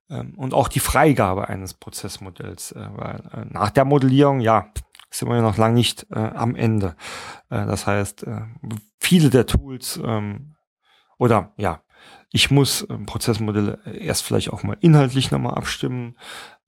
ähm, 0.09 0.33
und 0.35 0.53
auch 0.53 0.67
die 0.67 0.79
Freigabe 0.79 1.47
eines 1.47 1.73
Prozessmodells. 1.73 2.73
Äh, 2.73 2.87
weil 2.95 3.23
äh, 3.33 3.45
nach 3.49 3.69
der 3.69 3.85
Modellierung, 3.85 4.41
ja, 4.41 4.71
sind 5.09 5.29
wir 5.29 5.35
ja 5.35 5.41
noch 5.41 5.57
lange 5.57 5.75
nicht 5.75 6.07
äh, 6.11 6.19
am 6.19 6.55
Ende. 6.55 6.95
Äh, 7.49 7.65
das 7.65 7.87
heißt, 7.87 8.23
äh, 8.23 8.41
viele 8.99 9.29
der 9.29 9.45
Tools 9.45 9.99
ähm, 10.03 10.55
oder 11.17 11.53
ja, 11.57 11.81
ich 12.35 12.49
muss 12.49 12.85
ähm, 12.89 13.05
Prozessmodelle 13.05 13.77
erst 13.85 14.23
vielleicht 14.23 14.51
auch 14.51 14.63
mal 14.63 14.75
inhaltlich 14.81 15.29
nochmal 15.29 15.53
abstimmen. 15.53 16.15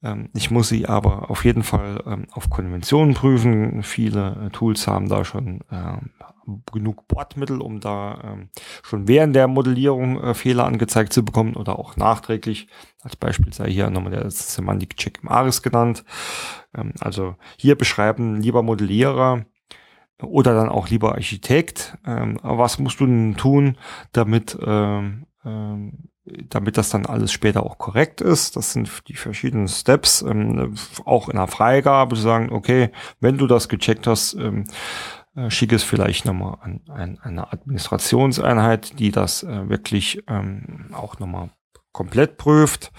Ähm, 0.00 0.30
ich 0.32 0.52
muss 0.52 0.68
sie 0.68 0.86
aber 0.86 1.28
auf 1.28 1.44
jeden 1.44 1.64
Fall 1.64 2.04
ähm, 2.06 2.28
auf 2.30 2.48
Konventionen 2.50 3.14
prüfen. 3.14 3.82
Viele 3.82 4.46
äh, 4.46 4.50
Tools 4.50 4.86
haben 4.86 5.08
da 5.08 5.24
schon 5.24 5.64
genug 6.72 7.08
Bordmittel, 7.08 7.60
um 7.60 7.80
da 7.80 8.38
schon 8.84 9.08
während 9.08 9.34
der 9.34 9.48
Modellierung 9.48 10.22
äh, 10.22 10.34
Fehler 10.34 10.64
angezeigt 10.64 11.12
zu 11.12 11.24
bekommen 11.24 11.56
oder 11.56 11.76
auch 11.80 11.96
nachträglich. 11.96 12.68
Als 13.02 13.16
Beispiel 13.16 13.52
sei 13.52 13.68
hier 13.68 13.90
nochmal 13.90 14.12
der 14.12 14.30
Semantic 14.30 14.96
Check 14.96 15.18
im 15.24 15.28
ARIS 15.28 15.62
genannt. 15.62 16.04
Also 17.00 17.34
hier 17.56 17.74
beschreiben 17.76 18.40
lieber 18.40 18.62
Modellierer, 18.62 19.44
oder 20.22 20.54
dann 20.54 20.68
auch 20.68 20.88
lieber 20.88 21.16
Architekt. 21.16 21.98
Was 22.04 22.78
musst 22.78 23.00
du 23.00 23.06
denn 23.06 23.36
tun, 23.36 23.76
damit 24.12 24.56
ähm, 25.46 26.08
damit 26.48 26.76
das 26.76 26.90
dann 26.90 27.06
alles 27.06 27.32
später 27.32 27.62
auch 27.62 27.78
korrekt 27.78 28.20
ist. 28.20 28.56
Das 28.56 28.72
sind 28.72 28.90
die 29.08 29.14
verschiedenen 29.14 29.68
Steps, 29.68 30.22
ähm, 30.22 30.74
auch 31.04 31.28
in 31.28 31.36
der 31.36 31.46
Freigabe 31.46 32.16
zu 32.16 32.22
sagen, 32.22 32.50
okay, 32.52 32.90
wenn 33.20 33.38
du 33.38 33.46
das 33.46 33.68
gecheckt 33.68 34.06
hast, 34.06 34.34
ähm, 34.34 34.64
äh, 35.36 35.50
schick 35.50 35.72
es 35.72 35.84
vielleicht 35.84 36.24
nochmal 36.24 36.58
an, 36.62 36.80
an 36.88 37.18
eine 37.22 37.52
Administrationseinheit, 37.52 38.98
die 38.98 39.12
das 39.12 39.44
äh, 39.44 39.68
wirklich 39.68 40.22
ähm, 40.26 40.90
auch 40.92 41.18
nochmal 41.18 41.50
komplett 41.92 42.38
prüft. 42.38 42.90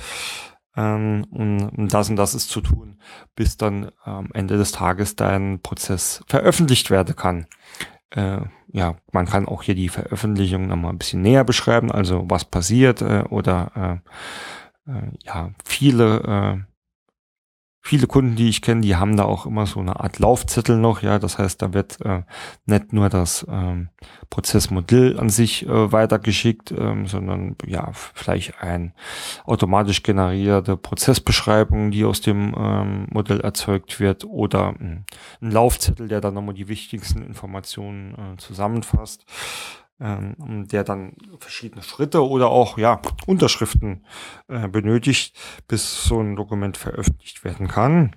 Ähm, 0.76 1.26
und 1.32 1.90
das 1.90 2.10
und 2.10 2.16
das 2.16 2.34
ist 2.34 2.50
zu 2.50 2.62
tun, 2.62 3.02
bis 3.36 3.58
dann 3.58 3.92
am 4.04 4.30
Ende 4.34 4.58
des 4.58 4.72
Tages 4.72 5.16
dein 5.16 5.60
Prozess 5.62 6.24
veröffentlicht 6.28 6.92
werden 6.92 7.16
kann. 7.16 7.48
Äh, 8.12 8.42
ja, 8.72 8.96
man 9.12 9.26
kann 9.26 9.48
auch 9.48 9.64
hier 9.64 9.76
die 9.76 9.90
Veröffentlichung 9.90 10.68
nochmal 10.68 10.92
ein 10.92 10.98
bisschen 10.98 11.22
näher 11.22 11.44
beschreiben, 11.44 11.92
also 11.92 12.26
was 12.30 12.46
passiert 12.46 13.02
äh, 13.02 13.24
oder 13.30 14.02
äh, 14.88 14.92
äh, 14.92 15.12
ja, 15.24 15.52
viele 15.64 16.64
äh, 16.66 16.77
viele 17.88 18.06
Kunden, 18.06 18.36
die 18.36 18.50
ich 18.50 18.62
kenne, 18.62 18.82
die 18.82 18.98
haben 18.98 19.16
da 19.16 19.24
auch 19.24 19.46
immer 19.46 19.66
so 19.66 19.80
eine 19.80 20.02
Art 20.02 20.20
Laufzettel 20.20 20.78
noch, 20.78 21.02
ja, 21.02 21.20
das 21.20 21.38
heißt, 21.38 21.62
da 21.62 21.74
wird 21.74 22.02
äh, 22.02 22.24
nicht 22.66 22.92
nur 22.92 23.08
das 23.08 23.48
ähm, 23.50 23.88
Prozessmodell 24.30 25.18
an 25.18 25.30
sich 25.30 25.66
äh, 25.66 25.92
weitergeschickt, 25.92 26.74
ähm, 26.78 27.08
sondern 27.08 27.56
ja, 27.66 27.90
vielleicht 27.94 28.62
ein 28.62 28.94
automatisch 29.46 30.04
generierte 30.04 30.76
Prozessbeschreibung, 30.76 31.92
die 31.92 32.04
aus 32.04 32.20
dem 32.20 32.54
ähm, 32.58 33.08
Modell 33.10 33.40
erzeugt 33.40 34.02
wird 34.02 34.26
oder 34.26 34.76
äh, 34.80 34.84
ein 34.84 35.06
Laufzettel, 35.40 36.10
der 36.10 36.20
dann 36.20 36.34
nochmal 36.34 36.56
die 36.56 36.68
wichtigsten 36.68 37.22
Informationen 37.22 38.16
äh, 38.16 38.38
zusammenfasst 38.38 39.26
ähm, 40.00 40.68
der 40.68 40.84
dann 40.84 41.16
verschiedene 41.40 41.84
Schritte 41.84 42.28
oder 42.28 42.50
auch 42.50 42.78
ja 42.78 43.02
Unterschriften 43.26 44.06
äh, 44.48 44.68
benötigt, 44.68 45.38
bis 45.68 46.04
so 46.04 46.22
ein 46.22 46.36
Dokument 46.36 46.78
veröffentlicht 46.78 47.44
werden 47.44 47.68
kann. 47.68 48.16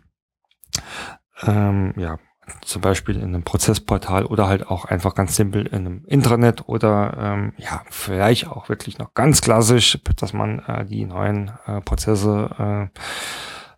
Ähm, 1.42 1.94
ja, 1.96 2.18
zum 2.62 2.82
Beispiel 2.82 3.16
in 3.16 3.34
einem 3.34 3.44
Prozessportal 3.44 4.26
oder 4.26 4.46
halt 4.46 4.66
auch 4.66 4.84
einfach 4.84 5.14
ganz 5.14 5.36
simpel 5.36 5.66
in 5.66 5.74
einem 5.74 6.04
Intranet 6.06 6.68
oder 6.68 7.16
ähm, 7.18 7.52
ja, 7.56 7.82
vielleicht 7.90 8.48
auch 8.48 8.68
wirklich 8.68 8.98
noch 8.98 9.14
ganz 9.14 9.40
klassisch, 9.40 9.98
dass 10.16 10.32
man 10.32 10.60
äh, 10.60 10.84
die 10.84 11.06
neuen 11.06 11.52
äh, 11.66 11.80
Prozesse 11.80 12.90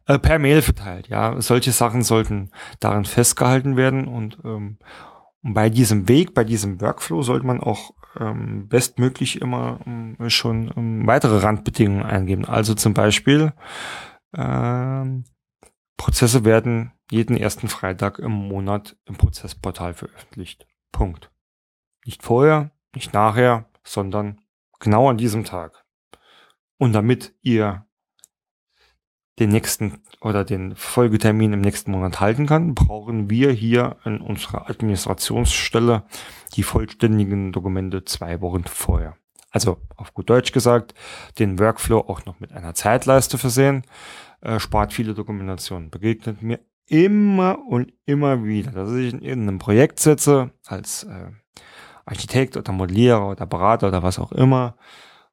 äh, 0.07 0.14
äh, 0.14 0.18
per 0.18 0.38
Mail 0.38 0.62
verteilt. 0.62 1.09
Ja, 1.09 1.40
solche 1.40 1.72
Sachen 1.72 2.03
sollten 2.03 2.50
darin 2.80 3.05
festgehalten 3.05 3.76
werden 3.76 4.09
und 4.09 4.38
ähm, 4.44 4.78
und 5.43 5.55
bei 5.55 5.70
diesem 5.70 6.09
Weg, 6.09 6.34
bei 6.34 6.45
diesem 6.45 6.80
Workflow 6.80 7.22
sollte 7.22 7.47
man 7.47 7.61
auch 7.61 7.95
ähm, 8.18 8.68
bestmöglich 8.68 9.40
immer 9.40 9.80
ähm, 9.86 10.16
schon 10.28 10.72
ähm, 10.76 11.07
weitere 11.07 11.38
Randbedingungen 11.38 12.05
eingeben. 12.05 12.45
Also 12.45 12.74
zum 12.74 12.95
Beispiel 12.95 13.53
ähm, 14.34 15.24
Prozesse 15.97 16.45
werden 16.45 16.93
jeden 17.11 17.36
ersten 17.36 17.68
Freitag 17.68 18.18
im 18.18 18.32
Monat 18.32 18.97
im 19.05 19.16
Prozessportal 19.16 19.95
veröffentlicht. 19.95 20.66
Punkt. 20.93 21.30
Nicht 22.05 22.22
vorher, 22.22 22.70
nicht 22.95 23.12
nachher, 23.12 23.66
sondern 23.84 24.40
genau 24.80 25.09
an 25.09 25.18
diesem 25.18 25.45
Tag. 25.45 25.84
Und 26.78 26.93
damit 26.93 27.34
ihr 27.43 27.86
den 29.38 29.50
nächsten 29.50 30.02
oder 30.20 30.44
den 30.44 30.76
Folgetermin 30.76 31.52
im 31.52 31.60
nächsten 31.60 31.90
Monat 31.90 32.20
halten 32.20 32.46
kann, 32.46 32.74
brauchen 32.74 33.30
wir 33.30 33.50
hier 33.50 33.96
in 34.04 34.20
unserer 34.20 34.68
Administrationsstelle 34.68 36.04
die 36.54 36.62
vollständigen 36.62 37.52
Dokumente 37.52 38.04
zwei 38.04 38.40
Wochen 38.40 38.64
vorher. 38.64 39.16
Also 39.50 39.78
auf 39.96 40.14
gut 40.14 40.30
Deutsch 40.30 40.52
gesagt, 40.52 40.94
den 41.38 41.58
Workflow 41.58 41.98
auch 42.00 42.24
noch 42.24 42.40
mit 42.40 42.52
einer 42.52 42.74
Zeitleiste 42.74 43.38
versehen, 43.38 43.84
äh, 44.40 44.58
spart 44.58 44.92
viele 44.92 45.14
Dokumentationen. 45.14 45.90
Begegnet 45.90 46.42
mir 46.42 46.60
immer 46.86 47.58
und 47.68 47.92
immer 48.06 48.44
wieder, 48.44 48.72
dass 48.72 48.92
ich 48.92 49.12
in 49.12 49.22
irgendeinem 49.22 49.58
Projekt 49.58 50.00
sitze 50.00 50.50
als 50.66 51.04
äh, 51.04 51.30
Architekt 52.04 52.56
oder 52.56 52.72
Modellierer 52.72 53.28
oder 53.30 53.46
Berater 53.46 53.88
oder 53.88 54.02
was 54.02 54.18
auch 54.18 54.32
immer 54.32 54.76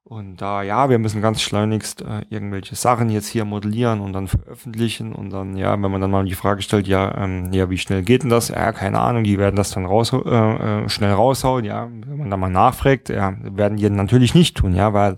und 0.03 0.37
da, 0.37 0.63
ja, 0.63 0.89
wir 0.89 0.97
müssen 0.97 1.21
ganz 1.21 1.39
schleunigst 1.39 2.01
äh, 2.01 2.25
irgendwelche 2.29 2.75
Sachen 2.75 3.11
jetzt 3.11 3.27
hier 3.27 3.45
modellieren 3.45 4.01
und 4.01 4.13
dann 4.13 4.27
veröffentlichen. 4.27 5.13
Und 5.13 5.29
dann, 5.29 5.55
ja, 5.55 5.73
wenn 5.73 5.91
man 5.91 6.01
dann 6.01 6.09
mal 6.09 6.25
die 6.25 6.33
Frage 6.33 6.63
stellt, 6.63 6.87
ja, 6.87 7.15
ähm, 7.15 7.53
ja, 7.53 7.69
wie 7.69 7.77
schnell 7.77 8.01
geht 8.01 8.23
denn 8.23 8.31
das? 8.31 8.47
Ja, 8.47 8.71
keine 8.71 8.99
Ahnung, 8.99 9.23
die 9.23 9.37
werden 9.37 9.55
das 9.55 9.69
dann 9.69 9.85
raus, 9.85 10.11
äh, 10.11 10.17
äh, 10.17 10.89
schnell 10.89 11.13
raushauen, 11.13 11.63
ja. 11.63 11.87
Wenn 11.91 12.17
man 12.17 12.31
dann 12.31 12.39
mal 12.39 12.49
nachfragt, 12.49 13.09
ja, 13.09 13.35
werden 13.39 13.77
die 13.77 13.87
natürlich 13.87 14.33
nicht 14.33 14.57
tun, 14.57 14.73
ja, 14.73 14.93
weil 14.93 15.17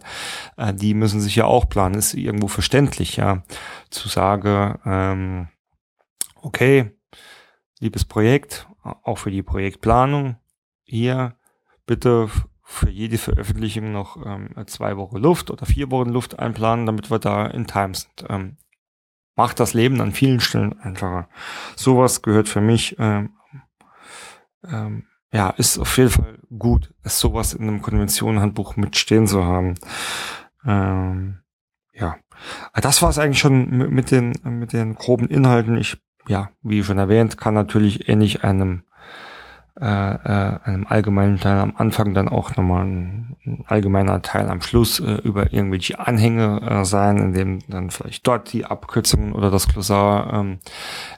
äh, 0.58 0.74
die 0.74 0.94
müssen 0.94 1.22
sich 1.22 1.38
ja 1.38 1.46
auch 1.46 1.70
planen. 1.70 1.96
Ist 1.96 2.14
irgendwo 2.14 2.50
verständlich, 2.50 3.16
ja, 3.16 3.44
zu 3.92 4.10
sagen, 4.10 4.78
ähm, 4.86 5.48
okay, 6.42 6.92
liebes 7.80 8.04
Projekt, 8.04 8.68
auch 8.84 9.20
für 9.20 9.32
die 9.32 9.44
Projektplanung, 9.44 10.36
hier 10.84 11.36
bitte 11.86 12.30
für 12.72 12.90
jede 12.90 13.18
Veröffentlichung 13.18 13.92
noch 13.92 14.18
ähm, 14.26 14.50
zwei 14.66 14.96
Wochen 14.96 15.18
Luft 15.18 15.52
oder 15.52 15.66
vier 15.66 15.92
Wochen 15.92 16.10
Luft 16.10 16.40
einplanen, 16.40 16.86
damit 16.86 17.12
wir 17.12 17.20
da 17.20 17.46
in 17.46 17.68
Time 17.68 17.94
sind. 17.94 18.26
Ähm, 18.30 18.58
macht 19.36 19.60
das 19.60 19.74
Leben 19.74 20.00
an 20.00 20.14
vielen 20.14 20.40
Stellen 20.40 20.80
einfacher. 20.80 21.28
Sowas 21.76 22.22
gehört 22.22 22.48
für 22.48 22.62
mich, 22.62 22.96
ähm, 22.98 23.32
ähm, 24.64 25.06
ja, 25.34 25.50
ist 25.50 25.80
auf 25.80 25.98
jeden 25.98 26.10
Fall 26.12 26.40
gut, 26.58 26.94
sowas 27.04 27.54
in 27.54 27.68
einem 27.68 27.82
Konventionenhandbuch 27.82 28.78
mitstehen 28.78 29.28
zu 29.28 29.44
haben. 29.44 29.76
Ähm, 30.66 31.40
ja, 31.94 32.18
das 32.74 33.02
war 33.02 33.10
es 33.10 33.20
eigentlich 33.20 33.40
schon 33.40 33.70
mit 33.94 34.12
den 34.12 34.34
mit 34.44 34.74
den 34.74 34.96
groben 34.96 35.28
Inhalten. 35.28 35.78
Ich, 35.78 35.98
ja, 36.28 36.52
wie 36.62 36.84
schon 36.84 36.98
erwähnt, 36.98 37.38
kann 37.38 37.54
natürlich 37.54 38.08
ähnlich 38.08 38.44
einem 38.44 38.84
äh, 39.80 39.86
äh, 39.86 40.60
einem 40.64 40.86
allgemeinen 40.88 41.40
Teil 41.40 41.60
am 41.60 41.74
Anfang, 41.78 42.14
dann 42.14 42.28
auch 42.28 42.56
nochmal 42.56 42.86
ein, 42.86 43.38
ein 43.46 43.64
allgemeiner 43.68 44.22
Teil 44.22 44.50
am 44.50 44.62
Schluss 44.62 45.00
äh, 45.00 45.14
über 45.24 45.54
irgendwelche 45.54 46.00
Anhänge 46.00 46.62
äh, 46.62 46.86
sein, 46.86 47.18
in 47.18 47.34
dem 47.34 47.60
dann 47.68 47.90
vielleicht 47.90 48.28
dort 48.28 48.52
die 48.52 48.66
Abkürzung 48.66 49.34
oder 49.34 49.50
das 49.50 49.68
Glossar 49.68 50.34
ähm, 50.34 50.60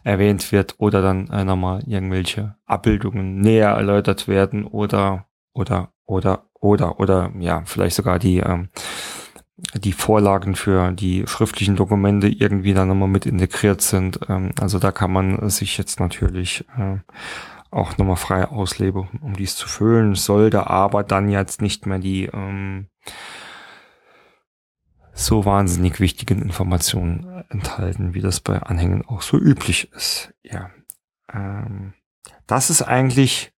erwähnt 0.04 0.52
wird 0.52 0.76
oder 0.78 1.02
dann 1.02 1.28
äh, 1.30 1.44
nochmal 1.44 1.84
irgendwelche 1.88 2.56
Abbildungen 2.66 3.42
näher 3.42 3.72
erläutert 3.72 4.28
werden 4.28 4.66
oder 4.66 5.26
oder 5.54 5.92
oder 6.06 6.46
oder 6.60 7.00
oder 7.00 7.32
ja 7.40 7.64
vielleicht 7.66 7.96
sogar 7.96 8.20
die 8.20 8.38
ähm, 8.38 8.70
die 9.76 9.94
Vorlagen 9.94 10.56
für 10.56 10.92
die 10.92 11.26
schriftlichen 11.28 11.76
Dokumente 11.76 12.28
irgendwie 12.28 12.74
dann 12.74 12.88
nochmal 12.88 13.08
mit 13.08 13.26
integriert 13.26 13.82
sind. 13.82 14.20
Ähm, 14.28 14.52
also 14.60 14.80
da 14.80 14.92
kann 14.92 15.12
man 15.12 15.50
sich 15.50 15.78
jetzt 15.78 16.00
natürlich 16.00 16.66
äh, 16.78 16.98
auch 17.74 17.98
nochmal 17.98 18.16
frei 18.16 18.46
auslebe, 18.46 19.08
um 19.22 19.36
dies 19.36 19.56
zu 19.56 19.68
füllen, 19.68 20.16
sollte 20.16 20.68
aber 20.68 21.04
dann 21.04 21.30
jetzt 21.30 21.62
nicht 21.62 21.86
mehr 21.86 22.00
die 22.00 22.26
ähm, 22.26 22.88
so 25.14 25.46
wahnsinnig 25.46 26.00
wichtigen 26.00 26.42
Informationen 26.42 27.44
enthalten, 27.50 28.14
wie 28.14 28.22
das 28.22 28.40
bei 28.40 28.62
Anhängen 28.62 29.06
auch 29.06 29.22
so 29.22 29.38
üblich 29.38 29.92
ist. 29.92 30.34
Ja, 30.44 30.72
ähm, 31.32 31.94
das 32.48 32.70
ist 32.70 32.82
eigentlich 32.82 33.54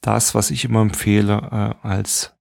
das, 0.00 0.34
was 0.34 0.50
ich 0.50 0.64
immer 0.64 0.80
empfehle, 0.80 1.76
äh, 1.82 1.86
als 1.86 2.34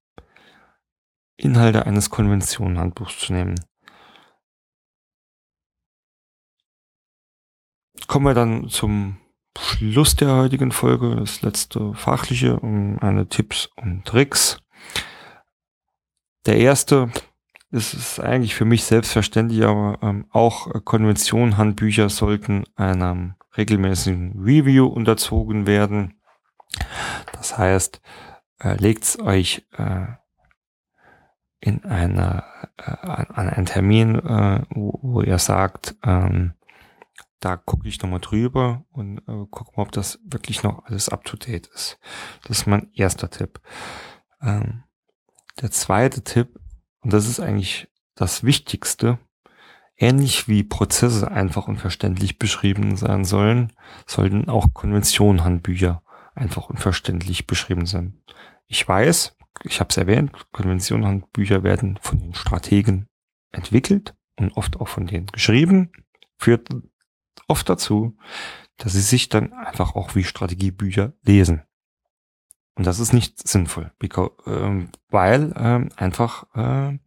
Inhalte 1.36 1.86
eines 1.86 2.10
Konventionenhandbuchs 2.10 3.20
zu 3.20 3.34
nehmen. 3.34 3.56
Kommen 8.08 8.26
wir 8.26 8.34
dann 8.34 8.70
zum 8.70 9.18
Schluss 9.60 10.16
der 10.16 10.36
heutigen 10.36 10.72
Folge, 10.72 11.16
das 11.16 11.42
letzte 11.42 11.94
fachliche, 11.94 12.60
um 12.60 13.00
eine 13.00 13.28
Tipps 13.28 13.70
und 13.76 14.06
Tricks. 14.06 14.62
Der 16.46 16.58
erste 16.58 17.10
ist 17.72 17.94
es 17.94 18.20
eigentlich 18.20 18.56
für 18.56 18.66
mich 18.66 18.86
selbstverständlich, 18.86 19.64
aber 19.64 20.00
ähm, 20.02 20.26
auch 20.32 20.84
Konvention-Handbücher 20.86 22.10
sollten 22.10 22.64
einem 22.76 23.36
regelmäßigen 23.58 24.40
Review 24.42 24.86
unterzogen 24.86 25.68
werden. 25.68 26.22
Das 27.34 27.58
heißt, 27.58 28.02
äh, 28.60 28.76
legt's 28.76 29.20
euch 29.20 29.68
äh, 29.78 30.06
in 31.60 31.84
einer 31.84 32.46
äh, 32.78 32.92
an 33.08 33.50
einen 33.50 33.66
Termin, 33.66 34.16
äh, 34.16 34.62
wo, 34.70 35.00
wo 35.02 35.22
ihr 35.22 35.40
sagt, 35.40 35.96
ähm, 36.04 36.54
da 37.40 37.56
gucke 37.58 37.88
ich 37.88 38.02
nochmal 38.02 38.20
drüber 38.20 38.86
und 38.92 39.20
äh, 39.20 39.46
gucke 39.50 39.72
mal, 39.76 39.84
ob 39.84 39.92
das 39.92 40.20
wirklich 40.24 40.64
noch 40.64 40.86
alles 40.86 41.10
up-to-date 41.10 41.68
ist. 41.68 42.00
Das 42.48 42.60
ist 42.60 42.68
mein 42.68 42.90
erster 42.94 43.30
Tipp. 43.30 43.60
Ähm, 44.42 44.84
der 45.62 45.72
zweite 45.72 46.24
Tipp, 46.24 46.60
und 47.02 47.14
das 47.14 47.28
ist 47.28 47.40
eigentlich 47.40 47.88
das 48.16 48.44
Wichtigste, 48.44 49.20
ähnlich 49.98 50.48
wie 50.48 50.64
Prozesse 50.64 51.32
einfach 51.32 51.68
und 51.68 51.78
verständlich 51.78 52.40
beschrieben 52.40 52.96
sein 52.96 53.26
sollen, 53.26 53.74
sollten 54.06 54.50
auch 54.50 54.74
Konventionenhandbücher 54.74 56.04
einfach 56.36 56.70
und 56.70 56.80
verständlich 56.80 57.48
beschrieben 57.48 57.86
sein. 57.86 58.22
Ich 58.68 58.88
weiß, 58.88 59.36
ich 59.64 59.80
habe 59.80 59.90
es 59.90 59.98
erwähnt, 59.98 60.32
Konventionenhandbücher 60.52 61.64
werden 61.64 61.98
von 62.02 62.20
den 62.20 62.36
Strategen 62.36 63.08
entwickelt 63.52 64.16
und 64.38 64.56
oft 64.56 64.80
auch 64.80 64.88
von 64.88 65.08
denen 65.08 65.28
geschrieben, 65.28 65.92
führt 66.38 66.70
oft 67.48 67.70
dazu, 67.70 68.18
dass 68.78 68.94
sie 68.94 69.02
sich 69.02 69.30
dann 69.30 69.54
einfach 69.54 69.96
auch 69.96 70.16
wie 70.16 70.24
Strategiebücher 70.24 71.14
lesen. 71.24 71.64
Und 72.76 72.86
das 72.86 73.00
ist 73.00 73.12
nicht 73.12 73.48
sinnvoll, 73.48 73.92
ähm, 74.46 74.90
weil 75.10 75.52
ähm, 75.58 75.90
einfach 75.96 76.46
äh, 76.56 77.00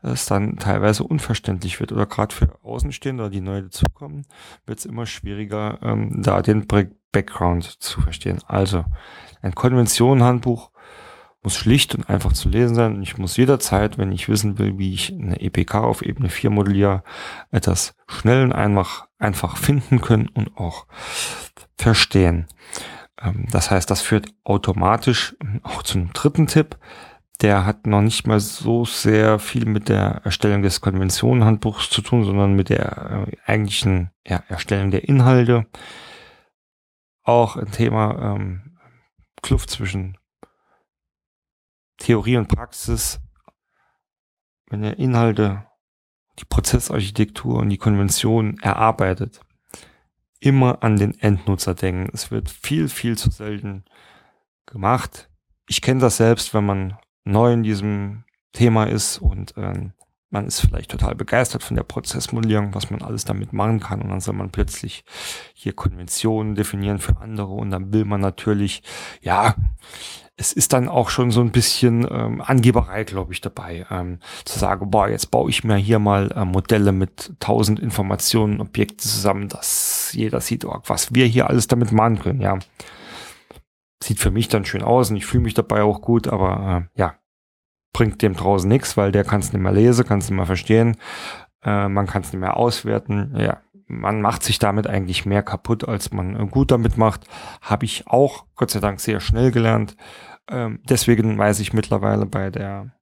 es 0.00 0.24
dann 0.24 0.56
teilweise 0.56 1.04
unverständlich 1.04 1.78
wird 1.78 1.92
oder 1.92 2.06
gerade 2.06 2.34
für 2.34 2.58
Außenstehende, 2.62 3.28
die 3.28 3.42
neu 3.42 3.62
dazukommen, 3.62 4.26
wird 4.64 4.78
es 4.78 4.86
immer 4.86 5.04
schwieriger, 5.04 5.78
ähm, 5.82 6.22
da 6.22 6.40
den 6.40 6.66
Background 6.66 7.64
zu 7.64 8.00
verstehen. 8.00 8.40
Also 8.46 8.84
ein 9.42 9.54
Konventionenhandbuch 9.54 10.70
muss 11.42 11.54
schlicht 11.54 11.94
und 11.94 12.08
einfach 12.08 12.32
zu 12.32 12.48
lesen 12.48 12.74
sein. 12.74 13.02
Ich 13.02 13.18
muss 13.18 13.36
jederzeit, 13.36 13.98
wenn 13.98 14.10
ich 14.10 14.30
wissen 14.30 14.58
will, 14.58 14.78
wie 14.78 14.94
ich 14.94 15.12
eine 15.12 15.40
EPK 15.40 15.74
auf 15.84 16.00
Ebene 16.00 16.30
4 16.30 16.48
modelliere, 16.48 17.04
etwas 17.50 17.94
schnell 18.08 18.42
und 18.44 18.52
einfach, 18.52 19.08
einfach 19.24 19.56
finden 19.56 20.00
können 20.00 20.28
und 20.28 20.56
auch 20.56 20.86
verstehen. 21.76 22.46
Ähm, 23.20 23.46
das 23.50 23.70
heißt, 23.70 23.90
das 23.90 24.00
führt 24.00 24.28
automatisch 24.44 25.36
auch 25.62 25.82
zu 25.82 25.98
einem 25.98 26.12
dritten 26.12 26.46
Tipp. 26.46 26.78
Der 27.40 27.66
hat 27.66 27.86
noch 27.86 28.00
nicht 28.00 28.26
mal 28.26 28.38
so 28.38 28.84
sehr 28.84 29.38
viel 29.40 29.66
mit 29.66 29.88
der 29.88 30.20
Erstellung 30.24 30.62
des 30.62 30.80
Konventionenhandbuchs 30.80 31.90
zu 31.90 32.00
tun, 32.00 32.24
sondern 32.24 32.54
mit 32.54 32.68
der 32.68 33.26
äh, 33.28 33.36
eigentlichen 33.50 34.10
ja, 34.26 34.42
Erstellung 34.48 34.90
der 34.90 35.08
Inhalte. 35.08 35.66
Auch 37.24 37.56
ein 37.56 37.72
Thema 37.72 38.36
ähm, 38.36 38.78
Kluft 39.42 39.70
zwischen 39.70 40.16
Theorie 41.98 42.36
und 42.36 42.48
Praxis, 42.48 43.20
wenn 44.68 44.84
ihr 44.84 44.98
Inhalte, 44.98 45.66
die 46.38 46.44
Prozessarchitektur 46.44 47.58
und 47.58 47.70
die 47.70 47.78
Konvention 47.78 48.58
erarbeitet, 48.60 49.40
immer 50.40 50.82
an 50.82 50.96
den 50.96 51.18
Endnutzer 51.18 51.74
denken. 51.74 52.10
Es 52.12 52.30
wird 52.30 52.50
viel, 52.50 52.88
viel 52.88 53.16
zu 53.16 53.30
selten 53.30 53.84
gemacht. 54.66 55.30
Ich 55.68 55.80
kenne 55.80 56.00
das 56.00 56.16
selbst, 56.16 56.52
wenn 56.54 56.66
man 56.66 56.98
neu 57.24 57.52
in 57.52 57.62
diesem 57.62 58.24
Thema 58.52 58.84
ist 58.84 59.18
und 59.18 59.54
ähm, 59.56 59.92
man 60.34 60.46
ist 60.46 60.60
vielleicht 60.60 60.90
total 60.90 61.14
begeistert 61.14 61.62
von 61.62 61.76
der 61.76 61.84
Prozessmodellierung, 61.84 62.74
was 62.74 62.90
man 62.90 63.02
alles 63.02 63.24
damit 63.24 63.52
machen 63.52 63.78
kann. 63.78 64.02
Und 64.02 64.08
dann 64.10 64.20
soll 64.20 64.34
man 64.34 64.50
plötzlich 64.50 65.04
hier 65.54 65.72
Konventionen 65.72 66.56
definieren 66.56 66.98
für 66.98 67.16
andere 67.18 67.52
und 67.52 67.70
dann 67.70 67.92
will 67.92 68.04
man 68.04 68.20
natürlich, 68.20 68.82
ja, 69.22 69.54
es 70.36 70.52
ist 70.52 70.72
dann 70.72 70.88
auch 70.88 71.10
schon 71.10 71.30
so 71.30 71.40
ein 71.40 71.52
bisschen 71.52 72.06
ähm, 72.10 72.40
Angeberei, 72.40 73.04
glaube 73.04 73.32
ich, 73.32 73.40
dabei, 73.40 73.86
ähm, 73.90 74.18
zu 74.44 74.58
sagen, 74.58 74.90
boah, 74.90 75.08
jetzt 75.08 75.30
baue 75.30 75.48
ich 75.48 75.62
mir 75.62 75.76
hier 75.76 76.00
mal 76.00 76.32
äh, 76.32 76.44
Modelle 76.44 76.92
mit 76.92 77.34
tausend 77.38 77.78
Informationen, 77.78 78.60
Objekte 78.60 78.96
zusammen, 78.96 79.48
dass 79.48 80.12
jeder 80.12 80.40
sieht, 80.40 80.64
oh, 80.64 80.80
was 80.86 81.14
wir 81.14 81.26
hier 81.26 81.48
alles 81.48 81.68
damit 81.68 81.92
machen 81.92 82.18
können, 82.18 82.40
ja. 82.40 82.58
Sieht 84.02 84.18
für 84.18 84.30
mich 84.30 84.48
dann 84.48 84.64
schön 84.64 84.82
aus 84.82 85.10
und 85.10 85.16
ich 85.16 85.24
fühle 85.24 85.44
mich 85.44 85.54
dabei 85.54 85.82
auch 85.82 86.00
gut, 86.02 86.26
aber 86.28 86.88
äh, 86.94 87.00
ja, 87.00 87.14
bringt 87.92 88.20
dem 88.20 88.34
draußen 88.34 88.68
nichts, 88.68 88.96
weil 88.96 89.12
der 89.12 89.24
kann 89.24 89.40
es 89.40 89.52
nicht 89.52 89.62
mehr 89.62 89.72
lesen, 89.72 90.04
kann 90.04 90.18
es 90.18 90.28
nicht 90.28 90.36
mehr 90.36 90.46
verstehen. 90.46 90.96
äh, 91.64 91.88
man 91.88 92.06
kann 92.06 92.22
es 92.22 92.32
nicht 92.32 92.40
mehr 92.40 92.56
auswerten. 92.56 93.34
Ja, 93.38 93.62
man 93.86 94.20
macht 94.22 94.42
sich 94.42 94.58
damit 94.58 94.86
eigentlich 94.86 95.26
mehr 95.26 95.42
kaputt, 95.42 95.86
als 95.88 96.12
man 96.12 96.38
äh, 96.38 96.46
gut 96.46 96.70
damit 96.70 96.96
macht. 96.96 97.26
Habe 97.60 97.84
ich 97.84 98.06
auch, 98.06 98.46
Gott 98.56 98.70
sei 98.70 98.80
Dank, 98.80 99.00
sehr 99.00 99.20
schnell 99.20 99.50
gelernt. 99.50 99.96
Ähm, 100.48 100.80
deswegen 100.88 101.38
weiß 101.38 101.60
ich 101.60 101.72
mittlerweile 101.72 102.26
bei 102.26 102.50
der 102.50 102.92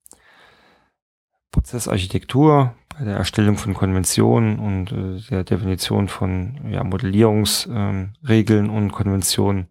Prozessarchitektur, 1.51 2.75
bei 2.99 3.05
der 3.05 3.17
Erstellung 3.17 3.57
von 3.59 3.75
Konventionen 3.75 4.59
und 4.59 4.93
äh, 4.93 5.21
der 5.31 5.45
Definition 5.45 6.09
von 6.09 6.61
ja, 6.71 6.83
Modellierungsregeln 6.83 8.67
ähm, 8.67 8.75
und 8.75 8.93
Konventionen 8.93 9.69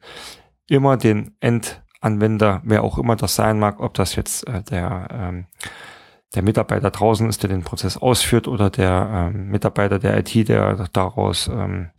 immer 0.67 0.97
den 0.97 1.35
Endanwender, 1.39 2.61
wer 2.63 2.83
auch 2.83 2.97
immer 2.97 3.15
das 3.15 3.35
sein 3.35 3.59
mag, 3.59 3.79
ob 3.79 3.93
das 3.95 4.15
jetzt 4.15 4.47
äh, 4.47 4.63
der 4.63 5.07
ähm, 5.11 5.45
der 6.35 6.43
Mitarbeiter 6.43 6.91
draußen 6.91 7.27
ist, 7.27 7.43
der 7.43 7.49
den 7.49 7.63
Prozess 7.63 7.97
ausführt 7.97 8.47
oder 8.47 8.69
der 8.69 9.31
ähm, 9.33 9.49
Mitarbeiter 9.49 9.99
der 9.99 10.17
IT, 10.17 10.47
der 10.47 10.87
daraus 10.93 11.47
ähm, 11.47 11.89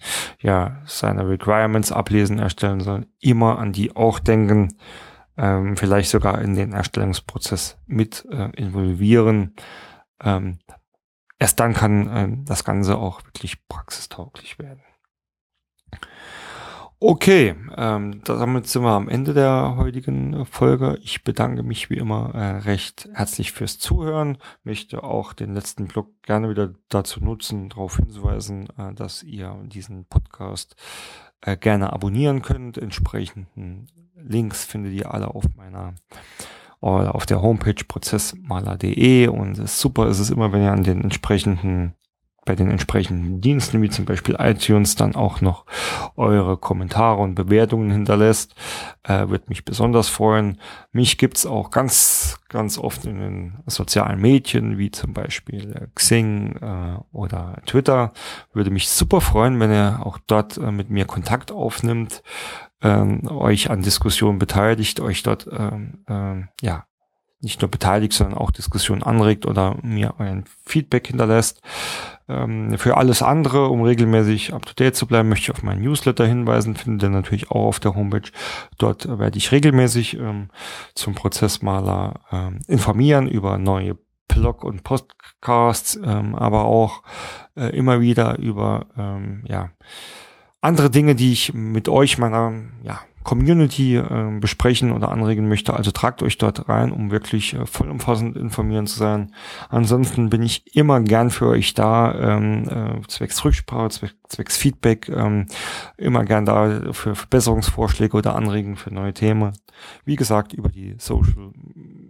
ja 0.40 0.80
seine 0.86 1.28
Requirements 1.28 1.92
ablesen, 1.92 2.38
erstellen 2.38 2.80
soll, 2.80 3.06
immer 3.20 3.58
an 3.58 3.72
die 3.72 3.94
auch 3.94 4.18
denken, 4.18 4.76
ähm, 5.36 5.76
vielleicht 5.76 6.10
sogar 6.10 6.40
in 6.40 6.54
den 6.54 6.72
Erstellungsprozess 6.72 7.78
mit 7.86 8.26
äh, 8.30 8.50
involvieren. 8.56 9.54
Ähm, 10.22 10.58
erst 11.38 11.60
dann 11.60 11.74
kann 11.74 12.08
äh, 12.08 12.28
das 12.44 12.64
Ganze 12.64 12.96
auch 12.96 13.22
wirklich 13.24 13.66
praxistauglich 13.68 14.58
werden. 14.58 14.82
Okay, 17.04 17.56
ähm, 17.76 18.20
damit 18.24 18.68
sind 18.68 18.84
wir 18.84 18.92
am 18.92 19.08
Ende 19.08 19.34
der 19.34 19.74
heutigen 19.76 20.46
Folge. 20.46 21.00
Ich 21.02 21.24
bedanke 21.24 21.64
mich 21.64 21.90
wie 21.90 21.96
immer 21.96 22.32
äh, 22.32 22.58
recht 22.58 23.08
herzlich 23.12 23.50
fürs 23.50 23.80
Zuhören. 23.80 24.38
Möchte 24.62 25.02
auch 25.02 25.32
den 25.32 25.52
letzten 25.52 25.88
Blog 25.88 26.10
gerne 26.22 26.48
wieder 26.48 26.74
dazu 26.88 27.18
nutzen, 27.18 27.70
darauf 27.70 27.96
hinzuweisen, 27.96 28.68
äh, 28.78 28.94
dass 28.94 29.24
ihr 29.24 29.52
diesen 29.64 30.04
Podcast 30.04 30.76
äh, 31.40 31.56
gerne 31.56 31.92
abonnieren 31.92 32.40
könnt. 32.40 32.78
Entsprechenden 32.78 33.88
Links 34.14 34.64
findet 34.64 34.92
ihr 34.92 35.12
alle 35.12 35.34
auf 35.34 35.42
meiner 35.56 35.94
oder 36.78 37.16
auf 37.16 37.26
der 37.26 37.42
Homepage 37.42 37.82
prozessmaler.de 37.84 39.26
und 39.26 39.56
super 39.68 40.06
ist 40.06 40.20
es 40.20 40.30
immer, 40.30 40.52
wenn 40.52 40.62
ihr 40.62 40.72
an 40.72 40.84
den 40.84 41.02
entsprechenden 41.02 41.96
bei 42.44 42.56
den 42.56 42.70
entsprechenden 42.70 43.40
Diensten, 43.40 43.82
wie 43.82 43.90
zum 43.90 44.04
Beispiel 44.04 44.36
iTunes, 44.38 44.96
dann 44.96 45.14
auch 45.14 45.40
noch 45.40 45.64
eure 46.16 46.56
Kommentare 46.56 47.20
und 47.20 47.36
Bewertungen 47.36 47.90
hinterlässt. 47.90 48.54
Äh, 49.04 49.28
wird 49.28 49.48
mich 49.48 49.64
besonders 49.64 50.08
freuen. 50.08 50.60
Mich 50.90 51.18
gibt's 51.18 51.46
auch 51.46 51.70
ganz, 51.70 52.40
ganz 52.48 52.78
oft 52.78 53.04
in 53.04 53.18
den 53.18 53.58
sozialen 53.66 54.20
Medien, 54.20 54.76
wie 54.76 54.90
zum 54.90 55.12
Beispiel 55.12 55.72
äh, 55.72 55.86
Xing 55.94 56.56
äh, 56.56 56.98
oder 57.12 57.62
Twitter. 57.66 58.12
Würde 58.52 58.70
mich 58.70 58.88
super 58.88 59.20
freuen, 59.20 59.60
wenn 59.60 59.70
ihr 59.70 60.00
auch 60.04 60.18
dort 60.26 60.56
äh, 60.58 60.72
mit 60.72 60.90
mir 60.90 61.04
Kontakt 61.04 61.52
aufnimmt, 61.52 62.24
ähm, 62.82 63.28
euch 63.28 63.70
an 63.70 63.82
Diskussionen 63.82 64.40
beteiligt, 64.40 64.98
euch 64.98 65.22
dort 65.22 65.48
ähm, 65.52 66.04
ähm, 66.08 66.48
ja 66.60 66.86
nicht 67.42 67.60
nur 67.60 67.70
beteiligt, 67.70 68.12
sondern 68.12 68.38
auch 68.38 68.52
Diskussionen 68.52 69.02
anregt 69.02 69.46
oder 69.46 69.76
mir 69.82 70.18
ein 70.20 70.44
Feedback 70.64 71.08
hinterlässt. 71.08 71.60
Ähm, 72.28 72.78
für 72.78 72.96
alles 72.96 73.22
andere, 73.22 73.68
um 73.68 73.82
regelmäßig 73.82 74.54
up-to-date 74.54 74.94
zu 74.94 75.06
bleiben, 75.06 75.28
möchte 75.28 75.44
ich 75.44 75.50
auf 75.50 75.62
meinen 75.62 75.82
Newsletter 75.82 76.26
hinweisen, 76.26 76.76
findet 76.76 77.08
ihr 77.08 77.10
natürlich 77.10 77.50
auch 77.50 77.66
auf 77.66 77.80
der 77.80 77.94
Homepage. 77.94 78.30
Dort 78.78 79.06
werde 79.18 79.38
ich 79.38 79.52
regelmäßig 79.52 80.18
ähm, 80.18 80.48
zum 80.94 81.14
Prozessmaler 81.14 82.20
ähm, 82.30 82.60
informieren 82.66 83.28
über 83.28 83.58
neue 83.58 83.96
Blog- 84.28 84.64
und 84.64 84.82
Podcasts, 84.82 85.98
ähm, 86.02 86.34
aber 86.34 86.64
auch 86.64 87.02
äh, 87.56 87.76
immer 87.76 88.00
wieder 88.00 88.38
über 88.38 88.86
ähm, 88.96 89.44
ja, 89.46 89.70
andere 90.60 90.90
Dinge, 90.90 91.14
die 91.14 91.32
ich 91.32 91.52
mit 91.52 91.88
euch, 91.88 92.18
meiner 92.18 92.52
ja, 92.82 93.00
Community 93.22 93.96
äh, 93.96 94.38
besprechen 94.40 94.92
oder 94.92 95.10
anregen 95.10 95.48
möchte. 95.48 95.74
Also 95.74 95.90
tragt 95.90 96.22
euch 96.22 96.38
dort 96.38 96.68
rein, 96.68 96.92
um 96.92 97.10
wirklich 97.10 97.54
äh, 97.54 97.66
vollumfassend 97.66 98.36
informieren 98.36 98.86
zu 98.86 98.98
sein. 98.98 99.32
Ansonsten 99.68 100.30
bin 100.30 100.42
ich 100.42 100.76
immer 100.76 101.00
gern 101.00 101.30
für 101.30 101.48
euch 101.48 101.74
da, 101.74 102.14
ähm, 102.14 102.68
äh, 102.68 103.06
zwecks 103.08 103.44
Rücksprache, 103.44 103.90
zwecks, 103.90 104.14
zwecks 104.28 104.56
Feedback, 104.56 105.08
ähm, 105.08 105.46
immer 105.96 106.24
gern 106.24 106.44
da 106.44 106.92
für 106.92 107.14
Verbesserungsvorschläge 107.14 108.16
oder 108.16 108.34
Anregungen 108.34 108.76
für 108.76 108.92
neue 108.92 109.14
Themen. 109.14 109.52
Wie 110.04 110.16
gesagt, 110.16 110.52
über 110.52 110.68
die 110.68 110.96
Social 110.98 111.52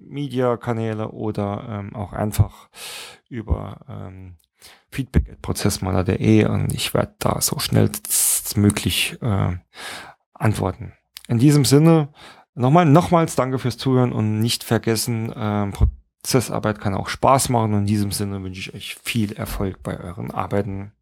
Media 0.08 0.56
Kanäle 0.56 1.08
oder 1.08 1.66
ähm, 1.68 1.94
auch 1.94 2.12
einfach 2.12 2.68
über 3.28 3.80
ähm, 3.88 4.36
feedback 4.90 5.30
at 5.30 5.42
prozessmaler.de 5.42 6.44
und 6.46 6.72
ich 6.72 6.94
werde 6.94 7.14
da 7.18 7.40
so 7.40 7.58
schnell 7.58 7.90
möglich 8.54 9.16
äh, 9.22 9.56
antworten. 10.34 10.92
In 11.32 11.38
diesem 11.38 11.64
Sinne, 11.64 12.10
nochmal, 12.54 12.84
nochmals 12.84 13.36
danke 13.36 13.58
fürs 13.58 13.78
Zuhören 13.78 14.12
und 14.12 14.40
nicht 14.40 14.64
vergessen, 14.64 15.32
äh, 15.32 15.72
Prozessarbeit 15.72 16.78
kann 16.78 16.94
auch 16.94 17.08
Spaß 17.08 17.48
machen 17.48 17.72
und 17.72 17.80
in 17.80 17.86
diesem 17.86 18.12
Sinne 18.12 18.42
wünsche 18.42 18.60
ich 18.60 18.74
euch 18.74 18.96
viel 19.02 19.32
Erfolg 19.32 19.82
bei 19.82 19.98
euren 19.98 20.30
Arbeiten. 20.30 20.92